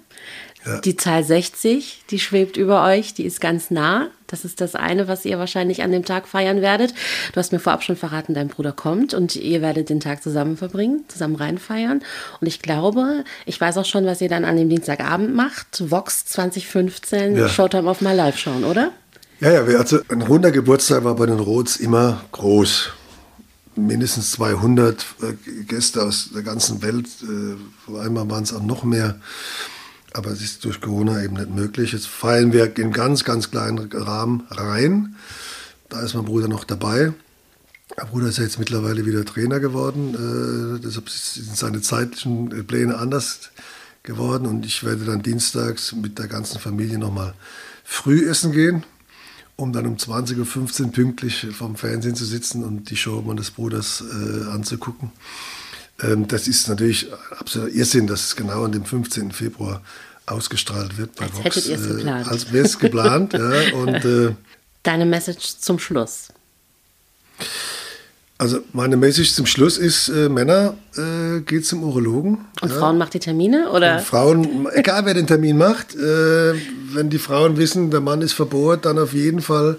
Ja. 0.66 0.80
Die 0.80 0.96
Zahl 0.96 1.24
60, 1.24 2.04
die 2.10 2.20
schwebt 2.20 2.56
über 2.56 2.84
euch, 2.86 3.14
die 3.14 3.26
ist 3.26 3.42
ganz 3.42 3.72
nah. 3.72 4.10
Das 4.28 4.46
ist 4.46 4.62
das 4.62 4.76
eine, 4.76 5.08
was 5.08 5.26
ihr 5.26 5.40
wahrscheinlich 5.40 5.82
an 5.84 5.92
dem 5.92 6.06
Tag 6.06 6.28
feiern 6.28 6.62
werdet. 6.62 6.94
Du 7.34 7.40
hast 7.40 7.52
mir 7.52 7.60
vorab 7.60 7.84
schon 7.84 7.96
verraten, 7.96 8.34
dein 8.34 8.48
Bruder 8.48 8.72
kommt 8.72 9.14
und 9.14 9.36
ihr 9.36 9.62
werdet 9.62 9.90
den 9.90 10.00
Tag 10.00 10.24
zusammen 10.24 10.58
verbringen, 10.58 11.04
zusammen 11.08 11.36
reinfeiern. 11.36 12.02
Und 12.40 12.48
ich 12.48 12.62
glaube, 12.62 13.24
ich 13.46 13.60
weiß 13.60 13.78
auch 13.78 13.86
schon, 13.86 14.06
was 14.06 14.22
ihr 14.22 14.30
dann 14.30 14.46
an 14.46 14.56
dem 14.56 14.70
Dienstagabend 14.70 15.36
macht. 15.36 15.90
Vox 15.90 16.26
2015, 16.26 17.36
ja. 17.36 17.50
Showtime 17.50 17.90
of 17.90 18.02
My 18.02 18.14
Life 18.14 18.38
schauen, 18.38 18.64
oder? 18.64 18.92
Ja, 19.42 19.52
ja, 19.52 19.78
also 19.78 20.00
ein 20.10 20.22
runder 20.22 20.52
Geburtstag 20.52 21.04
war 21.04 21.16
bei 21.16 21.26
den 21.26 21.40
Roths 21.40 21.78
immer 21.78 22.22
groß 22.32 22.92
mindestens 23.76 24.32
200 24.34 25.06
äh, 25.22 25.64
Gäste 25.64 26.04
aus 26.04 26.30
der 26.34 26.44
ganzen 26.44 26.82
Welt. 26.82 27.08
Äh, 27.24 27.98
einmal 27.98 28.30
waren 28.30 28.44
es 28.44 28.54
auch 28.54 28.62
noch 28.62 28.84
mehr. 28.84 29.20
Aber 30.14 30.32
es 30.32 30.42
ist 30.42 30.66
durch 30.66 30.82
Corona 30.82 31.24
eben 31.24 31.36
nicht 31.36 31.50
möglich. 31.50 31.94
Jetzt 31.94 32.08
feiern 32.08 32.52
wir 32.52 32.78
in 32.78 32.92
ganz, 32.92 33.24
ganz 33.24 33.50
kleinen 33.50 33.90
Rahmen 33.92 34.46
rein. 34.50 35.16
Da 35.90 36.02
ist 36.02 36.16
mein 36.16 36.26
Bruder 36.26 36.48
noch 36.48 36.64
dabei. 36.64 37.14
Mein 37.98 38.08
Bruder 38.08 38.28
ist 38.28 38.38
ja 38.38 38.44
jetzt 38.44 38.60
mittlerweile 38.60 39.06
wieder 39.06 39.26
Trainer 39.26 39.60
geworden. 39.60 40.16
Äh, 40.16 40.82
deshalb 40.82 41.10
sind 41.10 41.56
seine 41.56 41.82
zeitlichen 41.82 42.66
Pläne 42.68 42.98
anders 42.98 43.52
geworden. 44.04 44.48
Und 44.48 44.66
ich 44.66 44.84
werde 44.84 45.06
dann 45.06 45.22
dienstags 45.22 45.94
mit 45.94 46.20
der 46.20 46.28
ganzen 46.28 46.60
Familie 46.60 46.98
nochmal 46.98 47.34
früh 47.84 48.30
essen 48.30 48.52
gehen, 48.52 48.84
um 49.56 49.74
dann 49.74 49.86
um 49.86 49.96
20.15 49.96 50.86
Uhr 50.86 50.92
pünktlich 50.92 51.48
vom 51.52 51.76
Fernsehen 51.76 52.16
zu 52.16 52.26
sitzen 52.26 52.64
und 52.64 52.90
die 52.90 52.98
Show 52.98 53.22
meines 53.22 53.52
Bruders 53.52 54.02
äh, 54.02 54.50
anzugucken. 54.50 55.12
Ähm, 56.02 56.28
das 56.28 56.48
ist 56.48 56.68
natürlich 56.68 57.08
absoluter 57.38 57.74
Irrsinn, 57.74 58.08
dass 58.08 58.26
es 58.26 58.36
genau 58.36 58.64
an 58.64 58.72
dem 58.72 58.86
15. 58.86 59.32
Februar 59.32 59.82
ausgestrahlt 60.26 60.98
wird 60.98 61.16
bei 61.16 61.26
als 61.26 61.36
Vox. 61.36 61.46
Hättet 61.46 61.66
ihr 61.68 61.76
es 61.76 61.88
geplant. 61.88 62.28
Äh, 62.28 62.30
als 62.30 62.52
wäre 62.52 62.66
es 62.66 62.80
geplant, 62.80 63.34
ja. 63.34 63.74
Und, 63.76 64.06
äh, 64.06 64.36
Deine 64.84 65.06
Message 65.06 65.58
zum 65.60 65.78
Schluss. 65.78 66.30
Also 68.38 68.62
meine 68.74 68.98
Message 68.98 69.34
zum 69.34 69.46
Schluss 69.46 69.78
ist, 69.78 70.10
äh, 70.10 70.28
Männer, 70.28 70.76
äh, 70.98 71.42
geht 71.42 71.64
zum 71.68 71.84
Urologen. 71.84 72.40
Und 72.62 72.72
ja. 72.72 72.80
Frauen 72.80 72.98
macht 72.98 73.14
die 73.14 73.20
Termine? 73.20 73.70
Oder? 73.70 73.98
Und 73.98 74.02
Frauen, 74.02 74.68
egal 74.74 75.06
wer 75.06 75.14
den 75.14 75.28
Termin 75.28 75.60
macht, 75.60 75.94
äh, 75.94 76.56
wenn 76.94 77.12
die 77.12 77.20
Frauen 77.20 77.58
wissen, 77.58 77.92
der 77.92 78.02
Mann 78.02 78.24
ist 78.24 78.34
verbohrt, 78.34 78.86
dann 78.86 78.98
auf 78.98 79.14
jeden 79.14 79.44
Fall 79.44 79.78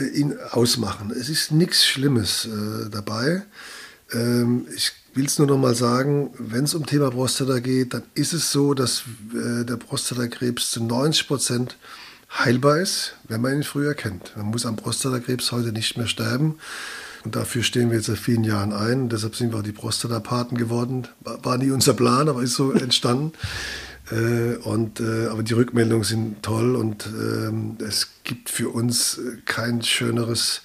äh, 0.00 0.04
ihn 0.18 0.34
ausmachen. 0.52 1.10
Es 1.10 1.28
ist 1.28 1.52
nichts 1.52 1.84
Schlimmes 1.84 2.46
äh, 2.46 2.88
dabei. 2.90 3.42
Ähm, 4.12 4.66
ich 4.74 4.92
will 5.14 5.26
es 5.26 5.38
nur 5.38 5.46
noch 5.46 5.58
mal 5.58 5.74
sagen, 5.74 6.30
wenn 6.38 6.64
es 6.64 6.74
um 6.74 6.86
Thema 6.86 7.10
Prostata 7.10 7.60
geht, 7.60 7.94
dann 7.94 8.02
ist 8.14 8.32
es 8.32 8.50
so, 8.50 8.74
dass 8.74 9.04
äh, 9.32 9.64
der 9.64 9.76
Prostatakrebs 9.76 10.70
zu 10.72 10.82
90 10.82 11.28
Prozent 11.28 11.76
heilbar 12.30 12.78
ist, 12.78 13.14
wenn 13.28 13.40
man 13.40 13.54
ihn 13.54 13.62
früher 13.62 13.94
kennt. 13.94 14.36
Man 14.36 14.46
muss 14.46 14.66
am 14.66 14.76
Prostatakrebs 14.76 15.52
heute 15.52 15.72
nicht 15.72 15.96
mehr 15.96 16.08
sterben. 16.08 16.58
Und 17.24 17.36
dafür 17.36 17.62
stehen 17.62 17.90
wir 17.90 17.96
jetzt 17.96 18.06
seit 18.06 18.18
vielen 18.18 18.44
Jahren 18.44 18.72
ein. 18.72 19.08
deshalb 19.08 19.34
sind 19.34 19.52
wir 19.52 19.60
auch 19.60 19.62
die 19.62 19.72
Prostatapaten 19.72 20.58
geworden. 20.58 21.08
War 21.20 21.56
nie 21.56 21.70
unser 21.70 21.94
Plan, 21.94 22.28
aber 22.28 22.42
ist 22.42 22.54
so 22.54 22.72
entstanden. 22.72 23.32
Äh, 24.10 24.56
und, 24.56 25.00
äh, 25.00 25.28
aber 25.28 25.42
die 25.42 25.54
Rückmeldungen 25.54 26.04
sind 26.04 26.42
toll 26.42 26.76
und 26.76 27.06
äh, 27.06 27.84
es 27.84 28.08
gibt 28.24 28.50
für 28.50 28.68
uns 28.68 29.18
kein 29.46 29.82
schöneres 29.82 30.62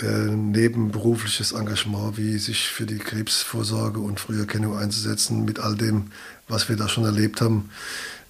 äh, 0.00 0.04
nebenberufliches 0.04 1.52
Engagement, 1.52 2.18
wie 2.18 2.38
sich 2.38 2.68
für 2.68 2.86
die 2.86 2.98
Krebsvorsorge 2.98 4.00
und 4.00 4.20
Früherkennung 4.20 4.76
einzusetzen, 4.76 5.44
mit 5.44 5.58
all 5.58 5.74
dem, 5.74 6.10
was 6.48 6.68
wir 6.68 6.76
da 6.76 6.88
schon 6.88 7.04
erlebt 7.04 7.40
haben 7.40 7.70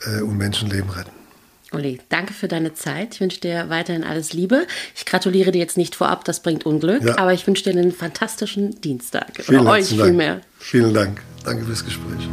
äh, 0.05 0.21
und 0.21 0.37
Menschenleben 0.37 0.91
retten. 0.91 1.26
Uli, 1.73 2.01
danke 2.09 2.33
für 2.33 2.49
deine 2.49 2.75
Zeit. 2.75 3.15
Ich 3.15 3.21
wünsche 3.21 3.41
dir 3.41 3.69
weiterhin 3.69 4.05
alles 4.05 4.33
Liebe. 4.33 4.67
Ich 4.95 5.05
gratuliere 5.05 5.51
dir 5.51 5.59
jetzt 5.59 5.77
nicht 5.77 5.95
vorab, 5.95 6.25
das 6.25 6.41
bringt 6.41 6.65
Unglück, 6.65 7.03
ja. 7.03 7.19
aber 7.19 7.33
ich 7.33 7.47
wünsche 7.47 7.65
dir 7.65 7.71
einen 7.71 7.93
fantastischen 7.93 8.81
Dienstag. 8.81 9.27
Vielen 9.41 9.61
Oder 9.63 9.71
euch 9.71 9.89
vielmehr. 9.89 10.41
Vielen 10.59 10.95
Dank. 10.95 11.21
Danke 11.45 11.65
fürs 11.65 11.85
Gespräch. 11.85 12.29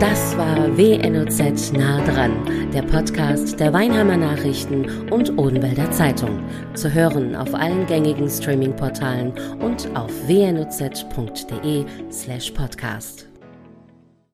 Das 0.00 0.36
war 0.36 0.76
WNOZ 0.76 1.72
nah 1.72 2.00
dran, 2.04 2.70
der 2.72 2.82
Podcast 2.82 3.58
der 3.58 3.72
Weinheimer 3.72 4.16
Nachrichten 4.16 5.10
und 5.10 5.36
Odenwälder 5.36 5.90
Zeitung. 5.90 6.44
Zu 6.74 6.92
hören 6.92 7.34
auf 7.34 7.52
allen 7.52 7.84
gängigen 7.86 8.28
Streaming-Portalen 8.28 9.32
und 9.60 9.88
auf 9.96 10.10
wnoz.de 10.28 11.84
slash 12.12 12.52
podcast. 12.52 13.27